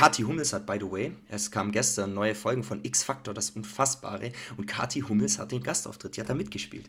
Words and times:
Kati 0.00 0.24
Hummels 0.24 0.54
hat, 0.54 0.64
by 0.64 0.78
the 0.80 0.90
way, 0.90 1.12
es 1.28 1.50
kam 1.50 1.72
gestern 1.72 2.14
neue 2.14 2.34
Folgen 2.34 2.62
von 2.62 2.82
X-Factor, 2.82 3.34
das 3.34 3.50
Unfassbare. 3.50 4.32
Und 4.56 4.64
Kati 4.66 5.02
Hummels 5.02 5.38
hat 5.38 5.52
den 5.52 5.62
Gastauftritt, 5.62 6.16
die 6.16 6.22
hat 6.22 6.30
da 6.30 6.34
mitgespielt. 6.34 6.88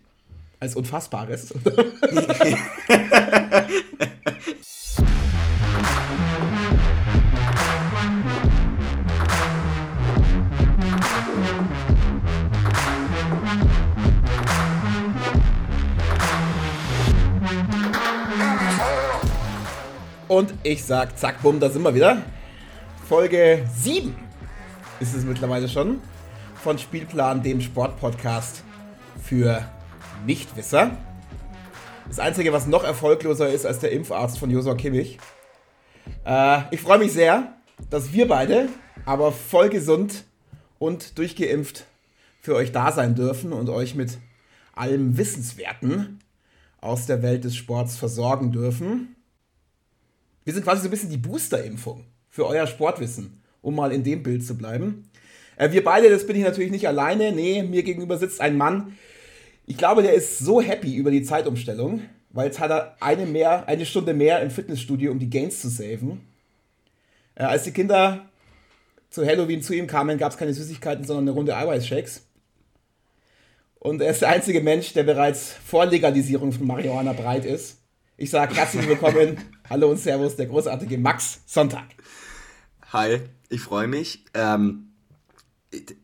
Als 0.61 0.77
Unfassbares? 0.77 1.53
Und 20.29 20.53
ich 20.63 20.85
sag, 20.85 21.19
zack, 21.19 21.41
bumm, 21.41 21.59
da 21.59 21.69
sind 21.69 21.81
wir 21.81 21.93
wieder. 21.93 22.23
Folge 23.11 23.67
7 23.75 24.15
ist 25.01 25.13
es 25.13 25.25
mittlerweile 25.25 25.67
schon 25.67 25.99
von 26.55 26.77
Spielplan, 26.77 27.43
dem 27.43 27.59
Sportpodcast 27.59 28.63
für 29.21 29.69
Nichtwisser. 30.25 30.95
Das 32.07 32.19
Einzige, 32.19 32.53
was 32.53 32.67
noch 32.67 32.85
erfolgloser 32.85 33.49
ist 33.49 33.65
als 33.65 33.79
der 33.79 33.91
Impfarzt 33.91 34.39
von 34.39 34.49
Josua 34.49 34.75
Kimmich. 34.75 35.17
Äh, 36.25 36.61
ich 36.71 36.79
freue 36.79 36.99
mich 36.99 37.11
sehr, 37.11 37.53
dass 37.89 38.13
wir 38.13 38.29
beide, 38.29 38.69
aber 39.03 39.33
voll 39.33 39.67
gesund 39.67 40.23
und 40.79 41.17
durchgeimpft 41.17 41.83
für 42.39 42.55
euch 42.55 42.71
da 42.71 42.93
sein 42.93 43.13
dürfen 43.13 43.51
und 43.51 43.67
euch 43.67 43.93
mit 43.93 44.19
allem 44.73 45.17
Wissenswerten 45.17 46.21
aus 46.79 47.07
der 47.07 47.21
Welt 47.21 47.43
des 47.43 47.57
Sports 47.57 47.97
versorgen 47.97 48.53
dürfen. 48.53 49.17
Wir 50.45 50.53
sind 50.53 50.63
quasi 50.63 50.83
so 50.83 50.87
ein 50.87 50.91
bisschen 50.91 51.09
die 51.09 51.17
Booster-Impfung 51.17 52.05
für 52.31 52.47
euer 52.47 52.65
Sportwissen, 52.65 53.43
um 53.61 53.75
mal 53.75 53.91
in 53.91 54.03
dem 54.03 54.23
Bild 54.23 54.43
zu 54.43 54.57
bleiben. 54.57 55.09
Äh, 55.57 55.71
wir 55.71 55.83
beide, 55.83 56.09
das 56.09 56.25
bin 56.25 56.37
ich 56.37 56.43
natürlich 56.43 56.71
nicht 56.71 56.87
alleine. 56.87 57.31
Nee, 57.31 57.61
mir 57.61 57.83
gegenüber 57.83 58.17
sitzt 58.17 58.41
ein 58.41 58.57
Mann. 58.57 58.97
Ich 59.67 59.77
glaube, 59.77 60.01
der 60.01 60.13
ist 60.13 60.39
so 60.39 60.61
happy 60.61 60.95
über 60.95 61.11
die 61.11 61.23
Zeitumstellung, 61.23 62.01
weil 62.31 62.47
jetzt 62.47 62.59
hat 62.59 62.71
er 62.71 62.95
eine, 62.99 63.25
mehr, 63.25 63.67
eine 63.67 63.85
Stunde 63.85 64.13
mehr 64.13 64.41
im 64.41 64.49
Fitnessstudio, 64.49 65.11
um 65.11 65.19
die 65.19 65.29
Gains 65.29 65.61
zu 65.61 65.69
saven. 65.69 66.21
Äh, 67.35 67.43
als 67.43 67.63
die 67.63 67.71
Kinder 67.71 68.25
zu 69.09 69.25
Halloween 69.25 69.61
zu 69.61 69.75
ihm 69.75 69.87
kamen, 69.87 70.17
gab 70.17 70.31
es 70.31 70.37
keine 70.37 70.53
Süßigkeiten, 70.53 71.03
sondern 71.03 71.25
eine 71.25 71.31
Runde 71.31 71.55
Eiweißshakes. 71.55 72.25
Und 73.79 74.01
er 74.01 74.11
ist 74.11 74.21
der 74.21 74.29
einzige 74.29 74.61
Mensch, 74.61 74.93
der 74.93 75.03
bereits 75.03 75.53
vor 75.65 75.85
Legalisierung 75.85 76.53
von 76.53 76.65
Marihuana 76.65 77.13
breit 77.13 77.45
ist. 77.45 77.79
Ich 78.15 78.29
sage 78.29 78.55
herzlich 78.55 78.87
willkommen, 78.87 79.37
hallo 79.69 79.89
und 79.89 79.97
servus, 79.97 80.35
der 80.35 80.45
großartige 80.45 80.97
Max 80.97 81.41
Sonntag. 81.45 81.85
Hi, 82.93 83.21
ich 83.47 83.61
freue 83.61 83.87
mich. 83.87 84.25
Ähm, 84.33 84.91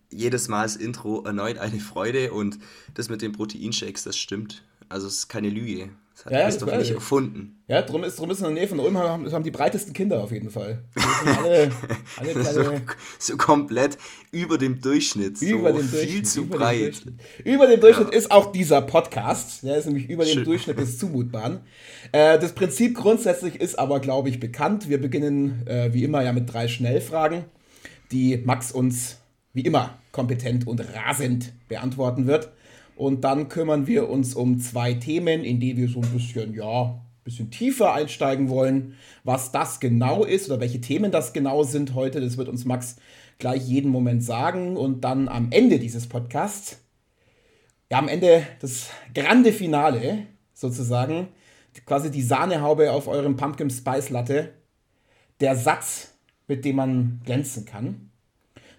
jedes 0.09 0.47
Mal 0.47 0.63
das 0.63 0.77
Intro 0.77 1.21
erneut 1.25 1.57
eine 1.57 1.81
Freude 1.81 2.31
und 2.31 2.59
das 2.93 3.09
mit 3.09 3.21
den 3.21 3.33
Proteinshakes, 3.33 4.03
das 4.03 4.17
stimmt. 4.17 4.63
Also 4.88 5.08
es 5.08 5.15
ist 5.15 5.27
keine 5.27 5.49
Lüge. 5.49 5.89
Das 6.18 6.26
hat 6.26 6.34
ja, 6.34 6.46
Christoph 6.46 6.78
nicht 6.78 6.92
erfunden. 6.92 7.64
Ja, 7.68 7.84
drum 7.84 8.04
ist, 8.04 8.18
drum 8.18 8.32
ist 8.32 8.40
in 8.40 8.46
der 8.46 8.54
Nähe 8.54 8.68
von 8.68 8.80
Ulm 8.80 8.98
haben, 8.98 9.32
haben 9.32 9.44
die 9.44 9.52
breitesten 9.52 9.94
Kinder 9.94 10.23
auf 10.23 10.32
jeden 10.32 10.50
Fall. 10.50 10.84
Alle, 11.44 11.72
alle 12.18 12.44
so, 12.44 12.64
so, 13.20 13.38
komplett 13.38 14.00
über 14.32 14.58
dem 14.58 14.82
Durchschnitt. 14.82 15.40
Über 15.44 15.73
so 15.73 15.78
dem 15.78 15.92
Durchschnitt. 15.92 16.10
Viel 16.10 16.23
zu 16.26 16.42
über 16.42 16.58
breit. 16.58 16.78
Dem 16.78 16.84
Durchschnitt. 16.86 17.14
Über 17.45 17.68
dem 17.68 17.80
Durchschnitt 17.80 18.12
ja. 18.12 18.18
ist 18.18 18.32
auch 18.32 18.52
dieser 18.52 18.82
Podcast. 18.82 19.62
Der 19.62 19.78
ist 19.78 19.86
nämlich 19.86 20.10
über 20.10 20.26
Schön. 20.26 20.40
dem 20.40 20.45
Durchschnitt 20.45 20.80
des 20.80 20.98
Zumutbaren. 20.98 21.60
Äh, 22.12 22.40
das 22.40 22.54
Prinzip 22.54 22.95
grundsätzlich 22.95 23.62
ist 23.62 23.78
aber, 23.78 24.00
glaube 24.00 24.30
ich, 24.30 24.40
bekannt. 24.40 24.90
Wir 24.90 25.00
beginnen 25.00 25.68
äh, 25.68 25.94
wie 25.94 26.04
immer 26.04 26.23
ja 26.23 26.34
mit 26.34 26.52
drei 26.52 26.68
Schnellfragen, 26.68 27.45
die 28.12 28.38
Max 28.38 28.72
uns 28.72 29.18
wie 29.54 29.62
immer 29.62 30.00
kompetent 30.12 30.66
und 30.66 30.80
rasend 30.95 31.54
beantworten 31.68 32.26
wird. 32.26 32.50
Und 32.98 33.23
dann 33.23 33.48
kümmern 33.48 33.86
wir 33.86 34.09
uns 34.09 34.34
um 34.34 34.59
zwei 34.59 34.95
Themen, 34.95 35.44
in 35.44 35.60
die 35.60 35.77
wir 35.77 35.88
so 35.88 36.02
ein 36.02 36.10
bisschen, 36.10 36.55
ja, 36.55 36.99
bisschen 37.23 37.52
tiefer 37.52 37.94
einsteigen 37.94 38.49
wollen. 38.49 38.95
Was 39.23 39.52
das 39.52 39.80
genau 39.80 40.23
ist 40.23 40.49
oder 40.49 40.60
welche 40.60 40.82
Themen 40.82 41.11
das 41.11 41.32
genau 41.32 41.61
sind 41.64 41.94
heute, 41.94 42.20
das 42.21 42.38
wird 42.38 42.49
uns 42.49 42.66
Max 42.66 42.95
gleich 43.38 43.67
jeden 43.67 43.92
Moment 43.92 44.23
sagen. 44.23 44.77
Und 44.77 45.02
dann 45.02 45.27
am 45.27 45.52
Ende 45.52 45.77
dieses 45.77 46.10
Podcasts, 46.10 46.82
ja, 47.92 47.99
am 47.99 48.08
Ende 48.08 48.48
das 48.61 48.89
grande 49.14 49.54
Finale 49.54 50.26
sozusagen, 50.55 51.27
quasi 51.86 52.10
die 52.10 52.23
Sahnehaube 52.23 52.92
auf 52.92 53.08
eurem 53.08 53.38
Pumpkin 53.38 53.70
Spice 53.70 54.10
Latte, 54.10 54.54
der 55.39 55.55
Satz, 55.55 56.16
mit 56.48 56.66
dem 56.66 56.77
man 56.77 57.21
glänzen 57.26 57.66
kann. 57.66 58.10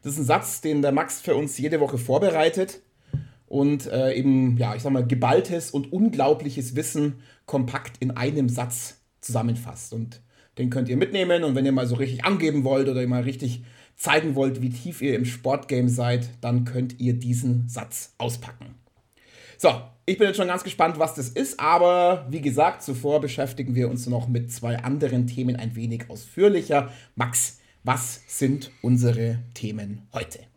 Das 0.03 0.15
ist 0.15 0.19
ein 0.19 0.25
Satz, 0.25 0.60
den 0.60 0.82
der 0.82 0.91
Max 0.91 1.21
für 1.21 1.37
uns 1.37 1.56
jede 1.56 1.78
Woche 1.78 1.98
vorbereitet 1.98 2.81
und 3.48 3.86
äh, 3.86 4.12
eben, 4.12 4.56
ja, 4.56 4.75
ich 4.75 4.82
sag 4.82 4.92
mal, 4.92 5.06
geballtes 5.06 5.70
und 5.70 5.92
unglaubliches 5.92 6.76
Wissen 6.76 7.20
kompakt 7.47 7.97
in 8.00 8.10
einem 8.10 8.48
Satz 8.48 9.00
zusammenfasst. 9.20 9.92
Und 9.92 10.20
den 10.59 10.70
könnt 10.70 10.88
ihr 10.88 10.97
mitnehmen 10.97 11.44
und 11.44 11.54
wenn 11.54 11.64
ihr 11.64 11.72
mal 11.72 11.86
so 11.86 11.97
richtig 11.97 12.25
angeben 12.25 12.64
wollt 12.64 12.88
oder 12.88 13.00
ihr 13.00 13.09
mal 13.09 13.22
richtig 13.22 13.64
zeigen 13.97 14.34
wollt, 14.34 14.62
wie 14.62 14.70
tief 14.70 15.03
ihr 15.03 15.16
im 15.16 15.25
Sportgame 15.25 15.88
seid, 15.88 16.28
dann 16.41 16.64
könnt 16.64 17.00
ihr 17.00 17.14
diesen 17.14 17.69
Satz 17.69 18.14
auspacken. 18.19 18.75
So, 19.56 19.70
ich 20.06 20.19
bin 20.19 20.28
jetzt 20.28 20.36
schon 20.36 20.47
ganz 20.47 20.62
gespannt, 20.62 20.98
was 20.98 21.15
das 21.15 21.30
ist, 21.30 21.59
aber 21.59 22.26
wie 22.30 22.41
gesagt, 22.41 22.82
zuvor 22.82 23.20
beschäftigen 23.20 23.75
wir 23.75 23.91
uns 23.91 24.06
noch 24.06 24.28
mit 24.28 24.53
zwei 24.53 24.78
anderen 24.78 25.26
Themen 25.26 25.56
ein 25.56 25.75
wenig 25.75 26.09
ausführlicher. 26.10 26.92
Max, 27.16 27.59
was 27.82 28.22
sind 28.28 28.70
unsere 28.82 29.38
Themen 29.54 30.06
heute? 30.12 30.47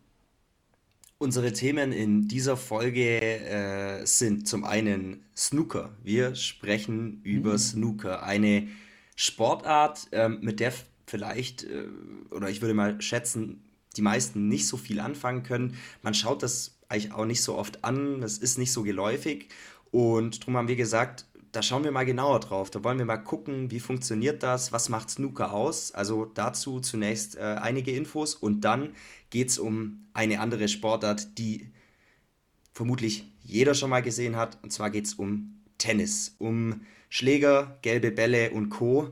Unsere 1.22 1.54
Themen 1.54 1.92
in 1.92 2.28
dieser 2.28 2.58
Folge 2.58 3.22
äh, 3.22 4.04
sind 4.08 4.48
zum 4.48 4.64
einen 4.64 5.24
Snooker. 5.38 5.92
Wir 6.04 6.34
sprechen 6.34 7.22
über 7.24 7.52
mhm. 7.52 7.58
Snooker, 7.60 8.24
eine 8.24 8.70
Sportart, 9.16 10.08
äh, 10.14 10.30
mit 10.30 10.60
der 10.60 10.74
vielleicht, 11.06 11.66
äh, 11.66 11.86
oder 12.32 12.50
ich 12.50 12.62
würde 12.64 12.74
mal 12.74 13.00
schätzen, 13.04 13.62
die 13.98 14.02
meisten 14.02 14.48
nicht 14.48 14.66
so 14.66 14.78
viel 14.78 15.00
anfangen 15.00 15.44
können. 15.44 15.78
Man 16.02 16.16
schaut 16.16 16.42
das 16.42 16.80
eigentlich 16.90 17.14
auch 17.14 17.26
nicht 17.26 17.44
so 17.44 17.56
oft 17.56 17.84
an, 17.84 18.20
das 18.22 18.40
ist 18.40 18.58
nicht 18.58 18.72
so 18.72 18.82
geläufig 18.82 19.50
und 19.92 20.42
darum 20.42 20.58
haben 20.58 20.70
wir 20.70 20.76
gesagt, 20.76 21.26
da 21.52 21.62
schauen 21.62 21.84
wir 21.84 21.92
mal 21.92 22.06
genauer 22.06 22.40
drauf. 22.40 22.70
Da 22.70 22.84
wollen 22.84 22.98
wir 22.98 23.06
mal 23.06 23.18
gucken, 23.18 23.72
wie 23.72 23.80
funktioniert 23.80 24.44
das, 24.44 24.72
was 24.72 24.90
macht 24.90 25.10
Snooker 25.10 25.54
aus. 25.54 25.92
Also 25.92 26.26
dazu 26.26 26.80
zunächst 26.80 27.36
äh, 27.36 27.42
einige 27.42 27.92
Infos 27.92 28.36
und 28.36 28.62
dann 28.62 28.96
geht 29.30 29.50
es 29.50 29.60
um 29.60 30.06
eine 30.14 30.40
andere 30.40 30.68
Sportart, 30.68 31.38
die 31.38 31.72
vermutlich 32.74 33.26
jeder 33.44 33.74
schon 33.74 33.90
mal 33.90 34.02
gesehen 34.02 34.36
hat. 34.36 34.60
Und 34.64 34.72
zwar 34.72 34.90
geht 34.90 35.06
es 35.06 35.16
um 35.16 35.62
Tennis, 35.78 36.36
um 36.40 36.82
Schläger, 37.10 37.78
gelbe 37.82 38.12
Bälle 38.12 38.52
und 38.52 38.70
Co. 38.70 39.12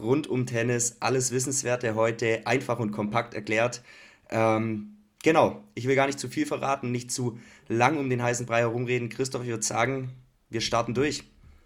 Rund 0.00 0.26
um 0.26 0.46
Tennis, 0.46 0.96
alles 1.00 1.30
Wissenswerte 1.30 1.94
heute, 1.94 2.46
einfach 2.46 2.78
und 2.78 2.92
kompakt 2.92 3.34
erklärt. 3.34 3.82
Ähm, 4.30 4.96
genau, 5.22 5.62
ich 5.74 5.86
will 5.86 5.94
gar 5.94 6.06
nicht 6.06 6.18
zu 6.18 6.28
viel 6.28 6.46
verraten, 6.46 6.90
nicht 6.90 7.12
zu 7.12 7.38
lang 7.68 7.98
um 7.98 8.08
den 8.10 8.22
heißen 8.22 8.46
Brei 8.46 8.60
herumreden. 8.60 9.10
Christoph, 9.10 9.42
ich 9.42 9.50
würde 9.50 9.62
sagen, 9.62 10.10
wir 10.48 10.62
starten 10.62 10.94
durch. 10.94 11.24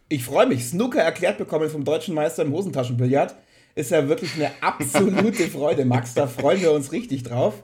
Ich 0.08 0.24
freue 0.24 0.46
mich. 0.46 0.64
Snooker 0.66 1.02
erklärt 1.02 1.36
bekommen 1.36 1.68
vom 1.68 1.84
deutschen 1.84 2.14
Meister 2.14 2.42
im 2.42 2.52
Hosentaschenbillard 2.52 3.34
ist 3.74 3.90
ja 3.90 4.08
wirklich 4.08 4.34
eine 4.36 4.50
absolute 4.60 5.44
Freude, 5.50 5.84
Max. 5.84 6.14
Da 6.14 6.28
freuen 6.28 6.60
wir 6.60 6.72
uns 6.72 6.92
richtig 6.92 7.24
drauf. 7.24 7.62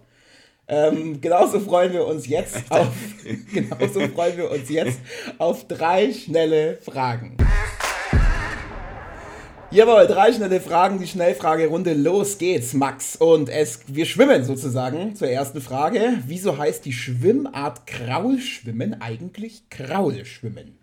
Ähm, 0.67 1.21
genauso 1.21 1.61
freuen 1.61 1.93
wir 1.93 2.07
uns 2.07 2.27
jetzt 2.27 2.71
auf, 2.71 2.89
genauso 3.53 4.01
freuen 4.09 4.37
wir 4.37 4.51
uns 4.51 4.69
jetzt 4.69 4.99
auf 5.39 5.67
drei 5.69 6.13
schnelle 6.13 6.79
Fragen. 6.79 7.37
Jawohl, 9.71 10.07
drei 10.07 10.33
schnelle 10.33 10.61
Fragen, 10.61 10.99
die 10.99 11.07
Schnellfragerunde. 11.07 11.95
Los 11.95 12.39
geht's, 12.39 12.75
Max. 12.75 13.17
Und 13.17 13.49
es, 13.49 13.81
wir 13.87 14.05
schwimmen 14.05 14.45
sozusagen 14.45 15.15
zur 15.15 15.29
ersten 15.29 15.61
Frage. 15.61 16.19
Wieso 16.27 16.59
heißt 16.59 16.85
die 16.85 16.93
Schwimmart 16.93 17.87
Kraulschwimmen 17.87 19.01
eigentlich 19.01 19.71
Kraulschwimmen? 19.71 20.82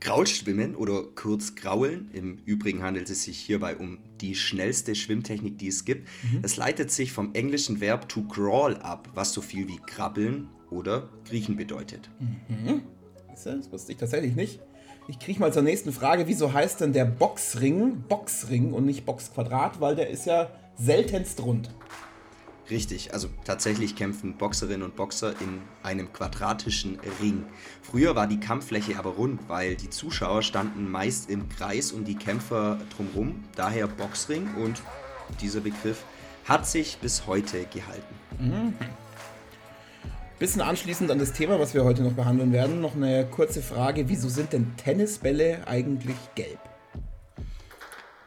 Graulschwimmen 0.00 0.74
oder 0.74 1.02
kurz 1.14 1.54
Graulen, 1.54 2.10
im 2.12 2.38
Übrigen 2.46 2.82
handelt 2.82 3.10
es 3.10 3.24
sich 3.24 3.38
hierbei 3.38 3.76
um 3.76 3.98
die 4.20 4.34
schnellste 4.34 4.94
Schwimmtechnik, 4.94 5.58
die 5.58 5.68
es 5.68 5.84
gibt. 5.84 6.08
Mhm. 6.22 6.40
Es 6.42 6.56
leitet 6.56 6.90
sich 6.90 7.12
vom 7.12 7.34
englischen 7.34 7.80
Verb 7.80 8.08
to 8.08 8.22
crawl 8.22 8.76
ab, 8.76 9.10
was 9.14 9.32
so 9.32 9.42
viel 9.42 9.68
wie 9.68 9.78
krabbeln 9.86 10.48
oder 10.70 11.10
kriechen 11.24 11.56
bedeutet. 11.56 12.10
Mhm. 12.18 12.82
Das 13.44 13.72
wusste 13.72 13.92
ich 13.92 13.98
tatsächlich 13.98 14.34
nicht. 14.34 14.60
Ich 15.08 15.18
kriege 15.18 15.40
mal 15.40 15.52
zur 15.52 15.62
nächsten 15.62 15.92
Frage, 15.92 16.26
wieso 16.28 16.52
heißt 16.52 16.80
denn 16.80 16.92
der 16.92 17.04
Boxring 17.04 18.02
Boxring 18.08 18.72
und 18.72 18.84
nicht 18.84 19.04
Boxquadrat, 19.06 19.80
weil 19.80 19.96
der 19.96 20.10
ist 20.10 20.26
ja 20.26 20.50
seltenst 20.76 21.42
rund. 21.42 21.70
Richtig, 22.70 23.12
also 23.12 23.28
tatsächlich 23.44 23.96
kämpfen 23.96 24.34
Boxerinnen 24.34 24.82
und 24.82 24.94
Boxer 24.94 25.34
in 25.40 25.60
einem 25.82 26.12
quadratischen 26.12 27.00
Ring. 27.20 27.44
Früher 27.82 28.14
war 28.14 28.28
die 28.28 28.38
Kampffläche 28.38 28.96
aber 28.96 29.10
rund, 29.10 29.40
weil 29.48 29.74
die 29.74 29.90
Zuschauer 29.90 30.42
standen 30.42 30.88
meist 30.88 31.28
im 31.28 31.48
Kreis 31.48 31.90
um 31.90 32.04
die 32.04 32.14
Kämpfer 32.14 32.78
drumherum, 32.96 33.44
daher 33.56 33.88
Boxring 33.88 34.54
und 34.54 34.80
dieser 35.40 35.60
Begriff, 35.60 36.04
hat 36.44 36.66
sich 36.66 36.98
bis 36.98 37.26
heute 37.26 37.64
gehalten. 37.64 38.14
Mhm. 38.38 38.74
Bisschen 40.38 40.62
anschließend 40.62 41.10
an 41.10 41.18
das 41.18 41.32
Thema, 41.32 41.60
was 41.60 41.74
wir 41.74 41.84
heute 41.84 42.02
noch 42.02 42.12
behandeln 42.12 42.52
werden, 42.52 42.80
noch 42.80 42.94
eine 42.94 43.26
kurze 43.26 43.60
Frage. 43.60 44.08
Wieso 44.08 44.28
sind 44.28 44.52
denn 44.52 44.74
Tennisbälle 44.76 45.66
eigentlich 45.66 46.16
gelb? 46.34 46.69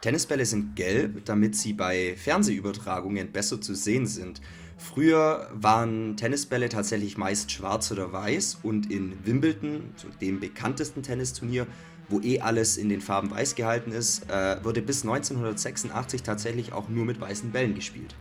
Tennisbälle 0.04 0.44
sind 0.44 0.76
gelb, 0.76 1.24
damit 1.24 1.56
sie 1.56 1.72
bei 1.72 2.14
Fernsehübertragungen 2.18 3.32
besser 3.32 3.58
zu 3.58 3.74
sehen 3.74 4.04
sind. 4.04 4.42
Früher 4.76 5.48
waren 5.54 6.18
Tennisbälle 6.18 6.68
tatsächlich 6.68 7.16
meist 7.16 7.50
schwarz 7.50 7.90
oder 7.90 8.12
weiß 8.12 8.58
und 8.62 8.92
in 8.92 9.14
Wimbledon, 9.24 9.94
so 9.96 10.08
dem 10.20 10.40
bekanntesten 10.40 11.02
Tennisturnier, 11.02 11.66
wo 12.10 12.20
eh 12.20 12.40
alles 12.40 12.76
in 12.76 12.90
den 12.90 13.00
Farben 13.00 13.30
weiß 13.30 13.54
gehalten 13.54 13.92
ist, 13.92 14.30
äh, 14.30 14.62
wurde 14.62 14.82
bis 14.82 15.04
1986 15.04 16.22
tatsächlich 16.22 16.74
auch 16.74 16.90
nur 16.90 17.06
mit 17.06 17.18
weißen 17.18 17.50
Bällen 17.50 17.74
gespielt. 17.74 18.14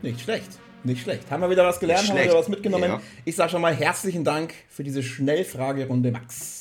Nicht 0.00 0.20
schlecht. 0.20 0.60
Nicht 0.84 1.02
schlecht. 1.02 1.28
Haben 1.28 1.42
wir 1.42 1.50
wieder 1.50 1.66
was 1.66 1.80
gelernt, 1.80 2.08
haben 2.08 2.16
wir 2.16 2.22
wieder 2.22 2.38
was 2.38 2.48
mitgenommen. 2.48 2.88
Ja. 2.88 3.02
Ich 3.24 3.34
sage 3.34 3.50
schon 3.50 3.62
mal 3.62 3.74
herzlichen 3.74 4.22
Dank 4.22 4.54
für 4.68 4.84
diese 4.84 5.02
Schnellfragerunde, 5.02 6.12
Max. 6.12 6.59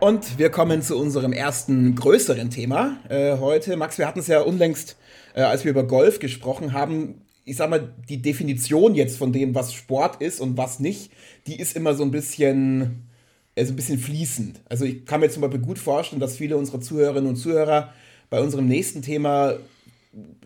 Und 0.00 0.38
wir 0.38 0.48
kommen 0.48 0.80
zu 0.80 0.96
unserem 0.96 1.34
ersten 1.34 1.94
größeren 1.94 2.48
Thema 2.48 2.96
äh, 3.10 3.36
heute. 3.36 3.76
Max, 3.76 3.98
wir 3.98 4.06
hatten 4.06 4.20
es 4.20 4.28
ja 4.28 4.40
unlängst, 4.40 4.96
äh, 5.34 5.42
als 5.42 5.64
wir 5.64 5.72
über 5.72 5.86
Golf 5.86 6.20
gesprochen 6.20 6.72
haben. 6.72 7.20
Ich 7.44 7.58
sag 7.58 7.68
mal, 7.68 7.92
die 8.08 8.22
Definition 8.22 8.94
jetzt 8.94 9.18
von 9.18 9.30
dem, 9.30 9.54
was 9.54 9.74
Sport 9.74 10.22
ist 10.22 10.40
und 10.40 10.56
was 10.56 10.80
nicht, 10.80 11.12
die 11.46 11.60
ist 11.60 11.76
immer 11.76 11.92
so 11.92 12.02
ein 12.02 12.12
bisschen, 12.12 13.10
also 13.54 13.74
ein 13.74 13.76
bisschen 13.76 13.98
fließend. 13.98 14.62
Also 14.70 14.86
ich 14.86 15.04
kann 15.04 15.20
mir 15.20 15.28
zum 15.28 15.42
Beispiel 15.42 15.60
gut 15.60 15.78
vorstellen, 15.78 16.20
dass 16.20 16.38
viele 16.38 16.56
unserer 16.56 16.80
Zuhörerinnen 16.80 17.28
und 17.28 17.36
Zuhörer 17.36 17.92
bei 18.30 18.40
unserem 18.40 18.68
nächsten 18.68 19.02
Thema 19.02 19.56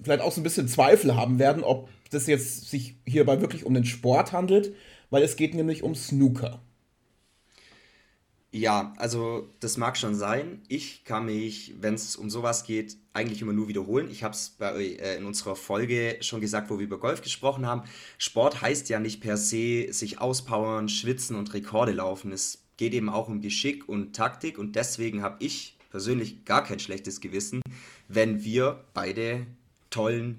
vielleicht 0.03 0.23
auch 0.23 0.33
so 0.33 0.41
ein 0.41 0.45
bisschen 0.45 0.67
Zweifel 0.67 1.15
haben 1.15 1.39
werden, 1.39 1.63
ob 1.63 1.89
das 2.11 2.27
jetzt 2.27 2.71
sich 2.71 2.97
hierbei 3.07 3.41
wirklich 3.41 3.65
um 3.65 3.75
den 3.75 3.85
Sport 3.85 4.33
handelt, 4.33 4.75
weil 5.11 5.23
es 5.23 5.37
geht 5.37 5.55
nämlich 5.55 5.85
um 5.85 5.95
Snooker. 5.95 6.61
Ja, 8.55 8.95
also 8.99 9.49
das 9.59 9.79
mag 9.79 9.97
schon 9.97 10.15
sein. 10.15 10.63
Ich 10.69 11.03
kann 11.03 11.27
mich, 11.27 11.75
wenn 11.81 11.95
es 11.95 12.15
um 12.15 12.31
sowas 12.31 12.63
geht, 12.63 12.97
eigentlich 13.13 13.43
immer 13.43 13.53
nur 13.53 13.67
wiederholen. 13.67 14.09
Ich 14.09 14.23
habe 14.23 14.33
es 14.33 14.55
äh, 14.61 15.17
in 15.17 15.25
unserer 15.25 15.57
Folge 15.57 16.19
schon 16.21 16.41
gesagt, 16.41 16.71
wo 16.71 16.79
wir 16.79 16.85
über 16.85 17.01
Golf 17.01 17.21
gesprochen 17.21 17.67
haben. 17.67 17.83
Sport 18.17 18.63
heißt 18.63 18.89
ja 18.91 19.01
nicht 19.01 19.21
per 19.21 19.37
se 19.39 19.93
sich 19.93 20.21
auspowern, 20.21 20.89
schwitzen 20.89 21.35
und 21.35 21.53
Rekorde 21.53 21.91
laufen. 21.91 22.31
Es 22.31 22.63
geht 22.77 22.95
eben 22.95 23.09
auch 23.09 23.27
um 23.27 23.41
Geschick 23.41 23.89
und 23.89 24.15
Taktik 24.15 24.57
und 24.57 24.77
deswegen 24.77 25.21
habe 25.21 25.35
ich 25.41 25.77
persönlich 25.91 26.45
gar 26.45 26.63
kein 26.63 26.79
schlechtes 26.79 27.21
Gewissen, 27.21 27.61
wenn 28.07 28.45
wir 28.45 28.85
beide 28.95 29.49
tollen 29.91 30.39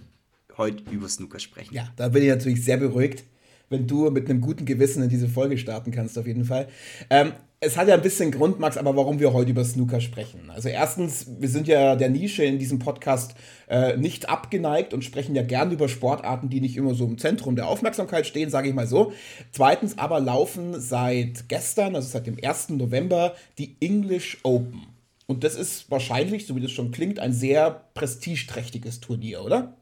heute 0.56 0.90
über 0.90 1.10
Snooker 1.10 1.40
sprechen. 1.40 1.76
Ja, 1.76 1.92
da 1.98 2.08
bin 2.08 2.24
ich 2.24 2.30
natürlich 2.30 2.64
sehr 2.64 2.78
beruhigt, 2.78 3.26
wenn 3.70 3.88
du 3.88 4.10
mit 4.10 4.30
einem 4.30 4.40
guten 4.40 4.64
Gewissen 4.64 5.04
in 5.04 5.10
diese 5.10 5.28
Folge 5.28 5.58
starten 5.58 5.92
kannst, 5.92 6.18
auf 6.18 6.28
jeden 6.28 6.46
Fall. 6.46 6.70
Ähm, 7.10 7.34
es 7.66 7.78
hat 7.78 7.88
ja 7.88 7.96
ein 7.96 8.02
bisschen 8.02 8.32
Grund, 8.32 8.60
Max, 8.60 8.78
aber 8.78 8.96
warum 8.96 9.20
wir 9.20 9.34
heute 9.34 9.52
über 9.52 9.66
Snooker 9.66 10.00
sprechen. 10.00 10.50
Also 10.50 10.70
erstens, 10.70 11.26
wir 11.40 11.50
sind 11.50 11.68
ja 11.68 11.96
der 11.96 12.10
Nische 12.10 12.44
in 12.44 12.60
diesem 12.60 12.80
Podcast 12.80 13.36
äh, 13.68 13.98
nicht 13.98 14.30
abgeneigt 14.30 14.94
und 14.94 15.04
sprechen 15.04 15.36
ja 15.36 15.42
gern 15.42 15.72
über 15.72 15.90
Sportarten, 15.90 16.50
die 16.50 16.62
nicht 16.62 16.78
immer 16.78 16.94
so 16.94 17.06
im 17.06 17.18
Zentrum 17.18 17.56
der 17.56 17.68
Aufmerksamkeit 17.68 18.28
stehen, 18.28 18.50
sage 18.50 18.70
ich 18.70 18.76
mal 18.76 18.88
so. 18.88 19.14
Zweitens 19.52 19.98
aber 19.98 20.20
laufen 20.20 20.80
seit 20.80 21.50
gestern, 21.50 21.96
also 21.96 22.08
seit 22.08 22.28
dem 22.28 22.38
1. 22.42 22.70
November, 22.70 23.36
die 23.58 23.76
English 23.80 24.38
Open. 24.44 24.88
Und 25.28 25.44
das 25.44 25.56
ist 25.56 25.90
wahrscheinlich, 25.90 26.46
so 26.46 26.56
wie 26.56 26.62
das 26.62 26.72
schon 26.72 26.92
klingt, 26.92 27.20
ein 27.20 27.34
sehr 27.34 27.86
prestigeträchtiges 27.96 29.00
Turnier, 29.00 29.44
oder? 29.44 29.76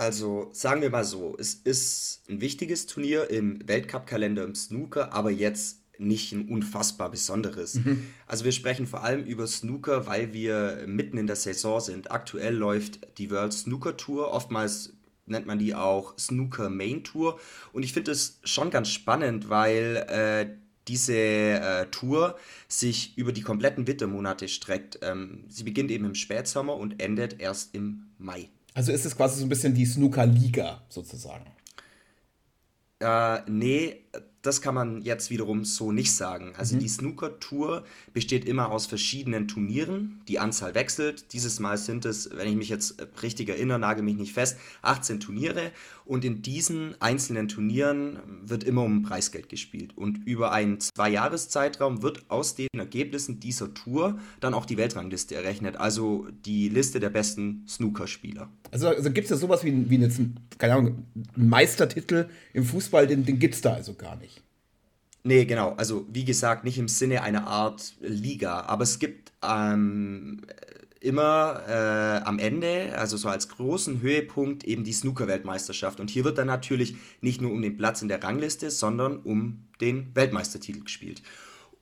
Also 0.00 0.48
sagen 0.52 0.80
wir 0.80 0.88
mal 0.88 1.04
so, 1.04 1.36
es 1.38 1.52
ist 1.52 2.22
ein 2.30 2.40
wichtiges 2.40 2.86
Turnier 2.86 3.28
im 3.28 3.60
Weltcup-Kalender 3.68 4.44
im 4.44 4.54
Snooker, 4.54 5.12
aber 5.12 5.30
jetzt 5.30 5.79
nicht 6.00 6.32
ein 6.32 6.48
unfassbar 6.48 7.10
besonderes. 7.10 7.74
Mhm. 7.74 8.06
Also 8.26 8.44
wir 8.44 8.52
sprechen 8.52 8.86
vor 8.86 9.04
allem 9.04 9.24
über 9.24 9.46
Snooker, 9.46 10.06
weil 10.06 10.32
wir 10.32 10.84
mitten 10.86 11.18
in 11.18 11.26
der 11.26 11.36
Saison 11.36 11.80
sind. 11.80 12.10
Aktuell 12.10 12.54
läuft 12.54 13.18
die 13.18 13.30
World 13.30 13.52
Snooker 13.52 13.96
Tour, 13.96 14.32
oftmals 14.32 14.94
nennt 15.26 15.46
man 15.46 15.58
die 15.58 15.74
auch 15.74 16.18
Snooker 16.18 16.70
Main 16.70 17.04
Tour. 17.04 17.38
Und 17.72 17.84
ich 17.84 17.92
finde 17.92 18.10
es 18.10 18.40
schon 18.44 18.70
ganz 18.70 18.88
spannend, 18.88 19.48
weil 19.48 19.96
äh, 20.08 20.56
diese 20.88 21.14
äh, 21.14 21.86
Tour 21.90 22.36
sich 22.68 23.16
über 23.16 23.32
die 23.32 23.42
kompletten 23.42 23.86
Wintermonate 23.86 24.48
streckt. 24.48 24.98
Ähm, 25.02 25.44
sie 25.48 25.62
beginnt 25.62 25.90
eben 25.90 26.04
im 26.04 26.14
Spätsommer 26.14 26.76
und 26.76 27.00
endet 27.00 27.40
erst 27.40 27.74
im 27.74 28.08
Mai. 28.18 28.48
Also 28.74 28.92
ist 28.92 29.04
es 29.04 29.16
quasi 29.16 29.38
so 29.38 29.46
ein 29.46 29.48
bisschen 29.48 29.74
die 29.74 29.86
Snooker-Liga 29.86 30.82
sozusagen. 30.88 31.46
Äh, 33.00 33.40
nee, 33.48 34.04
das 34.42 34.62
kann 34.62 34.74
man 34.74 35.02
jetzt 35.02 35.30
wiederum 35.30 35.64
so 35.64 35.92
nicht 35.92 36.14
sagen. 36.14 36.52
Also 36.56 36.74
mhm. 36.74 36.80
die 36.80 36.88
Snooker-Tour 36.88 37.84
besteht 38.12 38.46
immer 38.46 38.70
aus 38.70 38.86
verschiedenen 38.86 39.48
Turnieren. 39.48 40.22
Die 40.28 40.38
Anzahl 40.38 40.74
wechselt. 40.74 41.32
Dieses 41.32 41.60
Mal 41.60 41.76
sind 41.76 42.06
es, 42.06 42.30
wenn 42.34 42.48
ich 42.48 42.56
mich 42.56 42.70
jetzt 42.70 42.96
richtig 43.22 43.50
erinnere, 43.50 43.78
nagel 43.78 44.02
mich 44.02 44.16
nicht 44.16 44.32
fest, 44.32 44.56
18 44.82 45.20
Turniere. 45.20 45.72
Und 46.06 46.24
in 46.24 46.42
diesen 46.42 47.00
einzelnen 47.00 47.48
Turnieren 47.48 48.18
wird 48.42 48.64
immer 48.64 48.82
um 48.82 49.02
Preisgeld 49.02 49.48
gespielt. 49.48 49.96
Und 49.96 50.26
über 50.26 50.52
einen 50.52 50.80
Zwei-Jahres-Zeitraum 50.80 52.02
wird 52.02 52.24
aus 52.30 52.54
den 52.54 52.68
Ergebnissen 52.76 53.40
dieser 53.40 53.74
Tour 53.74 54.18
dann 54.40 54.54
auch 54.54 54.64
die 54.64 54.78
Weltrangliste 54.78 55.34
errechnet. 55.34 55.76
Also 55.76 56.26
die 56.46 56.68
Liste 56.68 56.98
der 56.98 57.10
besten 57.10 57.64
Snooker-Spieler. 57.68 58.48
Also, 58.70 58.88
also 58.88 59.10
gibt 59.10 59.26
es 59.26 59.30
ja 59.30 59.36
sowas 59.36 59.64
wie, 59.64 59.90
wie 59.90 59.96
eine, 59.96 60.10
keine 60.58 60.74
Ahnung, 60.74 61.06
einen 61.36 61.48
Meistertitel 61.48 62.28
im 62.54 62.64
Fußball, 62.64 63.06
den, 63.06 63.24
den 63.24 63.38
gibt 63.38 63.54
es 63.54 63.60
da 63.60 63.74
also 63.74 63.94
gar 64.00 64.16
nicht. 64.16 64.42
Nee, 65.22 65.44
genau. 65.44 65.74
Also 65.74 66.06
wie 66.10 66.24
gesagt, 66.24 66.64
nicht 66.64 66.78
im 66.78 66.88
Sinne 66.88 67.22
einer 67.22 67.46
Art 67.46 67.94
Liga, 68.00 68.62
aber 68.62 68.84
es 68.84 68.98
gibt 68.98 69.32
ähm, 69.42 70.40
immer 71.00 71.62
äh, 71.68 72.24
am 72.24 72.38
Ende, 72.38 72.96
also 72.96 73.16
so 73.16 73.28
als 73.28 73.48
großen 73.48 74.00
Höhepunkt, 74.00 74.64
eben 74.64 74.82
die 74.84 74.92
Snooker-Weltmeisterschaft. 74.92 76.00
Und 76.00 76.10
hier 76.10 76.24
wird 76.24 76.38
dann 76.38 76.46
natürlich 76.46 76.96
nicht 77.20 77.40
nur 77.40 77.52
um 77.52 77.60
den 77.60 77.76
Platz 77.76 78.02
in 78.02 78.08
der 78.08 78.22
Rangliste, 78.22 78.70
sondern 78.70 79.18
um 79.18 79.66
den 79.80 80.14
Weltmeistertitel 80.14 80.80
gespielt. 80.80 81.22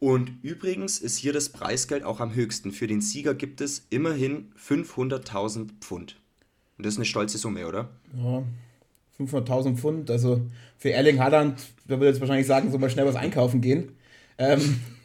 Und 0.01 0.31
übrigens 0.43 0.99
ist 1.01 1.17
hier 1.17 1.33
das 1.33 1.49
Preisgeld 1.49 2.05
auch 2.05 2.21
am 2.21 2.35
höchsten. 2.35 2.71
Für 2.71 2.87
den 2.87 3.01
Sieger 3.01 3.35
gibt 3.35 3.61
es 3.61 3.87
immerhin 3.91 4.53
500.000 4.55 5.71
Pfund. 5.81 6.17
Und 6.77 6.87
das 6.87 6.95
ist 6.95 6.99
eine 6.99 7.07
stolze 7.07 7.39
Summe, 7.39 7.67
oder? 7.67 7.91
Ja, 8.17 8.45
500.000 9.21 9.77
Pfund. 9.77 10.11
Also 10.11 10.43
für 10.77 10.93
Erling 10.93 11.19
Haaland, 11.19 11.61
der 11.89 11.99
würde 11.99 12.11
jetzt 12.11 12.21
wahrscheinlich 12.21 12.47
sagen, 12.47 12.71
so 12.71 12.79
mal 12.79 12.91
schnell 12.91 13.07
was 13.07 13.17
einkaufen 13.17 13.61
gehen. 13.61 13.93
Ähm, 14.41 14.81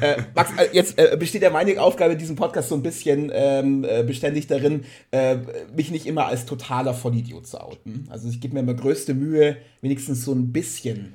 äh, 0.00 0.22
Max, 0.34 0.50
äh, 0.56 0.68
jetzt 0.72 0.98
äh, 0.98 1.16
besteht 1.18 1.42
ja 1.42 1.50
meine 1.50 1.80
Aufgabe 1.80 2.14
in 2.14 2.18
diesem 2.18 2.34
Podcast 2.34 2.70
so 2.70 2.74
ein 2.74 2.82
bisschen 2.82 3.30
ähm, 3.34 3.84
äh, 3.84 4.02
beständig 4.02 4.46
darin, 4.46 4.84
äh, 5.10 5.36
mich 5.76 5.90
nicht 5.90 6.06
immer 6.06 6.26
als 6.26 6.46
totaler 6.46 6.94
Vollidiot 6.94 7.46
zu 7.46 7.60
outen. 7.60 8.06
Also 8.08 8.28
ich 8.28 8.40
gebe 8.40 8.54
mir 8.54 8.60
immer 8.60 8.74
größte 8.74 9.12
Mühe, 9.12 9.58
wenigstens 9.82 10.24
so 10.24 10.32
ein 10.32 10.52
bisschen 10.52 11.12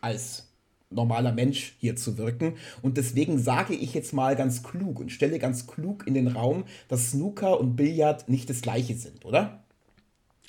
als 0.00 0.46
normaler 0.90 1.32
Mensch 1.32 1.74
hier 1.80 1.96
zu 1.96 2.16
wirken. 2.16 2.54
Und 2.80 2.96
deswegen 2.96 3.38
sage 3.38 3.74
ich 3.74 3.94
jetzt 3.94 4.12
mal 4.12 4.36
ganz 4.36 4.62
klug 4.62 5.00
und 5.00 5.10
stelle 5.10 5.38
ganz 5.38 5.66
klug 5.66 6.06
in 6.06 6.14
den 6.14 6.28
Raum, 6.28 6.64
dass 6.88 7.10
Snooker 7.10 7.58
und 7.58 7.74
Billard 7.76 8.28
nicht 8.28 8.48
das 8.50 8.60
gleiche 8.60 8.94
sind, 8.94 9.24
oder? 9.24 9.61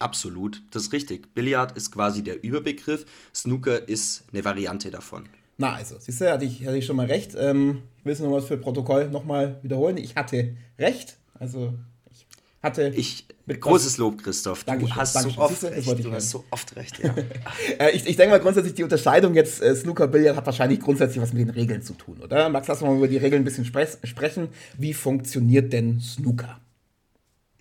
Absolut, 0.03 0.61
das 0.71 0.83
ist 0.83 0.91
richtig. 0.91 1.33
Billard 1.33 1.77
ist 1.77 1.91
quasi 1.91 2.23
der 2.23 2.43
Überbegriff, 2.43 3.05
Snooker 3.33 3.87
ist 3.87 4.25
eine 4.33 4.43
Variante 4.43 4.91
davon. 4.91 5.29
Na 5.57 5.75
also, 5.75 5.95
siehst 5.97 6.19
du, 6.19 6.29
hatte 6.29 6.43
ich, 6.43 6.65
hatte 6.65 6.75
ich 6.75 6.85
schon 6.85 6.97
mal 6.97 7.05
recht. 7.05 7.35
Ähm, 7.39 7.83
ich 7.99 8.03
will 8.03 8.11
es 8.11 8.19
nochmal 8.19 8.41
für 8.41 8.57
Protokoll 8.57 9.09
nochmal 9.09 9.59
wiederholen. 9.63 9.95
Ich 9.95 10.17
hatte 10.17 10.57
recht. 10.77 11.15
Also 11.39 11.73
ich 12.11 12.25
hatte. 12.61 12.89
Ich, 12.89 13.27
großes 13.47 13.97
Lob, 13.97 14.21
Christoph. 14.21 14.65
Dankeschön, 14.65 14.93
du 14.93 14.99
hast 14.99 15.15
Dankeschön. 15.15 15.37
so 15.37 15.41
oft 15.41 15.63
recht. 15.63 15.87
Du, 15.87 15.95
du 15.95 16.11
hast 16.11 16.29
so 16.31 16.43
oft 16.49 16.75
recht, 16.75 16.99
ja. 16.99 17.15
äh, 17.79 17.91
ich, 17.91 18.05
ich 18.05 18.17
denke 18.17 18.31
mal 18.31 18.41
grundsätzlich, 18.41 18.73
die 18.73 18.83
Unterscheidung 18.83 19.35
jetzt 19.35 19.61
äh, 19.61 19.73
Snooker 19.73 20.09
Billard 20.09 20.35
hat 20.35 20.45
wahrscheinlich 20.45 20.81
grundsätzlich 20.81 21.21
was 21.21 21.31
mit 21.31 21.47
den 21.47 21.49
Regeln 21.51 21.81
zu 21.81 21.93
tun, 21.93 22.19
oder? 22.21 22.49
Max, 22.49 22.67
lass 22.67 22.81
mal 22.81 22.93
über 22.93 23.07
die 23.07 23.15
Regeln 23.15 23.43
ein 23.43 23.45
bisschen 23.45 23.63
spre 23.63 23.87
sprechen. 24.03 24.49
Wie 24.77 24.93
funktioniert 24.93 25.71
denn 25.71 26.01
Snooker? 26.01 26.59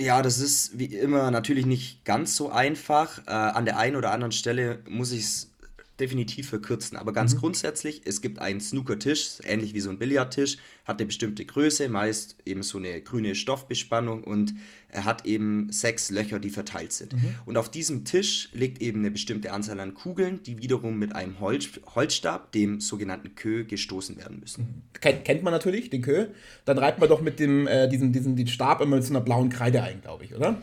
Ja, 0.03 0.21
das 0.21 0.41
ist 0.41 0.77
wie 0.81 0.87
immer 0.87 1.31
natürlich 1.31 1.65
nicht 1.65 2.05
ganz 2.05 2.35
so 2.35 2.51
einfach. 2.51 3.21
Äh, 3.29 3.31
an 3.31 3.65
der 3.67 3.79
einen 3.79 3.95
oder 3.95 4.11
anderen 4.11 4.33
Stelle 4.33 4.81
muss 4.89 5.13
ich 5.13 5.23
es 5.23 5.52
definitiv 6.01 6.49
verkürzen. 6.49 6.97
Aber 6.97 7.13
ganz 7.13 7.35
mhm. 7.35 7.39
grundsätzlich, 7.39 8.03
es 8.05 8.21
gibt 8.21 8.39
einen 8.39 8.61
Snooker-Tisch, 8.61 9.39
ähnlich 9.45 9.75
wie 9.75 9.81
so 9.81 9.91
ein 9.91 9.99
Billardtisch, 9.99 10.57
hat 10.85 10.99
eine 10.99 11.07
bestimmte 11.07 11.45
Größe, 11.45 11.89
meist 11.89 12.37
eben 12.45 12.63
so 12.63 12.79
eine 12.79 13.01
grüne 13.03 13.35
Stoffbespannung 13.35 14.25
und 14.25 14.55
er 14.89 15.05
hat 15.05 15.27
eben 15.27 15.71
sechs 15.71 16.11
Löcher, 16.11 16.39
die 16.39 16.51
verteilt 16.51 16.93
sind. 16.93 17.13
Mhm. 17.13 17.35
Und 17.45 17.57
auf 17.57 17.71
diesem 17.71 18.05
Tisch 18.05 18.49
liegt 18.53 18.81
eben 18.81 19.01
eine 19.01 19.11
bestimmte 19.11 19.53
Anzahl 19.53 19.81
an 19.81 19.95
Kugeln, 19.95 20.43
die 20.43 20.59
wiederum 20.59 20.99
mit 20.99 21.15
einem 21.15 21.41
Holz, 21.41 21.69
Holzstab, 21.95 22.53
dem 22.53 22.81
sogenannten 22.81 23.35
Kö, 23.35 23.65
gestoßen 23.65 24.17
werden 24.17 24.41
müssen. 24.41 24.63
Mhm. 24.63 25.01
Kennt, 25.01 25.25
kennt 25.25 25.43
man 25.43 25.53
natürlich, 25.53 25.91
den 25.91 26.03
Kö. 26.03 26.29
Dann 26.65 26.79
reibt 26.79 27.01
man 27.01 27.09
doch 27.09 27.21
mit 27.21 27.39
dem, 27.39 27.67
äh, 27.67 27.89
diesen, 27.89 28.13
diesen, 28.13 28.35
den 28.35 28.49
Stab 28.49 28.81
immer 28.81 28.97
mit 28.97 29.05
so 29.05 29.13
einer 29.13 29.21
blauen 29.21 29.51
Kreide 29.51 29.83
ein, 29.83 30.01
glaube 30.01 30.25
ich, 30.25 30.35
oder? 30.35 30.61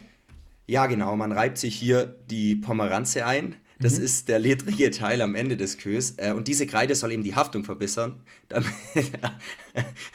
Ja, 0.67 0.86
genau. 0.88 1.15
Man 1.15 1.31
reibt 1.31 1.57
sich 1.57 1.75
hier 1.75 2.15
die 2.29 2.55
Pomeranze 2.55 3.25
ein 3.25 3.55
das 3.81 3.98
mhm. 3.98 4.03
ist 4.03 4.27
der 4.27 4.39
ledrige 4.39 4.91
Teil 4.91 5.21
am 5.21 5.36
Ende 5.36 5.55
des 5.55 5.77
Kös. 5.77 6.15
Äh, 6.17 6.33
und 6.33 6.50
diese 6.50 6.67
Kreide 6.67 6.95
soll 6.95 7.13
eben 7.13 7.24
die 7.24 7.36
Haftung 7.36 7.63
verbessern. 7.63 8.21
Damit, 8.50 8.74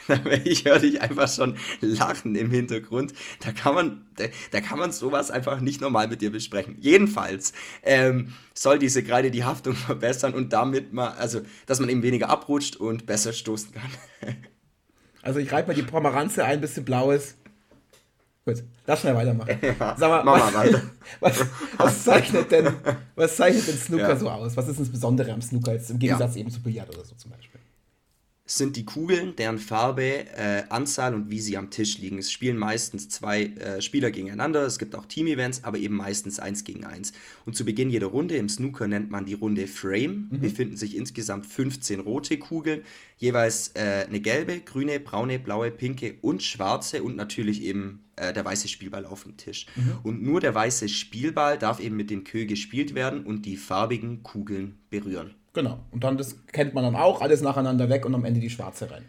damit 0.07 0.45
ich 0.45 0.65
höre 0.65 0.79
dich 0.79 1.01
einfach 1.01 1.27
schon 1.27 1.57
lachen 1.81 2.35
im 2.35 2.51
Hintergrund. 2.51 3.13
Da 3.39 3.51
kann 3.51 3.73
man, 3.73 4.05
da, 4.17 4.25
da, 4.51 4.61
kann 4.61 4.77
man 4.77 4.91
sowas 4.91 5.31
einfach 5.31 5.61
nicht 5.61 5.81
normal 5.81 6.07
mit 6.07 6.21
dir 6.21 6.31
besprechen. 6.31 6.77
Jedenfalls 6.79 7.53
ähm, 7.81 8.33
soll 8.53 8.77
diese 8.77 9.03
Kreide 9.03 9.31
die 9.31 9.43
Haftung 9.43 9.73
verbessern 9.73 10.35
und 10.35 10.53
damit 10.53 10.93
mal, 10.93 11.13
also, 11.13 11.41
dass 11.65 11.79
man 11.79 11.89
eben 11.89 12.03
weniger 12.03 12.29
abrutscht 12.29 12.75
und 12.75 13.07
besser 13.07 13.33
stoßen 13.33 13.71
kann. 13.71 13.89
also 15.23 15.39
ich 15.39 15.51
reibe 15.51 15.69
mal 15.69 15.73
die 15.73 15.81
Pomeranze 15.81 16.45
ein, 16.45 16.61
bisschen 16.61 16.85
blaues. 16.85 17.35
Gut, 18.45 18.63
lass 18.85 19.01
schnell 19.01 19.15
weitermachen. 19.15 19.57
Ja, 19.61 19.95
Sag 19.97 20.23
mal, 20.23 20.23
mal 20.23 20.53
weiter. 20.53 20.81
Was, 21.19 21.45
was, 21.77 22.03
zeichnet 22.03 22.51
denn, 22.51 22.73
was 23.15 23.35
zeichnet 23.35 23.67
denn 23.67 23.77
Snooker 23.77 24.09
ja. 24.09 24.15
so 24.15 24.29
aus? 24.29 24.57
Was 24.57 24.67
ist 24.67 24.79
das 24.79 24.89
Besondere 24.89 25.31
am 25.31 25.41
Snooker 25.41 25.73
jetzt 25.73 25.89
im 25.91 25.99
Gegensatz 25.99 26.35
ja. 26.35 26.41
eben 26.41 26.51
zu 26.51 26.61
Billard 26.61 26.89
oder 26.89 27.05
so 27.05 27.15
zum 27.15 27.31
Beispiel? 27.31 27.59
Sind 28.47 28.75
die 28.75 28.85
Kugeln, 28.85 29.35
deren 29.35 29.57
Farbe, 29.57 30.27
äh, 30.37 30.63
Anzahl 30.69 31.15
und 31.15 31.31
wie 31.31 31.39
sie 31.39 31.57
am 31.57 31.71
Tisch 31.71 31.97
liegen. 31.97 32.19
Es 32.19 32.31
spielen 32.31 32.57
meistens 32.57 33.09
zwei 33.09 33.45
äh, 33.45 33.81
Spieler 33.81 34.11
gegeneinander. 34.11 34.63
Es 34.65 34.77
gibt 34.77 34.93
auch 34.93 35.05
Team-Events, 35.05 35.63
aber 35.63 35.79
eben 35.79 35.95
meistens 35.95 36.39
eins 36.39 36.63
gegen 36.63 36.85
eins. 36.85 37.11
Und 37.47 37.55
zu 37.55 37.65
Beginn 37.65 37.89
jeder 37.89 38.07
Runde 38.07 38.35
im 38.35 38.47
Snooker 38.47 38.87
nennt 38.87 39.09
man 39.09 39.25
die 39.25 39.33
Runde 39.33 39.65
Frame. 39.65 40.29
Mhm. 40.29 40.39
Befinden 40.41 40.77
sich 40.77 40.95
insgesamt 40.95 41.47
15 41.47 41.99
rote 42.01 42.37
Kugeln, 42.37 42.83
jeweils 43.17 43.71
äh, 43.73 44.05
eine 44.07 44.19
gelbe, 44.19 44.59
grüne, 44.59 44.99
braune, 44.99 45.39
blaue, 45.39 45.71
pinke 45.71 46.15
und 46.21 46.43
schwarze 46.43 47.01
und 47.01 47.15
natürlich 47.15 47.63
eben 47.63 48.03
äh, 48.15 48.31
der 48.31 48.45
weiße 48.45 48.67
Spielball 48.67 49.07
auf 49.07 49.23
dem 49.23 49.37
Tisch. 49.37 49.65
Mhm. 49.75 49.97
Und 50.03 50.21
nur 50.21 50.39
der 50.39 50.53
weiße 50.53 50.87
Spielball 50.87 51.57
darf 51.57 51.79
eben 51.79 51.95
mit 51.95 52.11
dem 52.11 52.23
Kö 52.23 52.45
gespielt 52.45 52.93
werden 52.93 53.25
und 53.25 53.47
die 53.47 53.57
farbigen 53.57 54.21
Kugeln 54.21 54.77
berühren. 54.91 55.33
Genau. 55.55 55.79
Und 55.89 56.03
dann, 56.03 56.17
das 56.17 56.35
kennt 56.47 56.73
man 56.73 56.83
dann 56.83 56.95
auch, 56.95 57.21
alles 57.21 57.41
nacheinander 57.41 57.89
weg 57.89 58.05
und 58.05 58.13
am 58.13 58.25
Ende 58.25 58.41
die 58.41 58.49
schwarze 58.49 58.91
rein. 58.91 59.05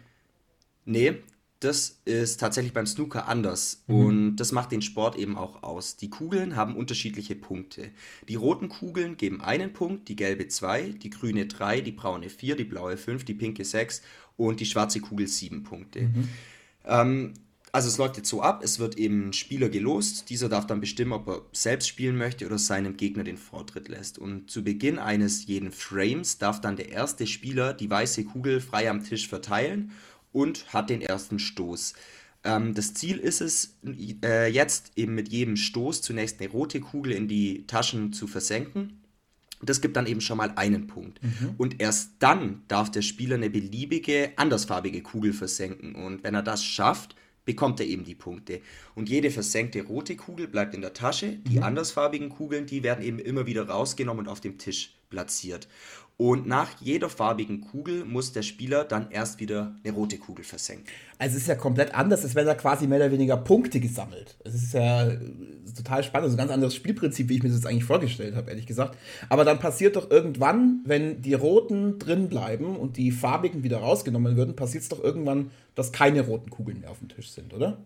Nee, 0.85 1.15
das 1.59 1.99
ist 2.05 2.39
tatsächlich 2.39 2.73
beim 2.73 2.87
Snooker 2.87 3.27
anders. 3.27 3.83
Mhm. 3.87 3.95
Und 3.95 4.35
das 4.37 4.53
macht 4.53 4.71
den 4.71 4.81
Sport 4.81 5.17
eben 5.17 5.37
auch 5.37 5.61
aus. 5.61 5.97
Die 5.97 6.09
Kugeln 6.09 6.55
haben 6.55 6.77
unterschiedliche 6.77 7.35
Punkte. 7.35 7.89
Die 8.29 8.35
roten 8.35 8.69
Kugeln 8.69 9.17
geben 9.17 9.41
einen 9.41 9.73
Punkt, 9.73 10.07
die 10.07 10.15
gelbe 10.15 10.47
zwei, 10.47 10.91
die 10.91 11.09
grüne 11.09 11.47
drei, 11.47 11.81
die 11.81 11.91
braune 11.91 12.29
vier, 12.29 12.55
die 12.55 12.63
blaue 12.63 12.95
fünf, 12.95 13.25
die 13.25 13.33
pinke 13.33 13.65
sechs 13.65 14.01
und 14.37 14.61
die 14.61 14.65
schwarze 14.65 15.01
Kugel 15.01 15.27
sieben 15.27 15.63
Punkte. 15.63 16.03
Mhm. 16.03 16.29
Ähm, 16.85 17.33
also 17.71 17.89
es 17.89 17.97
läuft 17.97 18.17
jetzt 18.17 18.29
so 18.29 18.41
ab, 18.41 18.61
es 18.63 18.79
wird 18.79 18.97
eben 18.97 19.29
ein 19.29 19.33
Spieler 19.33 19.69
gelost, 19.69 20.29
dieser 20.29 20.49
darf 20.49 20.67
dann 20.67 20.79
bestimmen, 20.79 21.11
ob 21.11 21.27
er 21.27 21.41
selbst 21.51 21.87
spielen 21.87 22.17
möchte 22.17 22.45
oder 22.45 22.57
seinem 22.57 22.97
Gegner 22.97 23.23
den 23.23 23.37
Vortritt 23.37 23.89
lässt. 23.89 24.17
Und 24.17 24.49
zu 24.49 24.63
Beginn 24.63 24.99
eines 24.99 25.45
jeden 25.47 25.71
Frames 25.71 26.37
darf 26.37 26.61
dann 26.61 26.77
der 26.77 26.89
erste 26.89 27.27
Spieler 27.27 27.73
die 27.73 27.89
weiße 27.89 28.23
Kugel 28.25 28.61
frei 28.61 28.89
am 28.89 29.03
Tisch 29.03 29.27
verteilen 29.27 29.91
und 30.31 30.73
hat 30.73 30.89
den 30.89 31.01
ersten 31.01 31.39
Stoß. 31.39 31.93
Ähm, 32.43 32.73
das 32.73 32.93
Ziel 32.93 33.17
ist 33.17 33.41
es, 33.41 33.77
äh, 34.23 34.49
jetzt 34.49 34.91
eben 34.95 35.15
mit 35.15 35.29
jedem 35.29 35.57
Stoß 35.57 36.01
zunächst 36.01 36.39
eine 36.39 36.49
rote 36.49 36.79
Kugel 36.79 37.11
in 37.11 37.27
die 37.27 37.67
Taschen 37.67 38.13
zu 38.13 38.27
versenken. 38.27 39.01
Das 39.61 39.81
gibt 39.81 39.97
dann 39.97 40.05
eben 40.05 40.21
schon 40.21 40.37
mal 40.37 40.53
einen 40.55 40.87
Punkt. 40.87 41.21
Mhm. 41.23 41.55
Und 41.57 41.81
erst 41.81 42.11
dann 42.19 42.61
darf 42.67 42.91
der 42.91 43.01
Spieler 43.01 43.35
eine 43.35 43.49
beliebige, 43.49 44.33
andersfarbige 44.35 45.01
Kugel 45.01 45.33
versenken. 45.33 45.95
Und 45.95 46.23
wenn 46.23 46.35
er 46.35 46.43
das 46.43 46.63
schafft, 46.63 47.15
bekommt 47.47 47.79
er 47.79 47.87
eben 47.87 48.03
die 48.03 48.13
Punkte. 48.13 48.61
Und 48.93 49.07
jede 49.07 49.31
versenkte 49.31 49.81
rote 49.81 50.17
Kugel 50.17 50.49
bleibt 50.49 50.75
in 50.75 50.81
der 50.81 50.93
Tasche. 50.93 51.37
Die 51.47 51.57
mhm. 51.57 51.63
andersfarbigen 51.63 52.29
Kugeln, 52.29 52.65
die 52.65 52.83
werden 52.83 53.03
eben 53.03 53.19
immer 53.19 53.47
wieder 53.47 53.67
rausgenommen 53.69 54.25
und 54.25 54.31
auf 54.31 54.41
dem 54.41 54.57
Tisch 54.57 54.97
platziert. 55.09 55.69
Und 56.19 56.47
nach 56.47 56.71
jeder 56.81 57.09
farbigen 57.09 57.61
Kugel 57.61 58.03
muss 58.03 58.31
der 58.31 58.41
Spieler 58.41 58.83
dann 58.83 59.11
erst 59.11 59.39
wieder 59.39 59.75
eine 59.83 59.93
rote 59.93 60.17
Kugel 60.17 60.43
versenken. 60.43 60.87
Also 61.19 61.35
es 61.35 61.43
ist 61.43 61.47
ja 61.47 61.53
komplett 61.53 61.93
anders, 61.93 62.23
als 62.23 62.33
wenn 62.33 62.47
er 62.47 62.55
quasi 62.55 62.87
mehr 62.87 62.97
oder 62.97 63.11
weniger 63.11 63.37
Punkte 63.37 63.79
gesammelt. 63.79 64.35
Es 64.43 64.55
ist 64.55 64.73
ja 64.73 65.11
total 65.75 66.03
spannend, 66.03 66.25
das 66.25 66.33
ist 66.33 66.39
ein 66.39 66.39
ganz 66.39 66.51
anderes 66.51 66.73
Spielprinzip, 66.73 67.29
wie 67.29 67.35
ich 67.35 67.43
mir 67.43 67.49
das 67.49 67.67
eigentlich 67.67 67.83
vorgestellt 67.83 68.35
habe, 68.35 68.49
ehrlich 68.49 68.65
gesagt. 68.65 68.97
Aber 69.29 69.45
dann 69.45 69.59
passiert 69.59 69.95
doch 69.95 70.09
irgendwann, 70.09 70.81
wenn 70.85 71.21
die 71.21 71.35
roten 71.35 71.99
drin 71.99 72.29
bleiben 72.29 72.77
und 72.77 72.97
die 72.97 73.11
farbigen 73.11 73.61
wieder 73.61 73.77
rausgenommen 73.77 74.35
würden, 74.35 74.55
passiert 74.55 74.81
es 74.81 74.89
doch 74.89 75.03
irgendwann, 75.03 75.51
dass 75.75 75.91
keine 75.91 76.21
roten 76.21 76.49
Kugeln 76.49 76.79
mehr 76.79 76.89
auf 76.89 76.97
dem 76.97 77.09
Tisch 77.09 77.29
sind, 77.29 77.53
oder? 77.53 77.77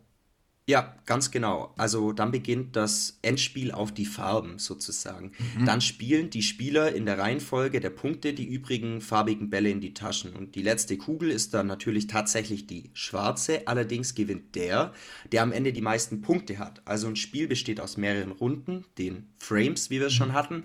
Ja, 0.67 0.95
ganz 1.07 1.31
genau. 1.31 1.73
Also 1.75 2.13
dann 2.13 2.31
beginnt 2.31 2.75
das 2.75 3.17
Endspiel 3.23 3.71
auf 3.71 3.91
die 3.91 4.05
Farben 4.05 4.59
sozusagen. 4.59 5.31
Mhm. 5.57 5.65
Dann 5.65 5.81
spielen 5.81 6.29
die 6.29 6.43
Spieler 6.43 6.93
in 6.93 7.05
der 7.05 7.17
Reihenfolge 7.17 7.79
der 7.79 7.89
Punkte 7.89 8.33
die 8.33 8.45
übrigen 8.45 9.01
farbigen 9.01 9.49
Bälle 9.49 9.69
in 9.69 9.81
die 9.81 9.93
Taschen. 9.93 10.33
Und 10.33 10.55
die 10.55 10.61
letzte 10.61 10.97
Kugel 10.97 11.31
ist 11.31 11.55
dann 11.55 11.65
natürlich 11.65 12.07
tatsächlich 12.07 12.67
die 12.67 12.91
schwarze. 12.93 13.67
Allerdings 13.67 14.13
gewinnt 14.13 14.55
der, 14.55 14.93
der 15.31 15.41
am 15.41 15.51
Ende 15.51 15.73
die 15.73 15.81
meisten 15.81 16.21
Punkte 16.21 16.59
hat. 16.59 16.81
Also 16.85 17.07
ein 17.07 17.15
Spiel 17.15 17.47
besteht 17.47 17.81
aus 17.81 17.97
mehreren 17.97 18.31
Runden, 18.31 18.85
den 18.99 19.29
Frames, 19.39 19.89
wie 19.89 19.99
wir 19.99 20.07
es 20.07 20.13
schon 20.13 20.29
mhm. 20.29 20.33
hatten. 20.33 20.63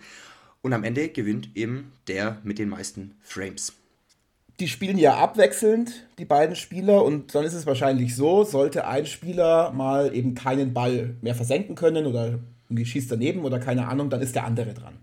Und 0.60 0.74
am 0.74 0.84
Ende 0.84 1.08
gewinnt 1.08 1.50
eben 1.56 1.92
der 2.06 2.40
mit 2.44 2.58
den 2.58 2.68
meisten 2.68 3.14
Frames 3.22 3.72
die 4.60 4.68
spielen 4.68 4.98
ja 4.98 5.16
abwechselnd, 5.16 6.06
die 6.18 6.24
beiden 6.24 6.56
Spieler, 6.56 7.04
und 7.04 7.34
dann 7.34 7.44
ist 7.44 7.54
es 7.54 7.66
wahrscheinlich 7.66 8.16
so, 8.16 8.44
sollte 8.44 8.86
ein 8.86 9.06
Spieler 9.06 9.72
mal 9.72 10.14
eben 10.14 10.34
keinen 10.34 10.72
Ball 10.72 11.16
mehr 11.20 11.34
versenken 11.34 11.74
können 11.74 12.06
oder 12.06 12.38
schießt 12.74 13.10
daneben 13.12 13.44
oder 13.44 13.58
keine 13.60 13.86
Ahnung, 13.88 14.10
dann 14.10 14.22
ist 14.22 14.34
der 14.34 14.44
andere 14.44 14.74
dran. 14.74 14.98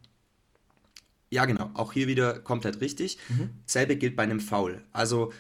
Ja, 1.30 1.46
genau. 1.46 1.72
Auch 1.74 1.94
hier 1.94 2.08
wieder 2.08 2.40
komplett 2.40 2.80
richtig. 2.82 3.18
Mhm. 3.30 3.50
Selbe 3.66 3.96
gilt 3.96 4.16
bei 4.16 4.24
einem 4.24 4.40
Foul. 4.40 4.84
Also 4.92 5.32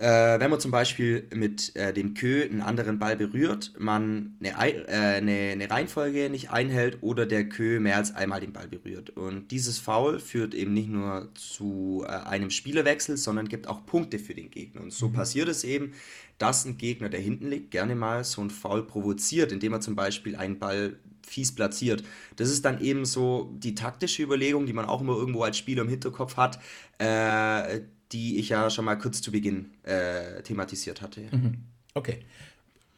äh, 0.00 0.40
wenn 0.40 0.50
man 0.50 0.58
zum 0.60 0.70
Beispiel 0.70 1.28
mit 1.34 1.76
äh, 1.76 1.92
dem 1.92 2.14
Kö 2.14 2.42
einen 2.42 2.62
anderen 2.62 2.98
Ball 2.98 3.16
berührt, 3.16 3.74
man 3.78 4.34
eine, 4.40 4.48
äh, 4.48 4.94
eine, 4.94 5.50
eine, 5.52 5.70
Reihenfolge 5.70 6.30
nicht 6.30 6.50
einhält 6.50 6.98
oder 7.02 7.26
der 7.26 7.46
Kö 7.50 7.80
mehr 7.80 7.98
als 7.98 8.14
einmal 8.14 8.40
den 8.40 8.54
Ball 8.54 8.66
berührt. 8.66 9.10
Und 9.10 9.50
dieses 9.50 9.78
Foul 9.78 10.18
führt 10.18 10.54
eben 10.54 10.72
nicht 10.72 10.88
nur 10.88 11.28
zu 11.34 12.02
äh, 12.06 12.12
einem 12.12 12.48
Spielerwechsel, 12.48 13.18
sondern 13.18 13.48
gibt 13.48 13.68
auch 13.68 13.84
Punkte 13.84 14.18
für 14.18 14.34
den 14.34 14.50
Gegner. 14.50 14.80
Und 14.80 14.94
so 14.94 15.08
mhm. 15.08 15.12
passiert 15.12 15.48
es 15.50 15.64
eben, 15.64 15.92
dass 16.38 16.64
ein 16.64 16.78
Gegner, 16.78 17.10
der 17.10 17.20
hinten 17.20 17.50
liegt, 17.50 17.70
gerne 17.70 17.94
mal 17.94 18.24
so 18.24 18.40
ein 18.40 18.48
Foul 18.48 18.86
provoziert, 18.86 19.52
indem 19.52 19.74
er 19.74 19.82
zum 19.82 19.96
Beispiel 19.96 20.34
einen 20.34 20.58
Ball 20.58 20.96
fies 21.26 21.54
platziert. 21.54 22.02
Das 22.36 22.48
ist 22.50 22.64
dann 22.64 22.80
eben 22.80 23.04
so 23.04 23.54
die 23.58 23.74
taktische 23.74 24.22
Überlegung, 24.22 24.64
die 24.64 24.72
man 24.72 24.86
auch 24.86 25.02
immer 25.02 25.14
irgendwo 25.14 25.42
als 25.42 25.58
Spieler 25.58 25.82
im 25.82 25.90
Hinterkopf 25.90 26.38
hat 26.38 26.58
äh, 26.96 27.80
die 28.12 28.38
ich 28.38 28.48
ja 28.48 28.70
schon 28.70 28.84
mal 28.84 28.96
kurz 28.96 29.22
zu 29.22 29.30
Beginn 29.30 29.70
äh, 29.84 30.42
thematisiert 30.42 31.02
hatte. 31.02 31.22
Mhm. 31.30 31.58
Okay. 31.94 32.18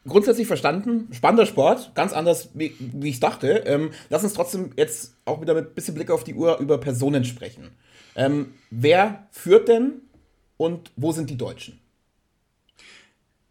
Grundsätzlich 0.04 0.48
verstanden, 0.48 1.08
spannender 1.12 1.46
Sport, 1.46 1.94
ganz 1.94 2.12
anders, 2.12 2.50
wie, 2.54 2.74
wie 2.78 3.10
ich 3.10 3.20
dachte. 3.20 3.62
Ähm, 3.66 3.90
lass 4.10 4.24
uns 4.24 4.32
trotzdem 4.32 4.70
jetzt 4.76 5.14
auch 5.24 5.40
wieder 5.40 5.54
mit 5.54 5.68
ein 5.68 5.74
bisschen 5.74 5.94
Blick 5.94 6.10
auf 6.10 6.24
die 6.24 6.34
Uhr 6.34 6.58
über 6.58 6.78
Personen 6.78 7.24
sprechen. 7.24 7.70
Ähm, 8.16 8.54
wer 8.70 9.28
führt 9.30 9.68
denn 9.68 10.02
und 10.56 10.90
wo 10.96 11.12
sind 11.12 11.30
die 11.30 11.36
Deutschen? 11.38 11.78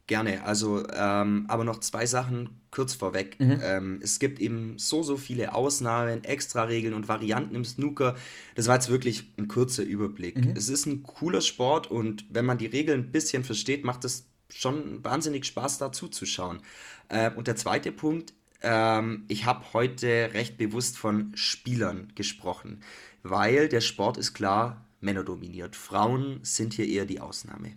Gerne. 0.07 0.43
Also, 0.43 0.85
ähm, 0.93 1.45
aber 1.47 1.63
noch 1.63 1.79
zwei 1.79 2.05
Sachen 2.05 2.61
kurz 2.71 2.93
vorweg. 2.93 3.39
Mhm. 3.39 3.59
Ähm, 3.63 3.99
es 4.01 4.19
gibt 4.19 4.39
eben 4.39 4.77
so, 4.77 5.03
so 5.03 5.17
viele 5.17 5.53
Ausnahmen, 5.53 6.23
Extraregeln 6.23 6.93
und 6.93 7.07
Varianten 7.07 7.55
im 7.55 7.65
Snooker. 7.65 8.15
Das 8.55 8.67
war 8.67 8.75
jetzt 8.75 8.89
wirklich 8.89 9.31
ein 9.37 9.47
kurzer 9.47 9.83
Überblick. 9.83 10.37
Mhm. 10.37 10.53
Es 10.55 10.69
ist 10.69 10.85
ein 10.85 11.03
cooler 11.03 11.41
Sport 11.41 11.89
und 11.89 12.25
wenn 12.29 12.45
man 12.45 12.57
die 12.57 12.65
Regeln 12.65 13.01
ein 13.01 13.11
bisschen 13.11 13.43
versteht, 13.43 13.83
macht 13.83 14.05
es 14.05 14.27
schon 14.49 15.03
wahnsinnig 15.03 15.45
Spaß, 15.45 15.77
da 15.77 15.91
zuzuschauen. 15.91 16.61
Äh, 17.09 17.31
und 17.31 17.47
der 17.47 17.55
zweite 17.55 17.91
Punkt, 17.91 18.33
ähm, 18.61 19.25
ich 19.27 19.45
habe 19.45 19.73
heute 19.73 20.31
recht 20.33 20.57
bewusst 20.57 20.97
von 20.97 21.31
Spielern 21.35 22.11
gesprochen, 22.15 22.81
weil 23.23 23.69
der 23.69 23.81
Sport 23.81 24.17
ist 24.17 24.33
klar 24.33 24.85
männerdominiert. 24.99 25.75
Frauen 25.75 26.39
sind 26.43 26.73
hier 26.73 26.87
eher 26.87 27.05
die 27.05 27.19
Ausnahme. 27.19 27.73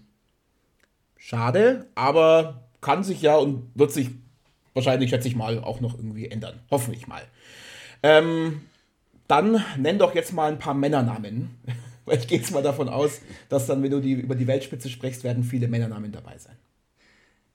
Schade, 1.26 1.86
aber 1.94 2.68
kann 2.82 3.02
sich 3.02 3.22
ja 3.22 3.36
und 3.36 3.70
wird 3.74 3.90
sich 3.90 4.10
wahrscheinlich, 4.74 5.08
schätze 5.08 5.26
ich 5.26 5.34
mal, 5.34 5.58
auch 5.58 5.80
noch 5.80 5.94
irgendwie 5.94 6.28
ändern. 6.28 6.60
Hoffentlich 6.70 7.06
mal. 7.06 7.22
Ähm, 8.02 8.60
dann 9.26 9.64
nenn 9.78 9.98
doch 9.98 10.14
jetzt 10.14 10.34
mal 10.34 10.52
ein 10.52 10.58
paar 10.58 10.74
Männernamen. 10.74 11.48
Weil 12.04 12.18
ich 12.18 12.28
gehe 12.28 12.36
jetzt 12.36 12.52
mal 12.52 12.62
davon 12.62 12.90
aus, 12.90 13.22
dass 13.48 13.66
dann, 13.66 13.82
wenn 13.82 13.90
du 13.90 14.00
die, 14.00 14.12
über 14.12 14.34
die 14.34 14.46
Weltspitze 14.46 14.90
sprichst, 14.90 15.24
werden 15.24 15.44
viele 15.44 15.66
Männernamen 15.66 16.12
dabei 16.12 16.36
sein. 16.36 16.56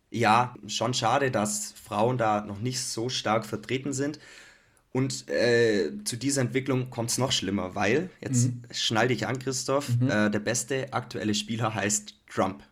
Ja, 0.10 0.56
schon 0.66 0.96
schade, 0.96 1.30
dass 1.30 1.72
Frauen 1.74 2.18
da 2.18 2.42
noch 2.42 2.62
nicht 2.62 2.82
so 2.82 3.08
stark 3.08 3.46
vertreten 3.46 3.94
sind. 3.94 4.20
Und 4.92 5.30
äh, 5.30 5.92
zu 6.06 6.18
dieser 6.18 6.42
Entwicklung 6.42 6.90
kommt 6.90 7.12
es 7.12 7.20
noch 7.20 7.32
schlimmer, 7.32 7.76
weil, 7.76 8.10
jetzt 8.20 8.48
mhm. 8.48 8.64
schnall 8.72 9.10
dich 9.10 9.28
an, 9.28 9.38
Christoph, 9.38 9.90
mhm. 9.90 10.10
äh, 10.10 10.32
der 10.32 10.40
beste 10.40 10.92
aktuelle 10.92 11.36
Spieler 11.36 11.76
heißt 11.76 12.16
Trump. 12.28 12.64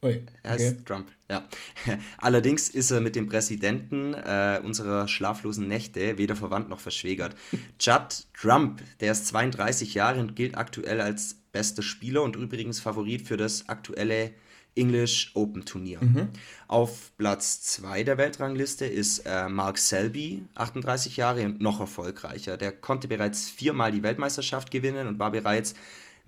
Ui, 0.00 0.22
er 0.44 0.52
heißt 0.52 0.86
Trump, 0.86 1.08
ja. 1.28 1.48
Allerdings 2.18 2.68
ist 2.68 2.92
er 2.92 3.00
mit 3.00 3.16
dem 3.16 3.28
Präsidenten 3.28 4.14
äh, 4.14 4.60
unserer 4.62 5.08
schlaflosen 5.08 5.66
Nächte 5.66 6.18
weder 6.18 6.36
verwandt 6.36 6.68
noch 6.68 6.78
verschwägert. 6.78 7.34
Judd 7.80 8.26
Trump, 8.32 8.80
der 9.00 9.12
ist 9.12 9.26
32 9.26 9.94
Jahre 9.94 10.20
und 10.20 10.36
gilt 10.36 10.56
aktuell 10.56 11.00
als 11.00 11.34
bester 11.50 11.82
Spieler 11.82 12.22
und 12.22 12.36
übrigens 12.36 12.78
Favorit 12.78 13.22
für 13.22 13.36
das 13.36 13.68
aktuelle 13.68 14.30
English 14.76 15.32
Open 15.34 15.64
Turnier. 15.64 15.98
Mhm. 16.00 16.28
Auf 16.68 17.10
Platz 17.16 17.62
2 17.62 18.04
der 18.04 18.18
Weltrangliste 18.18 18.86
ist 18.86 19.26
äh, 19.26 19.48
Mark 19.48 19.78
Selby, 19.78 20.44
38 20.54 21.16
Jahre 21.16 21.44
und 21.44 21.60
noch 21.60 21.80
erfolgreicher. 21.80 22.56
Der 22.56 22.70
konnte 22.70 23.08
bereits 23.08 23.50
viermal 23.50 23.90
die 23.90 24.04
Weltmeisterschaft 24.04 24.70
gewinnen 24.70 25.08
und 25.08 25.18
war 25.18 25.32
bereits 25.32 25.74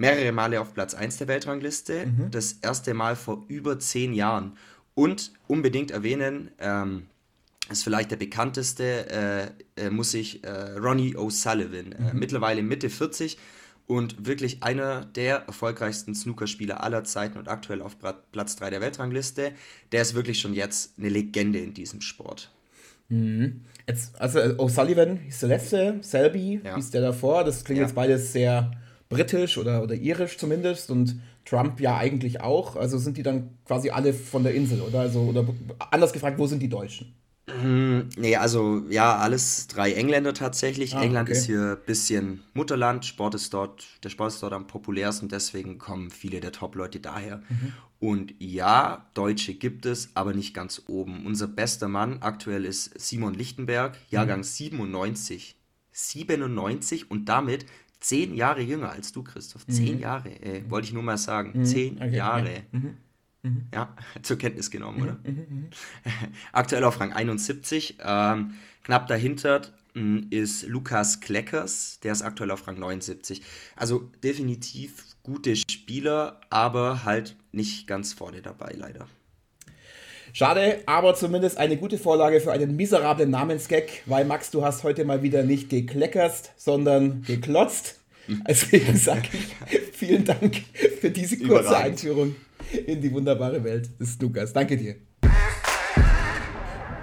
mehrere 0.00 0.32
Male 0.32 0.60
auf 0.60 0.72
Platz 0.72 0.94
1 0.94 1.18
der 1.18 1.28
Weltrangliste. 1.28 2.06
Mhm. 2.06 2.30
Das 2.30 2.54
erste 2.62 2.94
Mal 2.94 3.16
vor 3.16 3.44
über 3.48 3.78
zehn 3.78 4.14
Jahren. 4.14 4.56
Und 4.94 5.32
unbedingt 5.46 5.90
erwähnen, 5.90 6.50
ähm, 6.58 7.06
ist 7.70 7.84
vielleicht 7.84 8.10
der 8.10 8.16
bekannteste, 8.16 9.54
äh, 9.76 9.86
äh, 9.86 9.90
muss 9.90 10.14
ich, 10.14 10.42
äh, 10.42 10.72
Ronnie 10.78 11.14
O'Sullivan, 11.16 11.92
äh, 11.92 12.12
mhm. 12.14 12.18
mittlerweile 12.18 12.62
Mitte 12.62 12.88
40 12.88 13.38
und 13.86 14.26
wirklich 14.26 14.62
einer 14.62 15.04
der 15.04 15.44
erfolgreichsten 15.46 16.14
Snookerspieler 16.14 16.82
aller 16.82 17.04
Zeiten 17.04 17.38
und 17.38 17.48
aktuell 17.48 17.82
auf 17.82 17.96
Platz 18.32 18.56
3 18.56 18.70
der 18.70 18.80
Weltrangliste. 18.80 19.52
Der 19.92 20.02
ist 20.02 20.14
wirklich 20.14 20.40
schon 20.40 20.54
jetzt 20.54 20.98
eine 20.98 21.10
Legende 21.10 21.58
in 21.58 21.74
diesem 21.74 22.00
Sport. 22.00 22.50
Mhm. 23.10 23.64
Jetzt, 23.86 24.18
also 24.18 24.38
äh, 24.38 24.54
O'Sullivan 24.56 25.18
hieß 25.18 25.40
der 25.40 25.48
letzte, 25.50 25.98
Selby 26.00 26.62
ja. 26.64 26.76
hieß 26.76 26.90
der 26.90 27.02
davor. 27.02 27.44
Das 27.44 27.64
klingt 27.64 27.80
ja. 27.80 27.84
jetzt 27.84 27.94
beides 27.94 28.32
sehr 28.32 28.70
britisch 29.10 29.58
oder, 29.58 29.82
oder 29.82 29.94
irisch 29.94 30.38
zumindest 30.38 30.90
und 30.90 31.20
Trump 31.44 31.80
ja 31.80 31.98
eigentlich 31.98 32.40
auch. 32.40 32.76
Also 32.76 32.96
sind 32.96 33.18
die 33.18 33.22
dann 33.22 33.50
quasi 33.66 33.90
alle 33.90 34.14
von 34.14 34.42
der 34.42 34.54
Insel 34.54 34.80
oder 34.80 35.00
also 35.00 35.20
oder 35.20 35.46
anders 35.90 36.14
gefragt, 36.14 36.38
wo 36.38 36.46
sind 36.46 36.60
die 36.60 36.68
Deutschen? 36.68 37.12
Mm, 37.62 38.08
nee, 38.16 38.36
also 38.36 38.84
ja, 38.88 39.16
alles 39.16 39.66
drei 39.66 39.92
Engländer 39.92 40.32
tatsächlich. 40.32 40.94
Ah, 40.94 41.02
England 41.02 41.28
okay. 41.28 41.38
ist 41.38 41.46
hier 41.46 41.78
ein 41.78 41.84
bisschen 41.84 42.42
Mutterland, 42.54 43.04
Sport 43.04 43.34
ist 43.34 43.52
dort, 43.52 43.84
der 44.04 44.10
Sport 44.10 44.32
ist 44.32 44.42
dort 44.42 44.52
am 44.52 44.68
populärsten, 44.68 45.28
deswegen 45.28 45.78
kommen 45.78 46.10
viele 46.10 46.40
der 46.40 46.52
Top-Leute 46.52 47.00
daher. 47.00 47.38
Mhm. 47.48 47.72
Und 47.98 48.34
ja, 48.38 49.10
Deutsche 49.14 49.54
gibt 49.54 49.84
es, 49.86 50.10
aber 50.14 50.32
nicht 50.32 50.54
ganz 50.54 50.84
oben. 50.86 51.26
Unser 51.26 51.48
bester 51.48 51.88
Mann 51.88 52.18
aktuell 52.20 52.64
ist 52.64 52.98
Simon 52.98 53.34
Lichtenberg, 53.34 53.98
Jahrgang 54.08 54.38
mhm. 54.38 54.44
97. 54.44 55.56
97 55.92 57.10
und 57.10 57.28
damit 57.28 57.66
zehn 58.00 58.34
Jahre 58.34 58.62
jünger 58.62 58.90
als 58.90 59.12
du, 59.12 59.22
Christoph. 59.22 59.66
Zehn 59.66 59.96
mhm. 59.96 60.00
Jahre, 60.00 60.30
äh, 60.42 60.68
wollte 60.68 60.88
ich 60.88 60.94
nur 60.94 61.02
mal 61.02 61.18
sagen. 61.18 61.52
Mhm. 61.54 61.64
Zehn 61.64 61.96
okay, 61.96 62.16
Jahre. 62.16 62.52
Ja. 62.52 62.60
Mhm. 62.72 62.96
Mhm. 63.42 63.68
Ja, 63.72 63.96
zur 64.22 64.38
Kenntnis 64.38 64.70
genommen, 64.70 64.98
mhm, 64.98 65.02
oder? 65.02 65.20
Mhm, 65.24 65.68
Aktuell 66.52 66.84
auf 66.84 67.00
Rang 67.00 67.12
71. 67.12 67.98
Ähm, 68.02 68.54
knapp 68.82 69.06
dahinter 69.06 69.62
hm, 69.94 70.26
ist 70.30 70.66
Lukas 70.66 71.20
Kleckers, 71.20 72.00
der 72.00 72.12
ist 72.12 72.22
aktuell 72.22 72.50
auf 72.50 72.66
Rang 72.66 72.78
79. 72.78 73.42
Also 73.76 74.10
definitiv 74.22 75.04
gute 75.22 75.56
Spieler, 75.56 76.40
aber 76.50 77.04
halt 77.04 77.36
nicht 77.52 77.86
ganz 77.86 78.12
vorne 78.12 78.42
dabei, 78.42 78.74
leider. 78.76 79.06
Schade, 80.32 80.78
aber 80.86 81.14
zumindest 81.14 81.58
eine 81.58 81.76
gute 81.76 81.98
Vorlage 81.98 82.40
für 82.40 82.52
einen 82.52 82.76
miserablen 82.76 83.30
Namensgag, 83.30 83.84
weil 84.06 84.24
Max, 84.24 84.50
du 84.50 84.64
hast 84.64 84.84
heute 84.84 85.04
mal 85.04 85.22
wieder 85.22 85.42
nicht 85.42 85.68
gekleckerst, 85.70 86.52
sondern 86.56 87.22
geklotzt. 87.22 87.96
Deswegen 88.48 88.96
sage 88.96 89.28
ich 89.32 89.80
vielen 89.92 90.24
Dank 90.24 90.62
für 91.00 91.10
diese 91.10 91.36
kurze 91.36 91.52
Überragend. 91.52 91.92
Einführung 91.92 92.36
in 92.86 93.00
die 93.00 93.12
wunderbare 93.12 93.62
Welt 93.64 93.90
des 93.98 94.14
Snookers. 94.14 94.52
Danke 94.52 94.76
dir. 94.76 94.96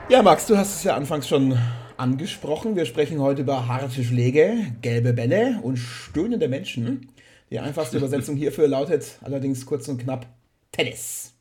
Ja, 0.09 0.21
Max, 0.21 0.45
du 0.45 0.57
hast 0.57 0.77
es 0.77 0.83
ja 0.85 0.95
anfangs 0.95 1.27
schon 1.27 1.57
angesprochen. 1.97 2.77
Wir 2.77 2.85
sprechen 2.85 3.19
heute 3.19 3.41
über 3.41 3.67
harte 3.67 4.03
Schläge, 4.03 4.55
gelbe 4.81 5.11
Bälle 5.11 5.59
und 5.63 5.75
stöhnende 5.77 6.47
Menschen. 6.47 7.09
Die 7.49 7.59
einfachste 7.59 7.97
Übersetzung 7.97 8.37
hierfür 8.37 8.67
lautet 8.67 9.17
allerdings 9.21 9.65
kurz 9.65 9.87
und 9.89 9.97
knapp 10.01 10.27
Tennis. 10.71 11.33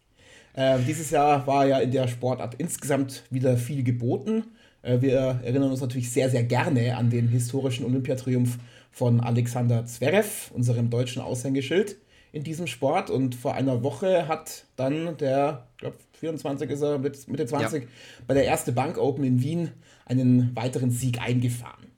Äh, 0.56 0.78
dieses 0.80 1.10
Jahr 1.10 1.46
war 1.46 1.66
ja 1.66 1.78
in 1.78 1.92
der 1.92 2.08
Sportart 2.08 2.54
insgesamt 2.54 3.24
wieder 3.30 3.56
viel 3.58 3.84
geboten. 3.84 4.44
Äh, 4.82 5.02
wir 5.02 5.40
erinnern 5.44 5.70
uns 5.70 5.82
natürlich 5.82 6.10
sehr, 6.10 6.30
sehr 6.30 6.44
gerne 6.44 6.96
an 6.96 7.10
den 7.10 7.28
historischen 7.28 7.84
Olympiatriumph 7.84 8.58
von 8.90 9.20
Alexander 9.20 9.84
Zverev, 9.84 10.50
unserem 10.54 10.88
deutschen 10.88 11.20
Aushängeschild 11.20 11.96
in 12.32 12.42
diesem 12.42 12.66
Sport. 12.66 13.10
Und 13.10 13.34
vor 13.34 13.54
einer 13.54 13.82
Woche 13.82 14.28
hat 14.28 14.64
dann 14.76 15.18
der, 15.18 15.66
ich 15.72 15.78
glaube 15.78 15.98
24 16.20 16.70
ist 16.70 16.80
er, 16.80 16.98
Mitte 16.98 17.44
20, 17.44 17.82
ja. 17.82 17.88
bei 18.26 18.32
der 18.32 18.46
erste 18.46 18.72
Bank 18.72 18.96
Open 18.96 19.24
in 19.24 19.42
Wien 19.42 19.72
einen 20.06 20.56
weiteren 20.56 20.90
Sieg 20.90 21.20
eingefahren. 21.20 21.88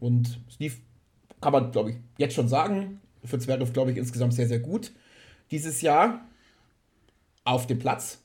Und 0.00 0.40
es 0.48 0.58
lief, 0.58 0.80
kann 1.42 1.52
man, 1.52 1.70
glaube 1.70 1.90
ich, 1.90 1.96
jetzt 2.16 2.34
schon 2.34 2.48
sagen, 2.48 3.00
für 3.22 3.38
Zverev, 3.38 3.74
glaube 3.74 3.90
ich, 3.90 3.98
insgesamt 3.98 4.32
sehr, 4.32 4.48
sehr 4.48 4.60
gut 4.60 4.92
dieses 5.50 5.82
Jahr 5.82 6.26
auf 7.46 7.66
dem 7.66 7.78
Platz, 7.78 8.18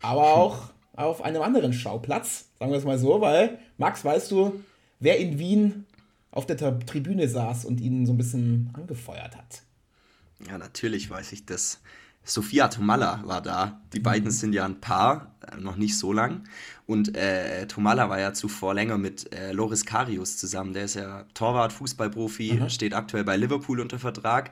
aber 0.00 0.34
auch 0.34 0.70
auf 0.94 1.22
einem 1.22 1.42
anderen 1.42 1.72
Schauplatz, 1.72 2.46
sagen 2.58 2.70
wir 2.70 2.78
es 2.78 2.84
mal 2.84 2.98
so, 2.98 3.20
weil, 3.20 3.58
Max, 3.76 4.04
weißt 4.04 4.30
du, 4.30 4.62
wer 4.98 5.18
in 5.18 5.38
Wien 5.38 5.84
auf 6.30 6.46
der 6.46 6.56
Tribüne 6.56 7.28
saß 7.28 7.64
und 7.64 7.80
ihn 7.80 8.06
so 8.06 8.12
ein 8.12 8.16
bisschen 8.16 8.70
angefeuert 8.72 9.36
hat? 9.36 9.62
Ja, 10.48 10.58
natürlich 10.58 11.10
weiß 11.10 11.32
ich 11.32 11.46
das. 11.46 11.80
Sophia 12.24 12.68
Tomalla 12.68 13.22
war 13.24 13.40
da. 13.40 13.80
Die 13.92 14.00
beiden 14.00 14.26
mhm. 14.26 14.32
sind 14.32 14.52
ja 14.52 14.64
ein 14.64 14.80
Paar, 14.80 15.34
äh, 15.50 15.56
noch 15.56 15.76
nicht 15.76 15.96
so 15.96 16.12
lang. 16.12 16.42
Und 16.86 17.16
äh, 17.16 17.66
Tomalla 17.66 18.08
war 18.08 18.18
ja 18.18 18.32
zuvor 18.32 18.74
länger 18.74 18.98
mit 18.98 19.32
äh, 19.32 19.52
Loris 19.52 19.86
Karius 19.86 20.36
zusammen. 20.36 20.72
Der 20.72 20.84
ist 20.84 20.94
ja 20.94 21.24
Torwart, 21.34 21.72
Fußballprofi, 21.72 22.54
mhm. 22.54 22.68
steht 22.68 22.94
aktuell 22.94 23.24
bei 23.24 23.36
Liverpool 23.36 23.80
unter 23.80 23.98
Vertrag. 23.98 24.50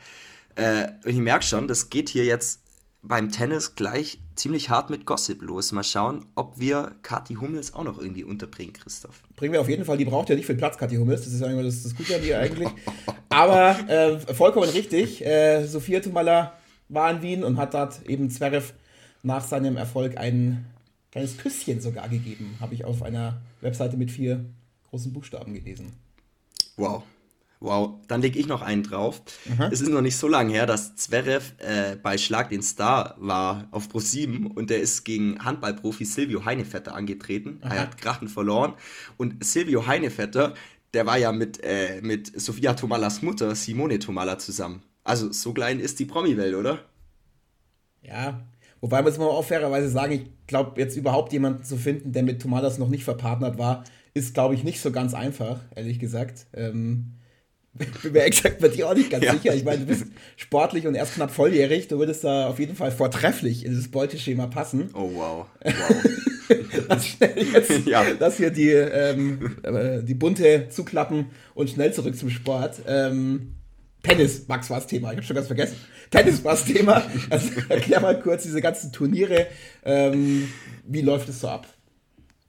Äh, 0.54 0.92
ich 1.04 1.16
merke 1.16 1.44
schon, 1.44 1.66
das 1.66 1.90
geht 1.90 2.09
hier 2.09 2.24
jetzt 2.24 2.63
beim 3.06 3.30
Tennis 3.30 3.74
gleich 3.74 4.18
ziemlich 4.34 4.70
hart 4.70 4.90
mit 4.90 5.06
Gossip 5.06 5.42
los. 5.42 5.72
Mal 5.72 5.84
schauen, 5.84 6.24
ob 6.34 6.58
wir 6.58 6.92
Kathi 7.02 7.34
Hummels 7.34 7.74
auch 7.74 7.84
noch 7.84 7.98
irgendwie 7.98 8.24
unterbringen, 8.24 8.72
Christoph. 8.72 9.22
Bringen 9.36 9.52
wir 9.52 9.60
auf 9.60 9.68
jeden 9.68 9.84
Fall. 9.84 9.96
Die 9.96 10.04
braucht 10.04 10.28
ja 10.28 10.36
nicht 10.36 10.46
viel 10.46 10.56
Platz, 10.56 10.78
Kathi 10.78 10.96
Hummels. 10.96 11.24
Das 11.24 11.32
ist 11.32 11.40
ja 11.40 11.62
das, 11.62 11.82
das 11.82 11.94
Gute 11.94 12.16
an 12.16 12.24
ihr 12.24 12.38
eigentlich. 12.38 12.68
Aber 13.28 13.76
äh, 13.88 14.18
vollkommen 14.34 14.68
richtig. 14.68 15.24
Äh, 15.24 15.64
Sophia 15.66 16.00
Tumala 16.00 16.54
war 16.88 17.10
in 17.10 17.22
Wien 17.22 17.44
und 17.44 17.56
hat 17.58 17.74
dort 17.74 18.06
eben 18.06 18.30
Zverev 18.30 18.72
nach 19.22 19.44
seinem 19.44 19.76
Erfolg 19.76 20.16
ein 20.16 20.66
kleines 21.10 21.38
Küsschen 21.38 21.80
sogar 21.80 22.08
gegeben. 22.08 22.56
Habe 22.60 22.74
ich 22.74 22.84
auf 22.84 23.02
einer 23.02 23.40
Webseite 23.60 23.96
mit 23.96 24.10
vier 24.10 24.44
großen 24.90 25.12
Buchstaben 25.12 25.54
gelesen. 25.54 25.92
Wow. 26.76 27.02
Wow, 27.60 28.00
dann 28.08 28.20
lege 28.20 28.38
ich 28.38 28.46
noch 28.46 28.62
einen 28.62 28.82
drauf. 28.82 29.22
Mhm. 29.46 29.68
Es 29.70 29.80
ist 29.80 29.88
noch 29.88 30.02
nicht 30.02 30.16
so 30.16 30.28
lange 30.28 30.52
her, 30.52 30.66
dass 30.66 30.96
Zverev 30.96 31.54
äh, 31.58 31.96
bei 31.96 32.18
Schlag 32.18 32.50
den 32.50 32.62
Star 32.62 33.14
war 33.18 33.68
auf 33.70 33.88
Pro7 33.88 34.52
und 34.52 34.70
der 34.70 34.80
ist 34.80 35.04
gegen 35.04 35.42
Handballprofi 35.42 36.04
Silvio 36.04 36.44
Heinevetter 36.44 36.94
angetreten. 36.94 37.60
Mhm. 37.64 37.70
Er 37.70 37.80
hat 37.80 37.98
Krachen 37.98 38.28
verloren 38.28 38.74
und 39.16 39.42
Silvio 39.44 39.86
Heinevetter, 39.86 40.54
der 40.92 41.06
war 41.06 41.18
ja 41.18 41.32
mit, 41.32 41.62
äh, 41.62 42.00
mit 42.02 42.38
Sofia 42.40 42.74
Tomalas 42.74 43.22
Mutter 43.22 43.54
Simone 43.54 43.98
Tomala 43.98 44.38
zusammen. 44.38 44.82
Also 45.02 45.32
so 45.32 45.52
klein 45.52 45.80
ist 45.80 45.98
die 45.98 46.06
Promi-Welt, 46.06 46.54
oder? 46.54 46.80
Ja, 48.02 48.46
wobei 48.80 49.02
muss 49.02 49.18
man 49.18 49.28
auch 49.28 49.44
fairerweise 49.44 49.88
sagen, 49.88 50.12
ich 50.12 50.46
glaube, 50.46 50.80
jetzt 50.80 50.96
überhaupt 50.96 51.32
jemanden 51.32 51.64
zu 51.64 51.76
finden, 51.76 52.12
der 52.12 52.22
mit 52.22 52.42
Tomalas 52.42 52.78
noch 52.78 52.88
nicht 52.88 53.04
verpartnert 53.04 53.58
war, 53.58 53.84
ist, 54.14 54.34
glaube 54.34 54.54
ich, 54.54 54.64
nicht 54.64 54.80
so 54.80 54.92
ganz 54.92 55.12
einfach, 55.14 55.60
ehrlich 55.74 55.98
gesagt. 55.98 56.46
Ähm, 56.52 57.14
bin 57.74 58.12
mir 58.12 58.22
exakt 58.22 58.60
bei 58.60 58.68
dir 58.68 58.88
auch 58.88 58.94
nicht 58.94 59.10
ganz 59.10 59.24
ja. 59.24 59.32
sicher. 59.32 59.54
Ich 59.54 59.64
meine, 59.64 59.80
du 59.80 59.87
bist 59.87 60.06
sportlich 60.37 60.87
und 60.87 60.94
erst 60.94 61.14
knapp 61.14 61.30
volljährig. 61.30 61.88
Du 61.88 61.98
würdest 61.98 62.22
da 62.24 62.46
auf 62.48 62.58
jeden 62.58 62.76
Fall 62.76 62.92
vortrefflich 62.92 63.64
in 63.64 63.72
dieses 63.72 63.90
Beuteschema 63.90 64.46
passen. 64.46 64.90
Oh, 64.94 65.10
wow. 65.14 65.46
wow. 65.64 65.74
Schnell 67.02 67.46
jetzt 67.52 67.72
ja. 67.87 68.04
das 68.18 68.37
hier 68.37 68.50
die, 68.50 68.70
ähm, 68.70 69.56
äh, 69.62 70.02
die 70.02 70.14
bunte 70.14 70.68
zuklappen 70.68 71.26
und 71.54 71.70
schnell 71.70 71.92
zurück 71.92 72.16
zum 72.16 72.30
Sport. 72.30 72.82
Ähm, 72.87 73.54
Tennis, 74.02 74.46
Max, 74.48 74.68
war 74.70 74.78
das 74.78 74.87
Thema. 74.87 75.10
Ich 75.10 75.16
habe 75.16 75.26
schon 75.26 75.37
ganz 75.37 75.46
vergessen. 75.46 75.76
Tennis 76.10 76.44
war 76.44 76.52
das 76.52 76.64
Thema. 76.66 77.02
Also 77.30 77.48
erklär 77.68 78.00
mal 78.00 78.20
kurz 78.20 78.42
diese 78.42 78.60
ganzen 78.60 78.92
Turniere. 78.92 79.46
Ähm, 79.84 80.48
wie 80.87 81.00
läuft 81.00 81.28
es 81.28 81.40
so 81.40 81.48
ab? 81.48 81.66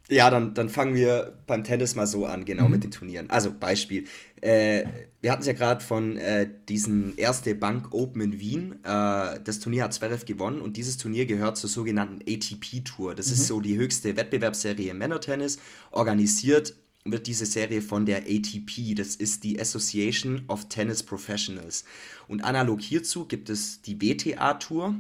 Ja, 0.08 0.30
dann, 0.30 0.54
dann 0.54 0.70
fangen 0.70 0.94
wir 0.94 1.34
beim 1.48 1.64
Tennis 1.64 1.96
mal 1.96 2.06
so 2.06 2.26
an, 2.28 2.46
genau 2.46 2.66
mhm. 2.66 2.72
mit 2.72 2.84
den 2.84 2.92
Turnieren. 2.92 3.30
Also 3.30 3.52
Beispiel. 3.52 4.06
Äh, 4.40 4.86
wir 5.22 5.32
hatten 5.32 5.42
es 5.42 5.48
ja 5.48 5.54
gerade 5.54 5.84
von 5.84 6.18
äh, 6.18 6.48
diesen 6.70 7.18
erste 7.18 7.56
Bank 7.56 7.92
Open 7.92 8.22
in 8.22 8.40
Wien. 8.40 8.74
Äh, 8.84 9.40
das 9.44 9.60
Turnier 9.60 9.84
hat 9.84 9.94
Zverev 9.96 10.26
gewonnen 10.26 10.62
und 10.62 10.78
dieses 10.78 10.98
Turnier 10.98 11.26
gehört 11.26 11.58
zur 11.58 11.70
sogenannten 11.70 12.22
ATP 12.22 12.84
Tour. 12.84 13.16
Das 13.16 13.28
mhm. 13.28 13.34
ist 13.34 13.48
so 13.48 13.62
die 13.62 13.78
höchste 13.78 14.16
Wettbewerbsserie 14.16 14.92
im 14.92 15.00
Männertennis. 15.00 15.58
Organisiert 15.90 16.76
wird 17.04 17.26
diese 17.26 17.48
Serie 17.48 17.82
von 17.82 18.06
der 18.06 18.24
ATP. 18.28 18.94
Das 18.96 19.16
ist 19.16 19.44
die 19.44 19.60
Association 19.60 20.44
of 20.48 20.70
Tennis 20.70 21.02
Professionals. 21.02 21.84
Und 22.28 22.44
analog 22.44 22.82
hierzu 22.82 23.26
gibt 23.26 23.50
es 23.50 23.82
die 23.82 24.00
WTA 24.00 24.56
Tour. 24.56 24.96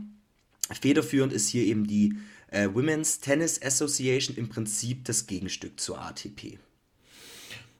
Federführend 0.81 1.31
ist 1.31 1.49
hier 1.49 1.63
eben 1.63 1.85
die 1.85 2.15
äh, 2.47 2.67
Women's 2.73 3.19
Tennis 3.19 3.61
Association 3.61 4.35
im 4.37 4.49
Prinzip 4.49 5.05
das 5.05 5.27
Gegenstück 5.27 5.79
zur 5.79 6.01
ATP. 6.01 6.59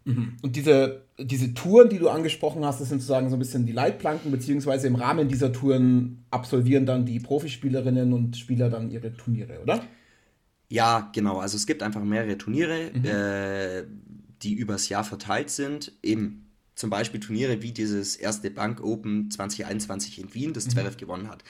Mhm. 0.05 0.37
Und 0.41 0.55
diese, 0.55 1.01
diese 1.19 1.53
Touren, 1.53 1.89
die 1.89 1.97
du 1.97 2.09
angesprochen 2.09 2.63
hast, 2.63 2.79
das 2.79 2.89
sind 2.89 2.99
sozusagen 2.99 3.29
so 3.29 3.35
ein 3.35 3.39
bisschen 3.39 3.65
die 3.65 3.71
Leitplanken, 3.71 4.31
beziehungsweise 4.31 4.87
im 4.87 4.95
Rahmen 4.95 5.27
dieser 5.27 5.51
Touren 5.51 6.25
absolvieren 6.29 6.85
dann 6.85 7.05
die 7.05 7.19
Profispielerinnen 7.19 8.13
und 8.13 8.37
Spieler 8.37 8.69
dann 8.69 8.91
ihre 8.91 9.15
Turniere, 9.17 9.61
oder? 9.61 9.83
Ja, 10.69 11.09
genau. 11.13 11.39
Also 11.39 11.57
es 11.57 11.65
gibt 11.65 11.81
einfach 11.81 12.03
mehrere 12.03 12.37
Turniere, 12.37 12.91
mhm. 12.93 13.05
äh, 13.05 13.83
die 14.43 14.53
übers 14.53 14.89
Jahr 14.89 15.03
verteilt 15.03 15.49
sind. 15.49 15.91
Eben 16.03 16.45
zum 16.75 16.89
Beispiel 16.89 17.19
Turniere 17.19 17.61
wie 17.61 17.71
dieses 17.71 18.15
erste 18.15 18.51
Bank 18.51 18.83
Open 18.83 19.31
2021 19.31 20.19
in 20.19 20.33
Wien, 20.33 20.53
das 20.53 20.65
mhm. 20.67 20.71
Zverev 20.71 20.97
gewonnen 20.97 21.29
hat. 21.29 21.43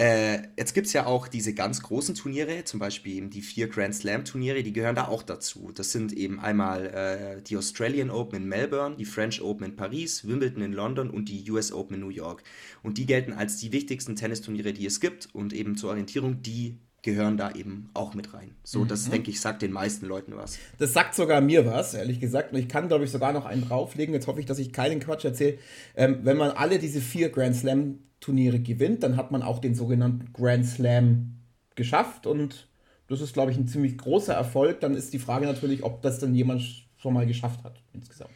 Äh, 0.00 0.48
jetzt 0.56 0.72
gibt 0.72 0.86
es 0.86 0.94
ja 0.94 1.04
auch 1.04 1.28
diese 1.28 1.52
ganz 1.52 1.82
großen 1.82 2.14
Turniere, 2.14 2.64
zum 2.64 2.80
Beispiel 2.80 3.16
eben 3.16 3.28
die 3.28 3.42
vier 3.42 3.68
Grand 3.68 3.94
Slam 3.94 4.24
Turniere, 4.24 4.62
die 4.62 4.72
gehören 4.72 4.94
da 4.94 5.08
auch 5.08 5.22
dazu. 5.22 5.72
Das 5.74 5.92
sind 5.92 6.14
eben 6.14 6.40
einmal 6.40 6.86
äh, 6.86 7.42
die 7.42 7.58
Australian 7.58 8.08
Open 8.08 8.44
in 8.44 8.48
Melbourne, 8.48 8.96
die 8.96 9.04
French 9.04 9.42
Open 9.42 9.66
in 9.66 9.76
Paris, 9.76 10.26
Wimbledon 10.26 10.62
in 10.62 10.72
London 10.72 11.10
und 11.10 11.28
die 11.28 11.50
US 11.50 11.70
Open 11.70 11.96
in 11.96 12.00
New 12.00 12.08
York. 12.08 12.42
Und 12.82 12.96
die 12.96 13.04
gelten 13.04 13.34
als 13.34 13.58
die 13.58 13.72
wichtigsten 13.72 14.16
Tennisturniere, 14.16 14.72
die 14.72 14.86
es 14.86 15.00
gibt. 15.00 15.28
Und 15.34 15.52
eben 15.52 15.76
zur 15.76 15.90
Orientierung, 15.90 16.40
die 16.40 16.78
gehören 17.02 17.36
da 17.36 17.52
eben 17.52 17.90
auch 17.94 18.14
mit 18.14 18.34
rein. 18.34 18.54
So, 18.62 18.84
das 18.84 19.06
mhm. 19.06 19.12
denke 19.12 19.30
ich, 19.30 19.40
sagt 19.40 19.62
den 19.62 19.72
meisten 19.72 20.06
Leuten 20.06 20.36
was. 20.36 20.58
Das 20.78 20.92
sagt 20.92 21.14
sogar 21.14 21.40
mir 21.40 21.66
was, 21.66 21.94
ehrlich 21.94 22.20
gesagt. 22.20 22.52
Und 22.52 22.58
ich 22.58 22.68
kann, 22.68 22.88
glaube 22.88 23.04
ich, 23.04 23.10
sogar 23.10 23.32
noch 23.32 23.46
einen 23.46 23.66
drauflegen. 23.66 24.14
Jetzt 24.14 24.26
hoffe 24.26 24.40
ich, 24.40 24.46
dass 24.46 24.58
ich 24.58 24.72
keinen 24.72 25.00
Quatsch 25.00 25.24
erzähle. 25.24 25.58
Ähm, 25.96 26.20
wenn 26.22 26.36
man 26.36 26.50
alle 26.50 26.78
diese 26.78 27.00
vier 27.00 27.30
Grand 27.30 27.56
Slam 27.56 28.00
Turniere 28.20 28.60
gewinnt, 28.60 29.02
dann 29.02 29.16
hat 29.16 29.30
man 29.30 29.42
auch 29.42 29.60
den 29.60 29.74
sogenannten 29.74 30.32
Grand 30.32 30.66
Slam 30.66 31.36
geschafft 31.74 32.26
und 32.26 32.68
das 33.08 33.20
ist, 33.20 33.32
glaube 33.32 33.50
ich, 33.50 33.56
ein 33.56 33.66
ziemlich 33.66 33.98
großer 33.98 34.34
Erfolg. 34.34 34.80
Dann 34.80 34.94
ist 34.94 35.12
die 35.12 35.18
Frage 35.18 35.46
natürlich, 35.46 35.82
ob 35.82 36.02
das 36.02 36.18
dann 36.20 36.34
jemand 36.34 36.62
schon 36.96 37.14
mal 37.14 37.26
geschafft 37.26 37.64
hat 37.64 37.82
insgesamt. 37.92 38.30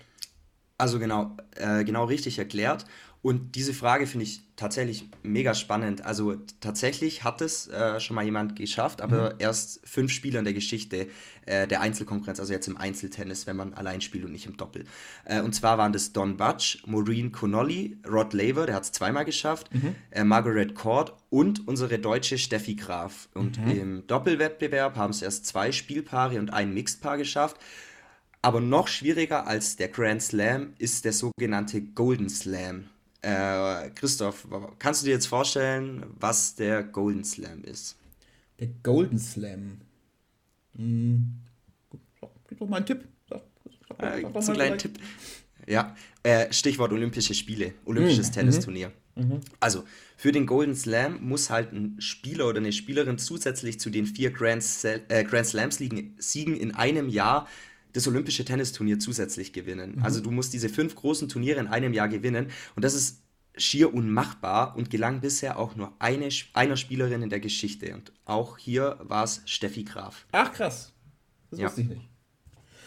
Also 0.79 0.99
genau, 0.99 1.37
äh, 1.57 1.85
genau 1.85 2.05
richtig 2.05 2.39
erklärt. 2.39 2.85
Und 3.25 3.55
diese 3.55 3.73
Frage 3.73 4.07
finde 4.07 4.25
ich 4.25 4.43
tatsächlich 4.55 5.09
mega 5.23 5.55
spannend. 5.55 6.05
Also 6.05 6.37
tatsächlich 6.61 7.25
hat 7.25 7.41
es 7.41 7.69
äh, 7.69 7.99
schon 7.99 8.17
mal 8.17 8.25
jemand 8.27 8.55
geschafft, 8.55 9.01
aber 9.01 9.31
mhm. 9.31 9.37
erst 9.39 9.81
fünf 9.89 10.13
Spieler 10.13 10.41
in 10.41 10.45
der 10.45 10.53
Geschichte 10.53 11.09
äh, 11.47 11.67
der 11.67 11.81
Einzelkonkurrenz, 11.81 12.39
also 12.39 12.53
jetzt 12.53 12.69
im 12.69 12.77
Einzeltennis, 12.77 13.47
wenn 13.47 13.57
man 13.57 13.73
allein 13.73 14.03
spielt 14.03 14.27
und 14.27 14.33
nicht 14.33 14.45
im 14.45 14.59
Doppel. 14.59 14.85
Äh, 15.25 15.41
und 15.41 15.55
zwar 15.55 15.79
waren 15.79 15.95
das 15.95 16.13
Don 16.13 16.37
Butch, 16.37 16.83
Maureen 16.85 17.33
Connolly, 17.33 17.97
Rod 18.07 18.35
Laver, 18.35 18.67
der 18.67 18.75
hat 18.75 18.85
es 18.85 18.93
zweimal 18.93 19.25
geschafft, 19.25 19.73
mhm. 19.73 19.95
Äh, 20.11 20.23
Margaret 20.23 20.75
Court 20.75 21.15
und 21.31 21.67
unsere 21.67 21.99
deutsche 21.99 22.37
Steffi 22.37 22.75
Graf. 22.75 23.31
Und 23.33 23.59
mhm. 23.59 23.71
im 23.71 24.07
Doppelwettbewerb 24.07 24.97
haben 24.97 25.13
es 25.13 25.23
erst 25.23 25.47
zwei 25.47 25.73
Spielpaare 25.73 26.39
und 26.39 26.53
ein 26.53 26.75
Mixedpaar 26.75 27.17
geschafft. 27.17 27.57
Aber 28.43 28.61
noch 28.61 28.87
schwieriger 28.87 29.47
als 29.47 29.77
der 29.77 29.89
Grand 29.89 30.23
Slam 30.23 30.75
ist 30.77 31.07
der 31.07 31.15
sogenannte 31.15 31.81
Golden 31.81 32.29
Slam. 32.29 32.91
Äh, 33.25 33.91
Christoph, 33.95 34.47
kannst 34.79 35.03
du 35.03 35.07
dir 35.07 35.13
jetzt 35.13 35.27
vorstellen, 35.27 36.05
was 36.21 36.55
der 36.57 36.83
Golden 36.83 37.25
Slam 37.25 37.65
ist? 37.65 37.97
Der 38.61 38.69
Golden 38.83 39.19
Slam. 39.19 39.81
Hm. 40.77 41.41
Gib 42.49 42.59
doch 42.59 42.69
mal 42.69 42.77
einen 42.77 42.87
Tipp. 42.87 43.09
Sag, 43.29 43.43
sag, 43.65 43.99
sag, 43.99 44.15
äh, 44.15 44.43
so 44.43 44.53
einen 44.53 44.55
kleinen 44.55 44.79
Tipp. 44.79 44.99
Ja, 45.67 45.97
äh, 46.23 46.53
Stichwort 46.53 46.93
Olympische 46.93 47.33
Spiele, 47.33 47.73
Olympisches 47.87 48.29
mhm. 48.29 48.33
Tennisturnier. 48.33 48.93
Mhm. 49.15 49.41
Also, 49.61 49.85
für 50.19 50.31
den 50.31 50.45
Golden 50.45 50.75
Slam 50.75 51.19
muss 51.23 51.49
halt 51.49 51.73
ein 51.73 51.97
Spieler 52.01 52.47
oder 52.49 52.59
eine 52.59 52.73
Spielerin 52.73 53.17
zusätzlich 53.17 53.81
zu 53.81 53.89
den 53.89 54.05
vier 54.05 54.31
Grand, 54.33 54.63
äh, 54.85 55.25
Grand 55.25 55.47
Slams 55.47 55.79
Siegen 55.79 56.57
in 56.57 56.75
einem 56.75 57.09
Jahr 57.09 57.49
das 57.95 58.07
Olympische 58.07 58.45
Tennisturnier 58.45 58.99
zusätzlich 58.99 59.53
gewinnen. 59.53 59.97
Mhm. 59.97 60.03
Also 60.03 60.21
du 60.21 60.31
musst 60.31 60.53
diese 60.53 60.69
fünf 60.69 60.95
großen 60.95 61.29
Turniere 61.29 61.61
in 61.61 61.69
einem 61.69 61.95
Jahr 61.95 62.09
gewinnen 62.09 62.51
und 62.77 62.85
das 62.85 62.95
ist 62.95 63.23
schier 63.57 63.95
unmachbar 63.95 64.77
und 64.77 64.91
gelang 64.91 65.21
bisher 65.21 65.59
auch 65.59 65.77
nur 65.77 65.93
eine, 65.99 66.29
einer 66.53 66.77
Spielerin 66.77 67.23
in 67.23 67.31
der 67.31 67.41
Geschichte. 67.41 67.95
Und 67.95 68.13
auch 68.25 68.59
hier 68.59 68.99
war 69.01 69.25
es 69.25 69.43
Steffi 69.47 69.85
Graf. 69.85 70.27
Ach 70.33 70.53
krass. 70.53 70.93
Das 71.51 71.61
ja. 71.61 71.67
wusste 71.67 71.83
ich 71.83 71.89
nicht. 71.89 72.03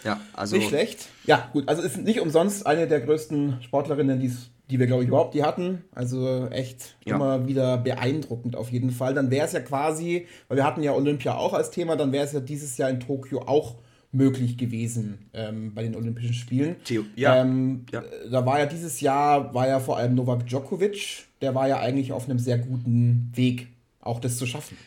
Ja, 0.04 0.20
also. 0.34 0.58
Nicht 0.58 0.70
schlecht. 0.70 1.08
Ja, 1.26 1.50
gut. 1.54 1.68
Also 1.68 1.82
ist 1.82 1.98
nicht 1.98 2.20
umsonst 2.20 2.66
eine 2.66 2.88
der 2.88 3.02
größten 3.02 3.62
Sportlerinnen, 3.62 4.20
die 4.20 4.80
wir, 4.80 4.88
glaube 4.88 5.04
ich, 5.04 5.10
überhaupt 5.10 5.34
die 5.34 5.44
hatten. 5.44 5.84
Also 5.92 6.48
echt 6.48 6.98
ja. 7.06 7.16
immer 7.16 7.48
wieder 7.48 7.78
beeindruckend 7.78 8.56
auf 8.56 8.72
jeden 8.72 8.92
Fall. 8.92 9.14
Dann 9.14 9.32
wäre 9.32 9.46
es 9.46 9.54
ja 9.54 9.62
quasi, 9.62 10.28
weil 10.50 10.58
wir 10.58 10.66
hatten 10.66 10.84
ja 10.84 10.94
Olympia 10.94 11.36
auch 11.36 11.54
als 11.54 11.72
Thema, 11.72 11.96
dann 11.96 12.12
wäre 12.12 12.26
es 12.26 12.34
ja 12.34 12.42
dieses 12.42 12.78
Jahr 12.78 12.90
in 12.90 13.00
Tokio 13.00 13.44
auch 13.44 13.78
möglich 14.12 14.58
gewesen 14.58 15.30
ähm, 15.34 15.74
bei 15.74 15.84
den 15.84 15.96
Olympischen 15.96 16.34
Spielen. 16.34 16.78
Theo, 16.84 17.04
ja, 17.16 17.42
ähm, 17.42 17.86
ja. 17.92 18.04
Da 18.32 18.46
war 18.46 18.60
ja 18.60 18.66
dieses 18.66 19.02
Jahr, 19.02 19.54
war 19.54 19.68
ja 19.68 19.80
vor 19.80 19.98
allem 19.98 20.16
Novak 20.16 20.48
Djokovic, 20.48 21.26
der 21.42 21.54
war 21.56 21.68
ja 21.68 21.80
eigentlich 21.80 22.12
auf 22.12 22.26
einem 22.26 22.40
sehr 22.40 22.58
guten 22.58 23.32
Weg, 23.36 23.68
auch 24.00 24.20
das 24.20 24.38
zu 24.38 24.46
schaffen. 24.46 24.78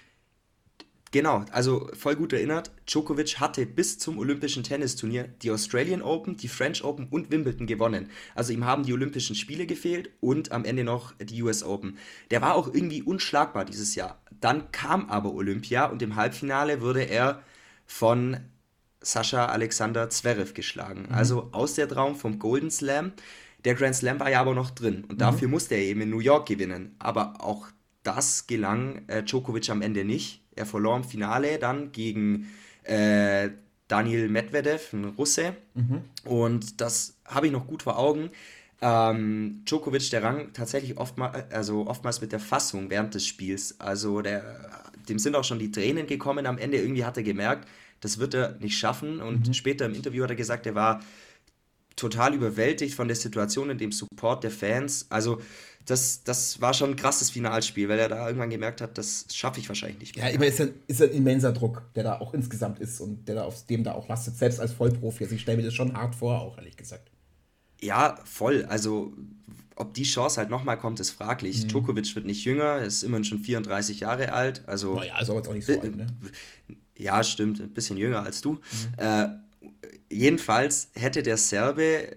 Genau, 1.13 1.45
also 1.51 1.91
voll 1.95 2.15
gut 2.15 2.33
erinnert, 2.33 2.71
Djokovic 2.87 3.41
hatte 3.41 3.67
bis 3.67 3.99
zum 3.99 4.17
Olympischen 4.19 4.63
Tennisturnier 4.63 5.25
die 5.43 5.51
Australian 5.51 6.03
Open, 6.03 6.37
die 6.37 6.47
French 6.47 6.85
Open 6.85 7.09
und 7.09 7.33
Wimbledon 7.33 7.67
gewonnen. 7.67 8.09
Also 8.37 8.53
ihm 8.53 8.65
haben 8.65 8.85
die 8.85 8.93
Olympischen 8.93 9.35
Spiele 9.35 9.67
gefehlt 9.67 10.11
und 10.21 10.53
am 10.53 10.65
Ende 10.65 10.85
noch 10.85 11.13
die 11.19 11.43
US 11.43 11.65
Open. 11.65 11.99
Der 12.31 12.43
war 12.43 12.55
auch 12.55 12.73
irgendwie 12.73 13.03
unschlagbar 13.03 13.65
dieses 13.65 13.97
Jahr. 13.97 14.21
Dann 14.41 14.71
kam 14.71 15.11
aber 15.11 15.35
Olympia 15.35 15.87
und 15.87 16.01
im 16.01 16.15
Halbfinale 16.15 16.81
wurde 16.81 17.03
er 17.03 17.43
von 17.87 18.37
Sascha 19.01 19.47
Alexander 19.47 20.11
Zverev 20.11 20.55
geschlagen. 20.55 21.07
Mhm. 21.09 21.15
Also 21.15 21.49
aus 21.53 21.75
der 21.75 21.89
Traum 21.89 22.17
vom 22.17 22.39
Golden 22.39 22.71
Slam. 22.71 23.13
Der 23.65 23.75
Grand 23.75 23.95
Slam 23.95 24.21
war 24.21 24.31
ja 24.31 24.41
aber 24.41 24.55
noch 24.55 24.71
drin 24.71 25.05
und 25.05 25.15
mhm. 25.15 25.19
dafür 25.19 25.49
musste 25.49 25.75
er 25.75 25.83
eben 25.83 26.01
in 26.01 26.11
New 26.11 26.21
York 26.21 26.47
gewinnen. 26.47 26.95
Aber 26.99 27.45
auch 27.45 27.69
das 28.03 28.47
gelang 28.47 29.03
äh, 29.09 29.23
Djokovic 29.23 29.69
am 29.71 29.83
Ende 29.83 30.05
nicht. 30.05 30.43
Er 30.55 30.67
verlor 30.67 30.97
im 30.97 31.05
Finale 31.05 31.59
dann 31.59 31.93
gegen 31.93 32.49
äh, 32.85 33.51
Daniel 33.89 34.29
Medvedev, 34.29 34.93
ein 34.93 35.05
Russe. 35.05 35.57
Mhm. 35.75 36.03
Und 36.25 36.81
das 36.81 37.19
habe 37.25 37.47
ich 37.47 37.53
noch 37.53 37.67
gut 37.67 37.83
vor 37.83 37.99
Augen. 37.99 38.31
Ähm, 38.83 39.63
Djokovic, 39.67 40.11
der 40.11 40.23
rang 40.23 40.53
tatsächlich 40.53 40.97
oftmal, 40.97 41.47
also 41.51 41.87
oftmals 41.87 42.21
mit 42.21 42.33
der 42.33 42.41
Fassung 42.41 42.89
während 42.89 43.15
des 43.15 43.27
Spiels. 43.27 43.79
Also 43.79 44.23
der, 44.23 44.43
dem 45.09 45.19
sind 45.19 45.35
auch 45.35 45.45
schon 45.45 45.59
die 45.59 45.71
Tränen 45.71 46.07
gekommen 46.07 46.47
am 46.47 46.57
Ende. 46.57 46.79
Irgendwie 46.79 47.05
hat 47.05 47.17
er 47.17 47.23
gemerkt, 47.23 47.69
das 48.01 48.19
wird 48.19 48.35
er 48.35 48.57
nicht 48.61 48.79
schaffen. 48.79 49.21
Und 49.21 49.49
mhm. 49.49 49.55
später 49.55 49.87
im 49.87 49.95
Interview 49.95 50.23
hat 50.23 50.31
er 50.31 50.37
gesagt, 50.37 50.67
er 50.67 50.75
war 50.75 51.01
total 51.97 52.35
überwältigt 52.35 52.95
von 52.95 53.09
der 53.09 53.17
Situation 53.17 53.71
und 53.71 53.81
dem 53.81 53.93
Support 53.93 54.45
der 54.45 54.51
Fans. 54.51 55.07
Also 55.11 55.41
das, 55.87 56.23
das 56.25 56.61
war 56.61 56.73
schon 56.73 56.91
ein 56.91 56.97
krasses 56.97 57.31
Finalspiel, 57.31 57.89
weil 57.89 57.99
er 57.99 58.09
da 58.09 58.27
irgendwann 58.27 58.51
gemerkt 58.51 58.81
hat, 58.81 58.97
das 58.97 59.27
schaffe 59.33 59.61
ich 59.61 59.69
wahrscheinlich 59.69 59.99
nicht 60.01 60.17
mehr. 60.17 60.27
Ja, 60.29 60.35
immer 60.35 60.47
ist 60.47 60.61
ein, 60.61 60.75
ist 60.87 61.03
ein 61.03 61.11
immenser 61.11 61.53
Druck, 61.53 61.83
der 61.95 62.05
da 62.05 62.21
auch 62.21 62.33
insgesamt 62.35 62.79
ist 62.79 63.01
und 63.01 63.27
der 63.29 63.37
da 63.37 63.45
auf 63.45 63.67
dem 63.67 63.85
da 63.85 63.93
auch 63.93 64.09
lastet, 64.09 64.37
selbst 64.37 64.61
als 64.61 64.73
Vollprofi. 64.73 65.25
Also 65.25 65.35
ich 65.35 65.43
stelle 65.43 65.59
mir 65.59 65.65
das 65.65 65.75
schon 65.75 65.95
hart 65.95 66.15
vor, 66.15 66.41
auch 66.41 66.59
ehrlich 66.59 66.77
gesagt. 66.77 67.11
Ja, 67.83 68.19
voll. 68.25 68.65
Also 68.67 69.15
ob 69.81 69.95
die 69.95 70.03
Chance 70.03 70.39
halt 70.39 70.51
nochmal 70.51 70.79
kommt, 70.79 71.01
ist 71.01 71.11
fraglich. 71.11 71.65
Mhm. 71.65 71.69
Djokovic 71.69 72.15
wird 72.15 72.27
nicht 72.27 72.45
jünger, 72.45 72.79
ist 72.79 73.03
immerhin 73.03 73.25
schon 73.25 73.39
34 73.39 74.01
Jahre 74.01 74.33
alt. 74.33 74.63
Also, 74.67 74.97
naja, 74.97 75.19
ist 75.19 75.31
aber 75.31 75.39
jetzt 75.39 75.49
auch 75.49 75.55
nicht 75.55 75.67
so 75.67 75.81
alt, 75.81 75.97
ne? 75.97 76.07
Ja, 76.97 77.25
stimmt, 77.25 77.61
ein 77.61 77.71
bisschen 77.71 77.97
jünger 77.97 78.23
als 78.23 78.43
du. 78.43 78.53
Mhm. 78.53 78.59
Äh, 78.99 79.29
jedenfalls 80.11 80.91
hätte 80.95 81.23
der 81.23 81.39
Serbe 81.39 82.11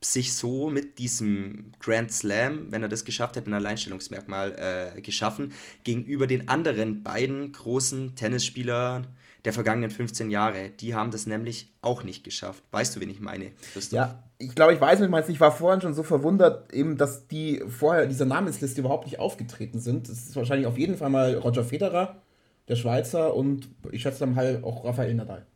sich 0.00 0.34
so 0.34 0.70
mit 0.70 0.98
diesem 0.98 1.72
Grand 1.78 2.12
Slam, 2.12 2.70
wenn 2.70 2.82
er 2.82 2.88
das 2.88 3.04
geschafft 3.04 3.36
hätte, 3.36 3.48
ein 3.48 3.54
Alleinstellungsmerkmal 3.54 4.94
äh, 4.96 5.00
geschaffen, 5.00 5.52
gegenüber 5.84 6.26
den 6.26 6.48
anderen 6.48 7.02
beiden 7.02 7.52
großen 7.52 8.16
Tennisspielern 8.16 9.06
der 9.44 9.52
vergangenen 9.52 9.90
15 9.90 10.30
Jahre. 10.30 10.70
Die 10.70 10.94
haben 10.94 11.10
das 11.10 11.26
nämlich 11.26 11.72
auch 11.82 12.02
nicht 12.02 12.24
geschafft. 12.24 12.62
Weißt 12.70 12.96
du, 12.96 13.00
wen 13.00 13.10
ich 13.10 13.20
meine, 13.20 13.52
Christoph? 13.72 13.96
Ja, 13.96 14.24
ich 14.38 14.54
glaube, 14.54 14.74
ich 14.74 14.80
weiß, 14.80 15.00
was 15.00 15.06
du 15.06 15.10
meinst. 15.10 15.28
Ich 15.28 15.40
war 15.40 15.52
vorhin 15.52 15.80
schon 15.80 15.94
so 15.94 16.02
verwundert, 16.02 16.72
eben, 16.72 16.96
dass 16.96 17.28
die 17.28 17.62
vorher 17.68 18.06
dieser 18.06 18.24
Namensliste 18.24 18.80
überhaupt 18.80 19.04
nicht 19.04 19.18
aufgetreten 19.18 19.80
sind. 19.80 20.08
Das 20.08 20.18
ist 20.18 20.36
wahrscheinlich 20.36 20.66
auf 20.66 20.78
jeden 20.78 20.96
Fall 20.96 21.10
mal 21.10 21.34
Roger 21.34 21.64
Federer, 21.64 22.22
der 22.68 22.76
Schweizer 22.76 23.34
und 23.34 23.68
ich 23.92 24.02
schätze 24.02 24.20
dann 24.20 24.36
halt 24.36 24.64
auch 24.64 24.84
Raphael 24.84 25.14
Nadal. 25.14 25.46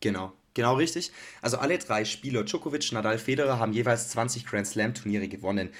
Genau, 0.00 0.32
genau 0.52 0.74
richtig. 0.74 1.12
Also 1.40 1.58
alle 1.58 1.78
drei 1.78 2.04
Spieler, 2.04 2.44
Djokovic, 2.44 2.92
Nadal, 2.92 3.18
Federer, 3.18 3.58
haben 3.58 3.72
jeweils 3.72 4.08
20 4.10 4.44
Grand 4.44 4.66
Slam 4.66 4.92
Turniere 4.92 5.28
gewonnen. 5.28 5.70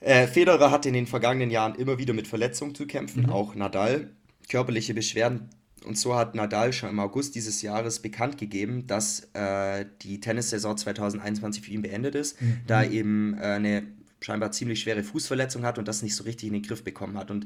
Äh, 0.00 0.26
Federer 0.26 0.70
hat 0.70 0.86
in 0.86 0.92
den 0.92 1.06
vergangenen 1.06 1.50
Jahren 1.50 1.74
immer 1.74 1.98
wieder 1.98 2.12
mit 2.12 2.28
Verletzungen 2.28 2.74
zu 2.74 2.86
kämpfen, 2.86 3.24
mhm. 3.24 3.30
auch 3.30 3.54
Nadal. 3.54 4.10
Körperliche 4.48 4.92
Beschwerden. 4.92 5.48
Und 5.84 5.98
so 5.98 6.14
hat 6.14 6.34
Nadal 6.34 6.72
schon 6.72 6.90
im 6.90 7.00
August 7.00 7.34
dieses 7.34 7.62
Jahres 7.62 8.00
bekannt 8.00 8.38
gegeben, 8.38 8.86
dass 8.86 9.28
äh, 9.34 9.86
die 10.02 10.20
Tennissaison 10.20 10.76
2021 10.76 11.62
für 11.62 11.70
ihn 11.70 11.82
beendet 11.82 12.14
ist, 12.14 12.40
mhm. 12.40 12.60
da 12.66 12.84
eben 12.84 13.36
äh, 13.38 13.42
eine 13.42 13.82
scheinbar 14.20 14.52
ziemlich 14.52 14.80
schwere 14.80 15.02
Fußverletzung 15.02 15.64
hat 15.64 15.78
und 15.78 15.86
das 15.86 16.02
nicht 16.02 16.16
so 16.16 16.24
richtig 16.24 16.48
in 16.48 16.54
den 16.54 16.62
Griff 16.62 16.82
bekommen 16.82 17.16
hat. 17.18 17.30
Und 17.30 17.44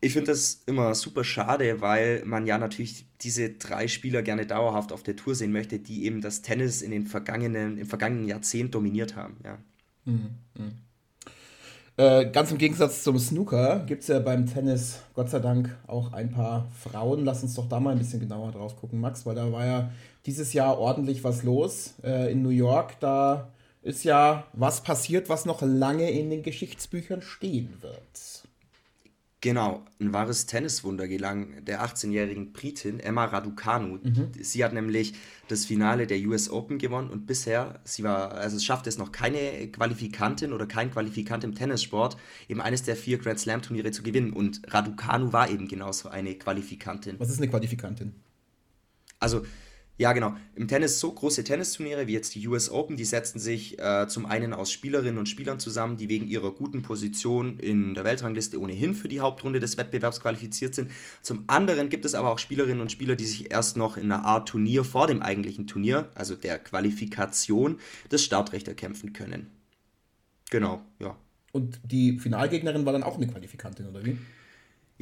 ich 0.00 0.12
finde 0.12 0.32
das 0.32 0.62
immer 0.66 0.94
super 0.94 1.24
schade, 1.24 1.80
weil 1.80 2.24
man 2.24 2.46
ja 2.46 2.58
natürlich 2.58 3.06
diese 3.20 3.50
drei 3.50 3.88
Spieler 3.88 4.22
gerne 4.22 4.46
dauerhaft 4.46 4.92
auf 4.92 5.02
der 5.02 5.16
Tour 5.16 5.34
sehen 5.34 5.52
möchte, 5.52 5.78
die 5.78 6.04
eben 6.04 6.20
das 6.20 6.42
Tennis 6.42 6.82
in 6.82 6.90
den 6.90 7.06
vergangenen, 7.06 7.78
im 7.78 7.86
vergangenen 7.86 8.26
Jahrzehnt 8.26 8.74
dominiert 8.74 9.16
haben. 9.16 9.36
Ja. 9.44 9.58
Mhm. 10.04 10.30
Äh, 12.02 12.30
ganz 12.32 12.50
im 12.50 12.58
Gegensatz 12.58 13.04
zum 13.04 13.16
Snooker 13.16 13.84
gibt 13.86 14.02
es 14.02 14.08
ja 14.08 14.18
beim 14.18 14.44
Tennis 14.44 14.98
Gott 15.14 15.30
sei 15.30 15.38
Dank 15.38 15.78
auch 15.86 16.12
ein 16.12 16.32
paar 16.32 16.66
Frauen. 16.82 17.24
Lass 17.24 17.44
uns 17.44 17.54
doch 17.54 17.68
da 17.68 17.78
mal 17.78 17.92
ein 17.92 17.98
bisschen 17.98 18.18
genauer 18.18 18.50
drauf 18.50 18.74
gucken, 18.74 19.00
Max, 19.00 19.24
weil 19.24 19.36
da 19.36 19.52
war 19.52 19.64
ja 19.64 19.92
dieses 20.26 20.52
Jahr 20.52 20.78
ordentlich 20.80 21.22
was 21.22 21.44
los 21.44 21.94
äh, 22.02 22.32
in 22.32 22.42
New 22.42 22.48
York. 22.48 22.98
Da 22.98 23.52
ist 23.82 24.02
ja 24.02 24.48
was 24.52 24.82
passiert, 24.82 25.28
was 25.28 25.44
noch 25.44 25.62
lange 25.62 26.10
in 26.10 26.30
den 26.30 26.42
Geschichtsbüchern 26.42 27.22
stehen 27.22 27.72
wird. 27.82 28.41
Genau, 29.42 29.84
ein 29.98 30.12
wahres 30.12 30.46
Tenniswunder 30.46 31.08
gelang 31.08 31.64
der 31.64 31.84
18-jährigen 31.84 32.52
Britin 32.52 33.00
Emma 33.00 33.24
Raducanu. 33.24 33.98
Mhm. 34.00 34.30
Sie 34.40 34.64
hat 34.64 34.72
nämlich 34.72 35.14
das 35.48 35.64
Finale 35.64 36.06
der 36.06 36.20
US 36.28 36.48
Open 36.48 36.78
gewonnen 36.78 37.10
und 37.10 37.26
bisher, 37.26 37.80
sie 37.82 38.04
war, 38.04 38.34
also 38.34 38.56
es 38.56 38.64
schafft 38.64 38.86
es 38.86 38.98
noch 38.98 39.10
keine 39.10 39.66
Qualifikantin 39.72 40.52
oder 40.52 40.66
kein 40.66 40.92
Qualifikant 40.92 41.42
im 41.42 41.56
Tennissport, 41.56 42.16
eben 42.48 42.60
eines 42.60 42.84
der 42.84 42.94
vier 42.94 43.18
Grand 43.18 43.40
Slam 43.40 43.62
Turniere 43.62 43.90
zu 43.90 44.04
gewinnen. 44.04 44.32
Und 44.32 44.62
Raducanu 44.72 45.32
war 45.32 45.50
eben 45.50 45.66
genauso 45.66 46.08
eine 46.08 46.36
Qualifikantin. 46.36 47.18
Was 47.18 47.28
ist 47.28 47.38
eine 47.38 47.48
Qualifikantin? 47.48 48.14
Also 49.18 49.44
ja, 49.98 50.12
genau. 50.14 50.34
Im 50.54 50.68
Tennis 50.68 50.98
so 50.98 51.12
große 51.12 51.44
Tennisturniere 51.44 52.06
wie 52.06 52.12
jetzt 52.12 52.34
die 52.34 52.48
US 52.48 52.70
Open, 52.70 52.96
die 52.96 53.04
setzen 53.04 53.38
sich 53.38 53.78
äh, 53.78 54.08
zum 54.08 54.24
einen 54.26 54.52
aus 54.54 54.72
Spielerinnen 54.72 55.18
und 55.18 55.28
Spielern 55.28 55.60
zusammen, 55.60 55.96
die 55.96 56.08
wegen 56.08 56.26
ihrer 56.26 56.50
guten 56.50 56.82
Position 56.82 57.58
in 57.58 57.94
der 57.94 58.04
Weltrangliste 58.04 58.58
ohnehin 58.58 58.94
für 58.94 59.08
die 59.08 59.20
Hauptrunde 59.20 59.60
des 59.60 59.76
Wettbewerbs 59.76 60.20
qualifiziert 60.20 60.74
sind. 60.74 60.90
Zum 61.20 61.44
anderen 61.46 61.90
gibt 61.90 62.04
es 62.04 62.14
aber 62.14 62.30
auch 62.30 62.38
Spielerinnen 62.38 62.80
und 62.80 62.90
Spieler, 62.90 63.16
die 63.16 63.26
sich 63.26 63.50
erst 63.50 63.76
noch 63.76 63.96
in 63.96 64.10
einer 64.10 64.24
Art 64.24 64.48
Turnier 64.48 64.82
vor 64.82 65.06
dem 65.06 65.22
eigentlichen 65.22 65.66
Turnier, 65.66 66.08
also 66.14 66.34
der 66.36 66.58
Qualifikation, 66.58 67.78
das 68.08 68.24
Startrecht 68.24 68.68
erkämpfen 68.68 69.12
können. 69.12 69.50
Genau, 70.50 70.82
ja. 71.00 71.16
Und 71.52 71.80
die 71.84 72.18
Finalgegnerin 72.18 72.86
war 72.86 72.94
dann 72.94 73.02
auch 73.02 73.16
eine 73.16 73.26
Qualifikantin, 73.26 73.86
oder 73.86 74.04
wie? 74.04 74.16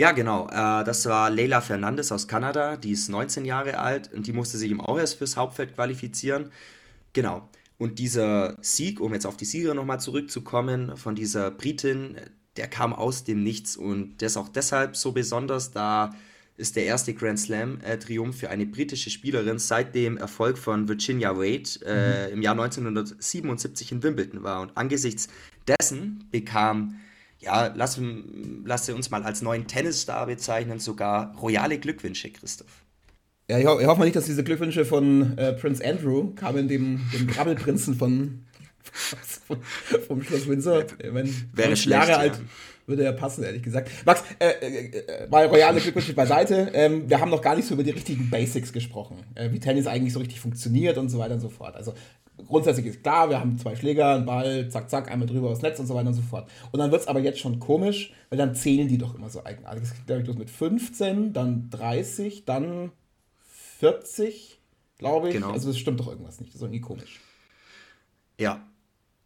Ja, 0.01 0.13
genau. 0.13 0.49
Äh, 0.49 0.83
das 0.83 1.05
war 1.05 1.29
Leila 1.29 1.61
Fernandes 1.61 2.11
aus 2.11 2.27
Kanada, 2.27 2.79
die 2.79 2.93
ist 2.93 3.11
19 3.11 3.45
Jahre 3.45 3.79
alt 3.79 4.11
und 4.15 4.27
die 4.27 4.33
musste 4.33 4.57
sich 4.57 4.71
im 4.71 4.81
auch 4.81 4.99
erst 4.99 5.19
fürs 5.19 5.37
Hauptfeld 5.37 5.75
qualifizieren. 5.75 6.53
Genau. 7.13 7.51
Und 7.77 7.99
dieser 7.99 8.57
Sieg, 8.63 8.99
um 8.99 9.13
jetzt 9.13 9.27
auf 9.27 9.37
die 9.37 9.45
Siegerin 9.45 9.77
nochmal 9.77 10.01
zurückzukommen, 10.01 10.97
von 10.97 11.15
dieser 11.15 11.51
Britin, 11.51 12.17
der 12.57 12.67
kam 12.69 12.95
aus 12.95 13.25
dem 13.25 13.43
Nichts 13.43 13.77
und 13.77 14.23
der 14.23 14.29
ist 14.29 14.39
auch 14.39 14.49
deshalb 14.49 14.97
so 14.97 15.13
besonders, 15.13 15.71
da 15.71 16.15
ist 16.57 16.77
der 16.77 16.87
erste 16.87 17.13
Grand 17.13 17.39
Slam-Triumph 17.39 18.39
für 18.39 18.49
eine 18.49 18.65
britische 18.65 19.11
Spielerin 19.11 19.59
seit 19.59 19.95
dem 19.95 20.17
Erfolg 20.17 20.57
von 20.57 20.89
Virginia 20.89 21.37
Wade 21.37 21.69
äh, 21.85 22.29
mhm. 22.29 22.33
im 22.37 22.43
Jahr 22.43 22.59
1977 22.59 23.93
in 23.93 24.03
Wimbledon 24.03 24.45
war. 24.45 24.63
Und 24.63 24.79
angesichts 24.79 25.29
dessen 25.69 26.25
bekam 26.31 26.95
ja, 27.41 27.73
lass, 27.75 28.01
lass 28.65 28.89
uns 28.91 29.11
mal 29.11 29.23
als 29.23 29.43
neuen 29.43 29.67
Tennisstar 29.67 30.27
bezeichnen, 30.27 30.79
sogar 30.79 31.35
royale 31.37 31.79
Glückwünsche, 31.79 32.31
Christoph. 32.31 32.85
Ja, 33.49 33.59
ich, 33.59 33.67
ho 33.67 33.81
ich 33.81 33.87
hoffe 33.87 33.99
mal 33.99 34.05
nicht, 34.05 34.17
dass 34.17 34.27
diese 34.27 34.45
Glückwünsche 34.45 34.85
von 34.85 35.37
äh, 35.37 35.53
Prince 35.55 35.85
Andrew 35.85 36.33
kamen, 36.35 36.69
dem, 36.69 37.01
dem 37.13 37.27
Krabbelprinzen 37.27 37.97
von, 37.97 38.45
vom 40.07 40.23
Schloss 40.23 40.49
Windsor. 40.49 40.85
Mein, 41.13 41.35
Wäre 41.53 41.77
schlecht, 41.77 42.09
Jahre 42.09 42.11
ja. 42.11 42.19
alt 42.19 42.41
würde 42.91 43.05
ja 43.05 43.13
passen, 43.13 43.43
ehrlich 43.45 43.63
gesagt. 43.63 43.91
Max, 44.05 44.23
äh, 44.39 44.49
äh, 44.49 44.99
äh, 44.99 45.29
mal 45.29 45.47
royale 45.47 45.81
Glückwünsche 45.81 46.13
beiseite. 46.13 46.71
Ähm, 46.75 47.09
wir 47.09 47.21
haben 47.21 47.31
noch 47.31 47.41
gar 47.41 47.57
nicht 47.57 47.67
so 47.67 47.75
über 47.75 47.83
die 47.83 47.91
richtigen 47.91 48.29
Basics 48.29 48.73
gesprochen, 48.73 49.17
äh, 49.35 49.51
wie 49.51 49.61
Tennis 49.61 49.87
eigentlich 49.87 50.13
so 50.13 50.19
richtig 50.19 50.41
funktioniert 50.41 50.99
und 50.99 51.09
so 51.09 51.19
weiter 51.19 51.35
und 51.35 51.41
so 51.41 51.49
fort. 51.49 51.77
Also 51.77 51.95
grundsätzlich 52.47 52.87
ist 52.87 53.03
klar, 53.03 53.31
wir 53.31 53.41
haben 53.41 53.59
zwei 53.59 53.77
Schläger, 53.77 54.15
einen 54.15 54.27
Ball, 54.27 54.69
zack, 54.69 54.91
zack, 54.91 55.11
einmal 55.11 55.29
drüber 55.29 55.51
aufs 55.51 55.63
Netz 55.63 55.79
und 55.79 55.87
so 55.87 55.95
weiter 55.95 56.09
und 56.09 56.15
so 56.15 56.23
fort. 56.23 56.51
Und 56.73 56.79
dann 56.79 56.91
wird 56.91 57.03
es 57.03 57.09
aber 57.09 57.21
jetzt 57.21 57.39
schon 57.39 57.59
komisch, 57.61 58.13
weil 58.29 58.39
dann 58.39 58.55
zählen 58.55 58.89
die 58.89 58.99
doch 58.99 59.15
immer 59.15 59.31
so 59.31 59.45
eigenartig. 59.45 59.85
Es 59.85 59.95
geht, 59.95 60.07
glaube 60.07 60.23
ich, 60.23 60.29
los 60.29 60.39
mit 60.39 60.51
15, 60.51 61.33
dann 61.33 61.71
30, 61.71 62.45
dann 62.45 62.93
40, 63.79 64.61
glaube 64.99 65.29
ich. 65.29 65.35
Genau. 65.35 65.51
Also 65.51 65.69
das 65.69 65.79
stimmt 65.79 66.01
doch 66.01 66.09
irgendwas 66.09 66.41
nicht. 66.41 66.51
Das 66.51 66.57
ist 66.57 66.63
irgendwie 66.63 66.81
komisch. 66.81 67.21
Ja, 68.39 68.63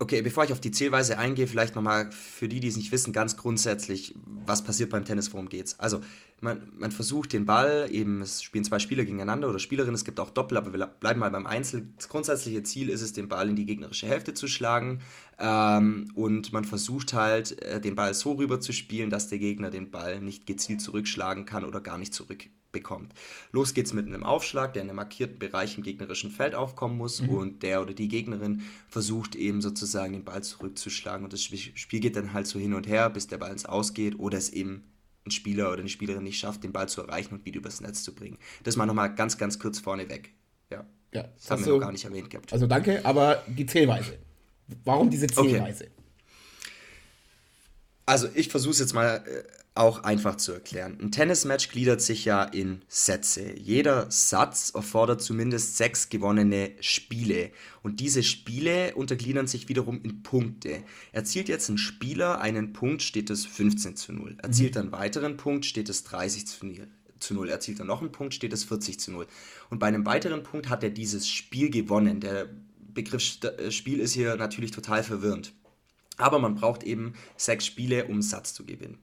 Okay, 0.01 0.23
bevor 0.23 0.43
ich 0.43 0.53
auf 0.53 0.61
die 0.61 0.73
Zählweise 0.73 1.19
eingehe, 1.19 1.47
vielleicht 1.47 1.77
nochmal 1.77 2.11
für 2.11 2.49
die, 2.49 2.59
die 2.59 2.67
es 2.67 2.77
nicht 2.77 2.91
wissen, 2.91 3.13
ganz 3.13 3.37
grundsätzlich, 3.37 4.17
was 4.25 4.65
passiert 4.65 4.91
beim 4.91 5.05
Tennis, 5.05 5.33
worum 5.33 5.49
geht's? 5.49 5.79
Also, 5.79 6.01
man, 6.41 6.73
man 6.77 6.91
versucht 6.91 7.33
den 7.33 7.47
Ball, 7.47 7.89
eben, 7.91 8.21
es 8.21 8.43
spielen 8.43 8.65
zwei 8.65 8.81
Spieler 8.81 9.05
gegeneinander 9.05 9.49
oder 9.49 9.61
Spielerinnen, 9.61 9.95
es 9.95 10.05
gibt 10.05 10.19
auch 10.19 10.31
Doppel, 10.31 10.59
aber 10.59 10.73
wir 10.73 10.87
bleiben 10.87 11.21
mal 11.21 11.31
beim 11.31 11.47
Einzel. 11.47 11.89
Das 11.97 12.09
grundsätzliche 12.09 12.65
Ziel 12.65 12.89
ist 12.89 13.03
es, 13.03 13.13
den 13.13 13.29
Ball 13.29 13.49
in 13.49 13.55
die 13.55 13.67
gegnerische 13.67 14.09
Hälfte 14.09 14.35
zu 14.35 14.49
schlagen 14.49 15.01
ähm, 15.39 16.11
und 16.15 16.53
man 16.53 16.65
versucht 16.65 17.13
halt, 17.13 17.63
äh, 17.63 17.81
den 17.81 17.95
Ball 17.95 18.15
so 18.15 18.33
rüber 18.33 18.59
zu 18.61 18.73
spielen, 18.73 19.11
dass 19.11 19.29
der 19.29 19.39
Gegner 19.39 19.71
den 19.71 19.93
Ball 19.93 20.21
nicht 20.21 20.45
gezielt 20.45 20.81
zurückschlagen 20.81 21.47
kann 21.47 21.65
oder 21.65 21.81
gar 21.81 21.99
nicht 21.99 22.13
zurück 22.13 22.49
bekommt. 22.75 23.15
Los 23.53 23.73
geht's 23.73 23.95
mit 23.95 24.07
einem 24.07 24.23
Aufschlag, 24.23 24.75
der 24.75 24.83
in 24.83 24.91
einem 24.91 24.97
markierten 24.97 25.39
Bereich 25.39 25.79
im 25.79 25.83
gegnerischen 25.83 26.31
Feld 26.31 26.55
aufkommen 26.55 26.99
muss 26.99 27.23
mhm. 27.23 27.29
und 27.31 27.63
der 27.63 27.81
oder 27.81 27.95
die 27.95 28.09
Gegnerin 28.09 28.65
versucht 28.89 29.35
eben 29.35 29.63
sozusagen 29.63 30.13
den 30.13 30.25
Ball 30.25 30.43
zurückzuschlagen 30.43 31.25
und 31.25 31.33
das 31.33 31.43
Spiel 31.43 32.01
geht 32.01 32.17
dann 32.17 32.35
halt 32.35 32.47
so 32.47 32.59
hin 32.59 32.75
und 32.75 32.87
her, 32.87 33.09
bis 33.09 33.27
der 33.27 33.39
Ball 33.39 33.53
ins 33.53 33.65
Ausgeht 33.65 34.19
oder 34.19 34.37
es 34.37 34.51
eben 34.51 34.85
ein 35.27 35.31
Spieler 35.31 35.71
oder 35.71 35.81
eine 35.81 35.89
Spielerin 35.89 36.25
nicht 36.25 36.39
schafft, 36.39 36.65
den 36.65 36.73
Ball 36.73 36.89
zu 36.89 37.01
erreichen 37.01 37.35
und 37.35 37.47
wieder 37.47 37.59
übers 37.59 37.81
Netz 37.81 38.03
zu 38.03 38.15
bringen. 38.15 38.37
Das 38.63 38.77
mal 38.77 38.85
nochmal 38.85 39.15
ganz, 39.15 39.39
ganz 39.39 39.59
kurz 39.59 39.79
vorneweg. 39.79 40.35
Ja. 40.71 40.85
ja 41.13 41.23
das, 41.23 41.31
das 41.37 41.51
haben 41.51 41.65
wir 41.65 41.73
noch 41.73 41.81
gar 41.81 41.93
nicht 41.93 42.05
erwähnt 42.05 42.29
gehabt. 42.29 42.53
Also 42.53 42.67
danke, 42.67 43.05
aber 43.07 43.43
die 43.47 43.65
Zählweise. 43.65 44.19
Warum 44.85 45.09
diese 45.09 45.27
Zählweise? 45.27 45.85
Okay. 45.85 45.95
Also 48.07 48.29
ich 48.35 48.49
versuche 48.49 48.73
es 48.73 48.81
jetzt 48.81 48.93
mal 48.93 49.25
äh, 49.27 49.45
auch 49.75 50.05
einfach 50.05 50.37
zu 50.37 50.53
erklären. 50.53 50.99
Ein 51.01 51.11
Tennismatch 51.11 51.69
gliedert 51.69 52.01
sich 52.01 52.25
ja 52.25 52.45
in 52.45 52.83
Sätze. 52.89 53.59
Jeder 53.59 54.09
Satz 54.09 54.71
erfordert 54.73 55.21
zumindest 55.21 55.77
sechs 55.77 56.09
gewonnene 56.09 56.71
Spiele. 56.81 57.51
Und 57.83 57.99
diese 57.99 58.23
Spiele 58.23 58.95
untergliedern 58.95 59.49
sich 59.49 59.69
wiederum 59.69 60.01
in 60.03 60.23
Punkte. 60.23 60.85
Erzielt 61.11 61.49
jetzt 61.49 61.69
ein 61.69 61.79
Spieler 61.79 62.41
einen 62.41 62.73
Punkt, 62.73 63.03
steht 63.03 63.31
es 63.31 63.47
15 63.47 63.97
zu 63.97 64.13
0. 64.13 64.37
Erzielt 64.43 64.77
mhm. 64.77 64.81
einen 64.81 64.93
weiteren 64.93 65.37
Punkt, 65.37 65.67
steht 65.67 65.89
es 65.89 66.05
30 66.05 66.47
zu 66.47 66.67
0 66.67 66.87
zu 67.19 67.35
0. 67.35 67.49
Erzielt 67.49 67.81
er 67.81 67.85
noch 67.85 68.01
einen 68.01 68.13
Punkt, 68.13 68.35
steht 68.35 68.53
es 68.53 68.65
40 68.65 69.01
zu 69.01 69.11
0. 69.11 69.27
Und 69.71 69.79
bei 69.81 69.87
einem 69.87 70.07
weiteren 70.07 70.43
Punkt 70.45 70.69
hat 70.69 70.85
er 70.85 70.91
dieses 70.91 71.29
Spiel 71.29 71.71
gewonnen. 71.71 72.21
Der 72.21 72.49
Begriff 72.79 73.39
äh, 73.43 73.71
Spiel 73.73 73.99
ist 73.99 74.13
hier 74.13 74.37
natürlich 74.37 74.71
total 74.71 75.03
verwirrend. 75.03 75.53
Aber 76.17 76.39
man 76.39 76.55
braucht 76.55 76.85
eben 76.85 77.15
sechs 77.37 77.67
Spiele, 77.67 78.05
um 78.05 78.23
Satz 78.23 78.55
zu 78.55 78.65
gewinnen. 78.65 78.99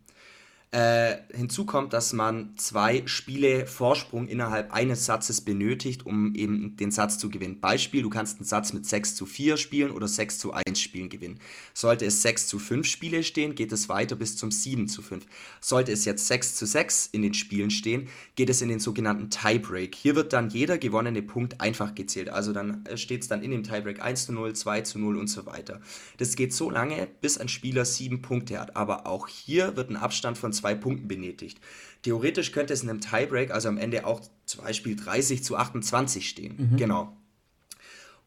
Äh, 0.73 1.17
hinzu 1.33 1.65
kommt, 1.65 1.91
dass 1.91 2.13
man 2.13 2.53
zwei 2.55 3.03
Spiele 3.05 3.67
Vorsprung 3.67 4.29
innerhalb 4.29 4.71
eines 4.71 5.05
Satzes 5.05 5.41
benötigt, 5.41 6.05
um 6.05 6.33
eben 6.33 6.77
den 6.77 6.91
Satz 6.91 7.17
zu 7.17 7.29
gewinnen. 7.29 7.59
Beispiel, 7.59 8.03
du 8.03 8.09
kannst 8.09 8.37
einen 8.37 8.45
Satz 8.45 8.71
mit 8.71 8.85
6 8.85 9.15
zu 9.15 9.25
4 9.25 9.57
spielen 9.57 9.91
oder 9.91 10.07
6 10.07 10.39
zu 10.39 10.53
1 10.53 10.79
spielen 10.79 11.09
gewinnen. 11.09 11.41
Sollte 11.73 12.05
es 12.05 12.21
6 12.21 12.47
zu 12.47 12.57
5 12.57 12.87
Spiele 12.87 13.23
stehen, 13.23 13.53
geht 13.53 13.73
es 13.73 13.89
weiter 13.89 14.15
bis 14.15 14.37
zum 14.37 14.49
7 14.49 14.87
zu 14.87 15.01
5. 15.01 15.25
Sollte 15.59 15.91
es 15.91 16.05
jetzt 16.05 16.25
6 16.27 16.55
zu 16.55 16.65
6 16.65 17.09
in 17.11 17.23
den 17.23 17.33
Spielen 17.33 17.69
stehen, 17.69 18.07
geht 18.37 18.49
es 18.49 18.61
in 18.61 18.69
den 18.69 18.79
sogenannten 18.79 19.29
Tiebreak. 19.29 19.93
Hier 19.93 20.15
wird 20.15 20.31
dann 20.31 20.51
jeder 20.51 20.77
gewonnene 20.77 21.21
Punkt 21.21 21.59
einfach 21.59 21.95
gezählt. 21.95 22.29
Also 22.29 22.53
dann 22.53 22.85
äh, 22.85 22.95
steht 22.95 23.23
es 23.23 23.27
dann 23.27 23.43
in 23.43 23.51
dem 23.51 23.63
Tiebreak 23.63 24.01
1 24.01 24.27
zu 24.27 24.31
0, 24.31 24.53
2 24.53 24.81
zu 24.81 24.99
0 24.99 25.17
und 25.17 25.27
so 25.27 25.45
weiter. 25.45 25.81
Das 26.15 26.37
geht 26.37 26.53
so 26.53 26.69
lange, 26.69 27.09
bis 27.19 27.37
ein 27.37 27.49
Spieler 27.49 27.83
7 27.83 28.21
Punkte 28.21 28.57
hat. 28.57 28.77
Aber 28.77 29.05
auch 29.05 29.27
hier 29.27 29.75
wird 29.75 29.89
ein 29.89 29.97
Abstand 29.97 30.37
von 30.37 30.53
zwei 30.61 30.75
Punkten 30.75 31.07
benötigt. 31.07 31.59
Theoretisch 32.03 32.51
könnte 32.51 32.73
es 32.73 32.83
in 32.83 32.89
einem 32.89 33.01
Tiebreak, 33.01 33.51
also 33.51 33.67
am 33.67 33.77
Ende 33.77 34.05
auch 34.05 34.21
zum 34.45 34.63
Beispiel 34.63 34.95
30 34.95 35.43
zu 35.43 35.57
28 35.57 36.29
stehen. 36.29 36.71
Mhm. 36.71 36.77
Genau. 36.77 37.17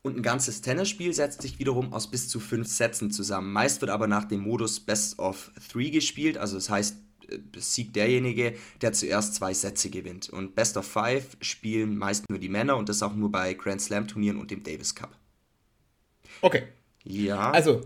Und 0.02 0.18
ein 0.18 0.22
ganzes 0.22 0.60
Tennisspiel 0.60 1.14
setzt 1.14 1.40
sich 1.40 1.58
wiederum 1.58 1.92
aus 1.92 2.10
bis 2.10 2.28
zu 2.28 2.38
fünf 2.38 2.68
Sätzen 2.68 3.10
zusammen. 3.10 3.52
Meist 3.52 3.80
wird 3.80 3.90
aber 3.90 4.06
nach 4.06 4.24
dem 4.24 4.40
Modus 4.40 4.80
Best 4.80 5.18
of 5.18 5.50
Three 5.72 5.90
gespielt, 5.90 6.36
also 6.36 6.56
das 6.56 6.68
heißt, 6.68 6.96
siegt 7.56 7.96
derjenige, 7.96 8.54
der 8.82 8.92
zuerst 8.92 9.34
zwei 9.34 9.54
Sätze 9.54 9.88
gewinnt. 9.88 10.28
Und 10.28 10.54
Best 10.54 10.76
of 10.76 10.86
Five 10.86 11.36
spielen 11.40 11.96
meist 11.96 12.28
nur 12.28 12.38
die 12.38 12.50
Männer 12.50 12.76
und 12.76 12.88
das 12.88 13.02
auch 13.02 13.14
nur 13.14 13.30
bei 13.32 13.54
Grand 13.54 13.80
Slam 13.80 14.06
Turnieren 14.06 14.38
und 14.38 14.50
dem 14.50 14.62
Davis 14.62 14.94
Cup. 14.94 15.16
Okay. 16.42 16.64
Ja. 17.04 17.50
Also, 17.50 17.82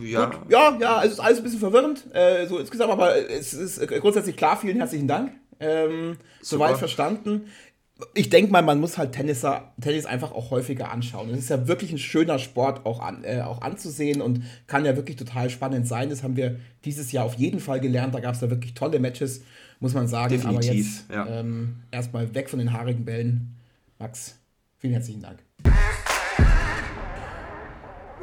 ja. 0.00 0.26
Gut. 0.26 0.50
Ja, 0.50 0.76
ja, 0.80 1.02
es 1.04 1.12
ist 1.12 1.20
alles 1.20 1.38
ein 1.38 1.44
bisschen 1.44 1.60
verwirrend, 1.60 2.06
äh, 2.14 2.46
so 2.46 2.58
insgesamt, 2.58 2.92
aber 2.92 3.16
es 3.30 3.54
ist 3.54 3.86
grundsätzlich 4.00 4.36
klar. 4.36 4.56
Vielen 4.56 4.76
herzlichen 4.76 5.08
Dank. 5.08 5.32
Ähm, 5.60 6.16
soweit 6.40 6.76
verstanden. 6.76 7.46
Ich 8.14 8.30
denke 8.30 8.52
mal, 8.52 8.62
man 8.62 8.78
muss 8.78 8.96
halt 8.96 9.10
Tennis, 9.10 9.44
Tennis 9.80 10.06
einfach 10.06 10.30
auch 10.30 10.52
häufiger 10.52 10.92
anschauen. 10.92 11.30
Es 11.30 11.40
ist 11.40 11.50
ja 11.50 11.66
wirklich 11.66 11.90
ein 11.90 11.98
schöner 11.98 12.38
Sport 12.38 12.86
auch, 12.86 13.00
an, 13.00 13.24
äh, 13.24 13.40
auch 13.40 13.60
anzusehen 13.60 14.22
und 14.22 14.44
kann 14.68 14.84
ja 14.84 14.94
wirklich 14.94 15.16
total 15.16 15.50
spannend 15.50 15.88
sein. 15.88 16.08
Das 16.08 16.22
haben 16.22 16.36
wir 16.36 16.60
dieses 16.84 17.10
Jahr 17.10 17.24
auf 17.24 17.34
jeden 17.34 17.58
Fall 17.58 17.80
gelernt. 17.80 18.14
Da 18.14 18.20
gab 18.20 18.34
es 18.34 18.40
da 18.40 18.50
wirklich 18.50 18.74
tolle 18.74 19.00
Matches, 19.00 19.42
muss 19.80 19.94
man 19.94 20.06
sagen. 20.06 20.30
Definitiv, 20.30 20.68
Aber 21.10 21.18
jetzt 21.18 21.28
ja. 21.28 21.40
ähm, 21.40 21.76
erstmal 21.90 22.32
weg 22.36 22.48
von 22.48 22.60
den 22.60 22.72
haarigen 22.72 23.04
Bällen. 23.04 23.56
Max, 23.98 24.38
vielen 24.76 24.92
herzlichen 24.92 25.22
Dank. 25.22 25.40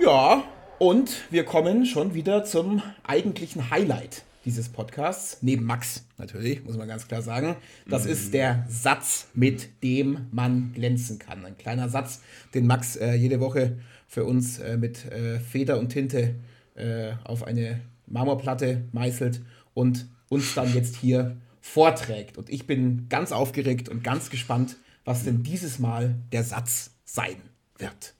Ja, 0.02 0.44
und 0.80 1.32
wir 1.32 1.46
kommen 1.46 1.86
schon 1.86 2.14
wieder 2.14 2.44
zum 2.44 2.82
eigentlichen 3.04 3.70
Highlight 3.70 4.24
dieses 4.46 4.70
Podcasts, 4.70 5.40
neben 5.42 5.66
Max 5.66 6.06
natürlich, 6.18 6.64
muss 6.64 6.78
man 6.78 6.88
ganz 6.88 7.08
klar 7.08 7.22
sagen. 7.22 7.56
Das 7.90 8.06
mhm. 8.06 8.12
ist 8.12 8.34
der 8.34 8.66
Satz, 8.70 9.28
mit 9.34 9.84
dem 9.84 10.28
man 10.32 10.72
glänzen 10.74 11.18
kann. 11.18 11.44
Ein 11.44 11.58
kleiner 11.58 11.90
Satz, 11.90 12.22
den 12.54 12.68
Max 12.68 12.96
äh, 12.96 13.16
jede 13.16 13.40
Woche 13.40 13.78
für 14.08 14.24
uns 14.24 14.60
äh, 14.60 14.78
mit 14.78 15.06
äh, 15.12 15.40
Feder 15.40 15.80
und 15.80 15.90
Tinte 15.90 16.36
äh, 16.76 17.14
auf 17.24 17.44
eine 17.44 17.82
Marmorplatte 18.06 18.84
meißelt 18.92 19.42
und 19.74 20.08
uns 20.30 20.54
dann 20.54 20.74
jetzt 20.74 20.96
hier 20.98 21.38
vorträgt. 21.60 22.38
Und 22.38 22.50
ich 22.50 22.68
bin 22.68 23.10
ganz 23.10 23.32
aufgeregt 23.32 23.90
und 23.90 24.04
ganz 24.04 24.30
gespannt, 24.30 24.78
was 25.04 25.24
denn 25.24 25.44
dieses 25.44 25.80
Mal 25.80 26.16
der 26.32 26.44
Satz 26.44 26.92
sein 27.04 27.38
wird. 27.78 28.15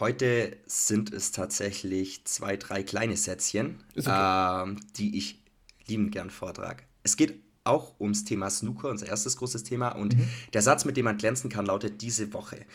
Heute 0.00 0.56
sind 0.66 1.12
es 1.12 1.30
tatsächlich 1.30 2.24
zwei, 2.24 2.56
drei 2.56 2.82
kleine 2.82 3.16
Sätzchen, 3.16 3.84
okay. 3.96 4.62
ähm, 4.64 4.80
die 4.96 5.16
ich 5.16 5.40
liebend 5.86 6.10
gern 6.10 6.30
vortrage. 6.30 6.82
Es 7.04 7.16
geht 7.16 7.40
auch 7.62 7.98
ums 8.00 8.24
Thema 8.24 8.50
Snooker, 8.50 8.90
unser 8.90 9.06
erstes 9.06 9.36
großes 9.36 9.62
Thema. 9.62 9.90
Und 9.90 10.16
mhm. 10.16 10.28
der 10.52 10.62
Satz, 10.62 10.84
mit 10.84 10.96
dem 10.96 11.04
man 11.04 11.16
glänzen 11.16 11.48
kann, 11.48 11.66
lautet 11.66 12.02
diese 12.02 12.32
Woche. 12.32 12.66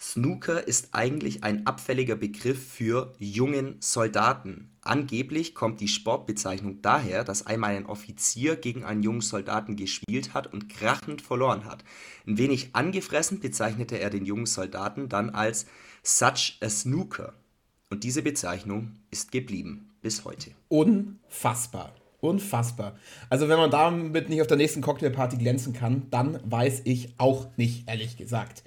Snooker 0.00 0.66
ist 0.66 0.88
eigentlich 0.92 1.44
ein 1.44 1.66
abfälliger 1.66 2.16
Begriff 2.16 2.72
für 2.72 3.14
jungen 3.18 3.76
Soldaten. 3.78 4.70
Angeblich 4.82 5.54
kommt 5.54 5.80
die 5.80 5.88
Sportbezeichnung 5.88 6.82
daher, 6.82 7.22
dass 7.22 7.46
einmal 7.46 7.76
ein 7.76 7.86
Offizier 7.86 8.56
gegen 8.56 8.84
einen 8.84 9.02
jungen 9.02 9.20
Soldaten 9.20 9.76
gespielt 9.76 10.34
hat 10.34 10.52
und 10.52 10.68
krachend 10.68 11.22
verloren 11.22 11.64
hat. 11.64 11.84
Ein 12.26 12.36
wenig 12.36 12.70
angefressen 12.74 13.38
bezeichnete 13.38 13.98
er 13.98 14.10
den 14.10 14.26
jungen 14.26 14.46
Soldaten 14.46 15.08
dann 15.08 15.30
als 15.30 15.66
Such 16.06 16.58
a 16.60 16.68
Snooker. 16.68 17.32
Und 17.88 18.04
diese 18.04 18.20
Bezeichnung 18.20 18.92
ist 19.10 19.32
geblieben 19.32 19.90
bis 20.02 20.26
heute. 20.26 20.50
Unfassbar. 20.68 21.94
Unfassbar. 22.20 22.98
Also 23.30 23.48
wenn 23.48 23.56
man 23.56 23.70
damit 23.70 24.28
nicht 24.28 24.42
auf 24.42 24.46
der 24.46 24.58
nächsten 24.58 24.82
Cocktailparty 24.82 25.38
glänzen 25.38 25.72
kann, 25.72 26.06
dann 26.10 26.38
weiß 26.44 26.82
ich 26.84 27.14
auch 27.16 27.46
nicht, 27.56 27.88
ehrlich 27.88 28.18
gesagt. 28.18 28.64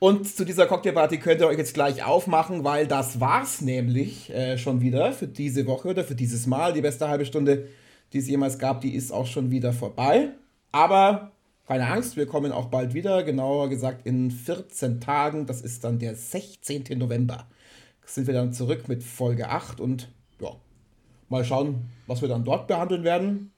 Und 0.00 0.26
zu 0.34 0.44
dieser 0.44 0.66
Cocktailparty 0.66 1.18
könnt 1.18 1.40
ihr 1.40 1.46
euch 1.46 1.58
jetzt 1.58 1.74
gleich 1.74 2.02
aufmachen, 2.02 2.64
weil 2.64 2.88
das 2.88 3.20
war's 3.20 3.60
nämlich 3.60 4.30
äh, 4.30 4.58
schon 4.58 4.80
wieder 4.80 5.12
für 5.12 5.28
diese 5.28 5.66
Woche 5.66 5.88
oder 5.88 6.02
für 6.02 6.16
dieses 6.16 6.48
Mal. 6.48 6.72
Die 6.72 6.80
beste 6.80 7.08
halbe 7.08 7.24
Stunde, 7.24 7.68
die 8.12 8.18
es 8.18 8.26
jemals 8.26 8.58
gab, 8.58 8.80
die 8.80 8.96
ist 8.96 9.12
auch 9.12 9.26
schon 9.26 9.52
wieder 9.52 9.72
vorbei. 9.72 10.30
Aber 10.72 11.30
keine 11.70 11.86
Angst, 11.86 12.16
wir 12.16 12.26
kommen 12.26 12.50
auch 12.50 12.66
bald 12.66 12.94
wieder, 12.94 13.22
genauer 13.22 13.68
gesagt 13.68 14.04
in 14.04 14.32
14 14.32 15.00
Tagen. 15.00 15.46
Das 15.46 15.60
ist 15.60 15.84
dann 15.84 16.00
der 16.00 16.16
16. 16.16 16.98
November. 16.98 17.46
Sind 18.04 18.26
wir 18.26 18.34
dann 18.34 18.52
zurück 18.52 18.88
mit 18.88 19.04
Folge 19.04 19.50
8 19.50 19.78
und 19.78 20.08
ja, 20.40 20.50
mal 21.28 21.44
schauen, 21.44 21.88
was 22.08 22.22
wir 22.22 22.28
dann 22.28 22.44
dort 22.44 22.66
behandeln 22.66 23.04
werden. 23.04 23.52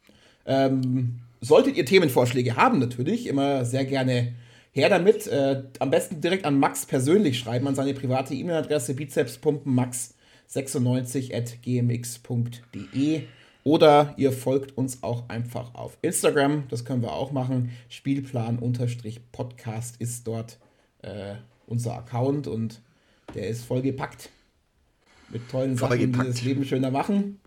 Ähm, 0.45 1.21
solltet 1.41 1.79
ihr 1.79 1.87
Themenvorschläge 1.87 2.55
haben, 2.55 2.81
natürlich, 2.81 3.27
immer 3.27 3.65
sehr 3.65 3.87
gerne 3.87 4.35
her 4.73 4.91
damit. 4.91 5.27
Äh, 5.27 5.63
am 5.79 5.91
besten 5.91 6.21
direkt 6.21 6.45
an 6.45 6.59
Max 6.59 6.85
persönlich 6.85 7.39
schreiben, 7.39 7.67
an 7.67 7.75
seine 7.75 7.95
private 7.95 8.35
E-Mail-Adresse 8.35 8.93
bizepspumpenmax96 8.93 11.35
at 11.35 11.63
gmx.de. 11.63 13.23
Oder 13.65 14.15
ihr 14.17 14.33
folgt 14.33 14.77
uns 14.77 15.03
auch 15.03 15.29
einfach 15.29 15.75
auf 15.75 15.99
Instagram, 16.03 16.65
das 16.69 16.85
können 16.85 17.03
wir 17.03 17.13
auch 17.13 17.31
machen. 17.31 17.71
Spielplan-Podcast 17.89 20.01
ist 20.01 20.27
dort 20.27 20.59
äh, 21.03 21.35
unser 21.67 21.97
Account 21.97 22.49
und 22.49 22.83
der 23.35 23.49
ist 23.49 23.65
vollgepackt 23.65 24.31
mit 25.31 25.49
tollen 25.49 25.77
Sachen, 25.77 26.13
die 26.13 26.19
das 26.19 26.43
Leben 26.43 26.65
schöner 26.65 26.91
machen. 26.91 27.39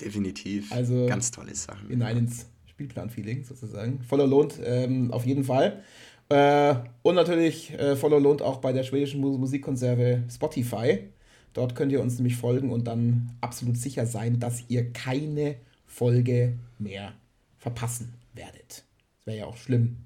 Definitiv. 0.00 0.72
Also 0.72 1.06
ganz 1.06 1.30
tolle 1.30 1.54
Sachen. 1.54 1.88
Hinein 1.88 2.18
ins 2.18 2.46
Spielplan-Feeling 2.66 3.44
sozusagen. 3.44 4.02
Voller 4.02 4.26
lohnt 4.26 4.58
ähm, 4.64 5.12
auf 5.12 5.26
jeden 5.26 5.44
Fall. 5.44 5.82
Äh, 6.28 6.74
und 7.02 7.14
natürlich 7.14 7.72
äh, 7.78 7.96
voller 7.96 8.20
lohnt 8.20 8.42
auch 8.42 8.58
bei 8.58 8.72
der 8.72 8.84
schwedischen 8.84 9.20
Musikkonserve 9.20 10.22
Spotify. 10.30 11.10
Dort 11.54 11.74
könnt 11.74 11.92
ihr 11.92 12.00
uns 12.00 12.16
nämlich 12.16 12.36
folgen 12.36 12.70
und 12.70 12.86
dann 12.86 13.30
absolut 13.40 13.76
sicher 13.76 14.06
sein, 14.06 14.40
dass 14.40 14.64
ihr 14.68 14.92
keine 14.92 15.56
Folge 15.86 16.54
mehr 16.78 17.12
verpassen 17.58 18.14
werdet. 18.34 18.84
Das 19.18 19.26
wäre 19.26 19.38
ja 19.38 19.46
auch 19.46 19.56
schlimm, 19.56 19.98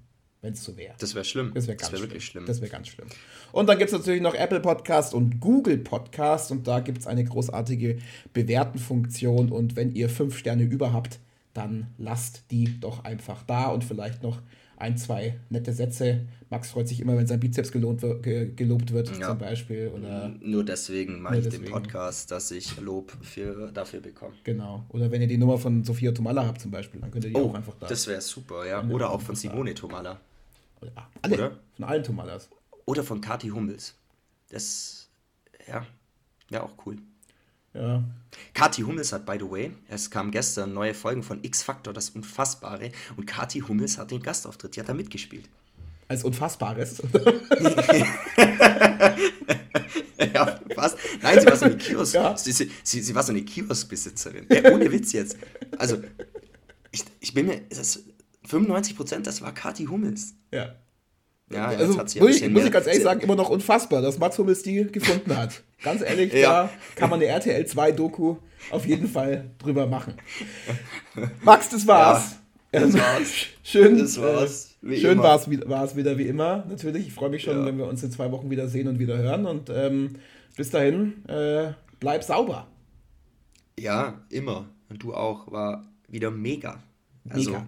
wenn 0.43 0.53
es 0.53 0.65
so 0.65 0.77
wäre. 0.77 0.95
Das 0.99 1.15
wäre 1.15 1.25
schlimm. 1.25 1.53
Das 1.55 1.69
wäre 1.69 1.79
wär 1.79 2.01
wirklich 2.01 2.25
schlimm. 2.25 2.47
Das 2.47 2.61
wäre 2.61 2.71
ganz 2.71 2.89
schlimm. 2.89 3.09
Und 3.53 3.69
dann 3.69 3.79
gibt 3.79 3.93
es 3.93 3.99
natürlich 3.99 4.21
noch 4.21 4.35
Apple 4.35 4.61
Podcast 4.61 5.15
und 5.15 5.41
Google 5.41 5.79
Podcast 5.79 6.51
und 6.51 6.67
da 6.67 6.81
gibt 6.81 6.99
es 6.99 7.07
eine 7.07 7.25
großartige 7.25 7.99
Bewerten-Funktion 8.33 9.51
und 9.51 9.77
wenn 9.77 9.95
ihr 9.95 10.09
fünf 10.09 10.37
Sterne 10.37 10.65
über 10.65 10.93
habt, 10.93 11.21
dann 11.55 11.87
lasst 11.97 12.43
die 12.51 12.79
doch 12.81 13.05
einfach 13.05 13.43
da 13.45 13.69
und 13.69 13.85
vielleicht 13.85 14.23
noch 14.23 14.43
ein, 14.77 14.97
zwei 14.97 15.39
nette 15.49 15.73
Sätze. 15.73 16.27
Max 16.51 16.71
freut 16.71 16.87
sich 16.87 17.01
immer, 17.01 17.17
wenn 17.17 17.27
sein 17.27 17.41
Bizeps 17.41 17.73
gelohnt, 17.73 18.03
ge, 18.23 18.53
gelobt 18.55 18.93
wird, 18.93 19.11
ja. 19.19 19.29
zum 19.29 19.39
Beispiel. 19.39 19.89
Oder 19.89 20.29
nur 20.41 20.65
deswegen 20.65 21.21
mache 21.21 21.39
ich 21.39 21.45
deswegen. 21.45 21.65
den 21.65 21.73
Podcast, 21.73 22.31
dass 22.31 22.51
ich 22.51 22.79
Lob 22.81 23.13
für, 23.23 23.73
dafür 23.73 24.01
bekomme. 24.01 24.35
Genau. 24.45 24.85
Oder 24.91 25.11
wenn 25.11 25.23
ihr 25.23 25.29
die 25.29 25.39
Nummer 25.39 25.59
von 25.59 25.83
Sophia 25.83 26.13
Tomalla 26.13 26.47
habt, 26.47 26.61
zum 26.61 26.71
Beispiel, 26.71 27.01
dann 27.01 27.11
könnt 27.11 27.25
ihr 27.25 27.31
die 27.31 27.37
oh, 27.37 27.51
auch 27.51 27.55
einfach 27.55 27.75
da. 27.81 27.87
Das 27.87 28.07
wäre 28.07 28.21
super, 28.21 28.67
ja. 28.67 28.87
Oder 28.89 29.11
auch 29.11 29.21
von 29.21 29.35
Simone 29.35 29.75
Tomalla. 29.75 30.21
Oder, 30.81 30.93
alle. 31.23 31.35
Oder? 31.35 31.59
Von 31.75 31.85
allen 31.85 32.05
Tomallas. 32.05 32.49
Oder 32.85 33.03
von 33.03 33.21
Kati 33.21 33.49
Hummels. 33.49 33.95
Das, 34.51 35.09
ja, 35.67 35.85
wäre 36.49 36.63
auch 36.63 36.75
cool. 36.87 36.97
Ja. 37.77 38.03
Kati 38.55 38.83
Hummels 38.83 39.13
hat, 39.13 39.27
by 39.27 39.37
the 39.39 39.51
way, 39.51 39.73
es 39.89 40.11
kam 40.11 40.31
gestern 40.31 40.73
neue 40.73 40.95
Folgen 40.95 41.23
von 41.23 41.43
X-Factor, 41.43 41.93
das 41.93 42.11
Unfassbare, 42.11 42.91
und 43.17 43.27
Kati 43.27 43.61
Hummels 43.61 43.99
hat 43.99 44.11
den 44.11 44.23
Gastauftritt, 44.23 44.77
die 44.77 44.81
hat 44.81 44.89
da 44.89 44.95
mitgespielt. 44.95 45.49
Als 46.09 46.23
Unfassbares? 46.23 47.03
ja, 50.19 50.61
fast. 50.75 50.99
Nein, 51.21 51.41
sie 51.41 51.47
war 51.47 51.57
so 51.57 51.65
eine 51.65 51.77
Kiosk. 51.77 52.15
Ja. 52.15 52.37
Sie, 52.37 52.53
sie, 52.53 52.71
sie, 52.83 53.15
war 53.15 53.25
so 53.25 53.33
eine 53.33 53.43
Kioskbesitzerin. 53.43 54.47
Ja, 54.49 54.71
ohne 54.73 54.93
Witz 54.93 55.13
jetzt. 55.13 55.37
Also, 55.79 56.01
ich, 56.93 57.05
ich 57.19 57.35
bin 57.35 57.47
mir. 57.47 57.63
Das, 57.71 58.05
95% 58.49 59.23
das 59.23 59.43
war 59.43 59.53
Kati 59.53 59.87
Hummels. 59.87 60.35
Ja. 60.53 60.77
Ja, 61.53 61.67
also, 61.67 61.95
muss, 61.95 62.15
ich, 62.15 62.49
muss 62.51 62.65
ich 62.65 62.73
ganz 62.73 62.87
ehrlich 62.87 63.03
sagen, 63.03 63.21
immer 63.23 63.37
noch 63.37 63.51
unfassbar, 63.51 64.03
dass 64.03 64.19
Mats 64.19 64.37
Hummels 64.39 64.63
die 64.63 64.85
gefunden 64.91 65.37
hat. 65.37 65.63
Ganz 65.83 66.03
ehrlich, 66.03 66.33
ja. 66.35 66.65
da 66.65 66.71
kann 66.97 67.11
man 67.11 67.21
eine 67.21 67.29
RTL 67.29 67.65
2 67.65 67.93
Doku 67.93 68.37
auf 68.71 68.85
jeden 68.85 69.09
Fall 69.09 69.51
drüber 69.59 69.87
machen. 69.87 70.15
Max, 71.43 71.69
das 71.69 71.87
war's. 71.87 72.37
Ja, 72.73 72.81
das 72.81 72.95
war's. 72.95 73.47
Schön, 73.63 73.99
das 73.99 74.21
war's. 74.21 74.75
Äh, 74.83 74.97
schön 74.97 75.19
war 75.19 75.37
es 75.37 75.97
wieder 75.97 76.19
wie 76.19 76.27
immer, 76.27 76.65
natürlich. 76.69 77.09
Ich 77.09 77.13
freue 77.13 77.31
mich 77.31 77.43
schon, 77.43 77.59
ja. 77.59 77.67
wenn 77.67 77.79
wir 77.79 77.87
uns 77.87 78.03
in 78.03 78.11
zwei 78.11 78.31
Wochen 78.31 78.51
wieder 78.51 78.69
sehen 78.69 78.89
und 78.89 78.99
wieder 78.99 79.17
hören. 79.17 79.47
Und 79.47 79.71
ähm, 79.71 80.17
bis 80.57 80.71
dahin, 80.71 81.25
äh, 81.29 81.73
bleib 81.99 82.23
sauber. 82.23 82.67
Ja, 83.79 84.21
immer. 84.31 84.67
Und 84.89 85.03
du 85.03 85.15
auch. 85.15 85.51
War 85.51 85.85
wieder 86.09 86.31
mega. 86.31 86.83
Also, 87.29 87.51
mega. 87.51 87.67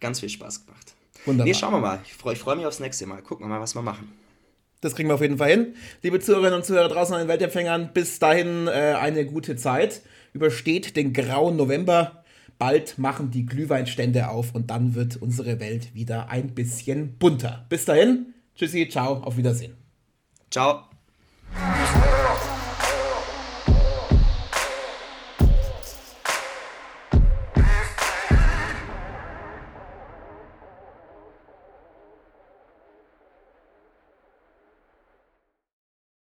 ganz 0.00 0.20
viel 0.20 0.28
Spaß 0.30 0.64
gemacht. 0.64 0.93
Wunderbar. 1.24 1.46
Nee, 1.46 1.54
schauen 1.54 1.72
wir 1.72 1.80
mal. 1.80 2.00
Ich 2.04 2.14
freue 2.14 2.36
freu 2.36 2.56
mich 2.56 2.66
aufs 2.66 2.80
nächste 2.80 3.06
Mal. 3.06 3.22
Gucken 3.22 3.46
wir 3.46 3.48
mal, 3.48 3.60
was 3.60 3.74
wir 3.74 3.82
machen. 3.82 4.12
Das 4.80 4.94
kriegen 4.94 5.08
wir 5.08 5.14
auf 5.14 5.22
jeden 5.22 5.38
Fall 5.38 5.50
hin. 5.50 5.74
Liebe 6.02 6.20
Zuhörerinnen 6.20 6.56
und 6.56 6.64
Zuhörer 6.64 6.88
draußen 6.88 7.14
an 7.14 7.22
den 7.22 7.28
Weltempfängern, 7.28 7.92
bis 7.94 8.18
dahin 8.18 8.66
äh, 8.66 8.94
eine 9.00 9.24
gute 9.24 9.56
Zeit. 9.56 10.02
Übersteht 10.34 10.96
den 10.96 11.14
grauen 11.14 11.56
November. 11.56 12.24
Bald 12.58 12.98
machen 12.98 13.30
die 13.30 13.46
Glühweinstände 13.46 14.28
auf 14.28 14.54
und 14.54 14.70
dann 14.70 14.94
wird 14.94 15.16
unsere 15.16 15.58
Welt 15.58 15.94
wieder 15.94 16.28
ein 16.28 16.54
bisschen 16.54 17.16
bunter. 17.18 17.64
Bis 17.68 17.84
dahin, 17.84 18.34
tschüssi, 18.56 18.88
ciao, 18.88 19.14
auf 19.14 19.36
Wiedersehen. 19.36 19.74
Ciao. 20.50 20.84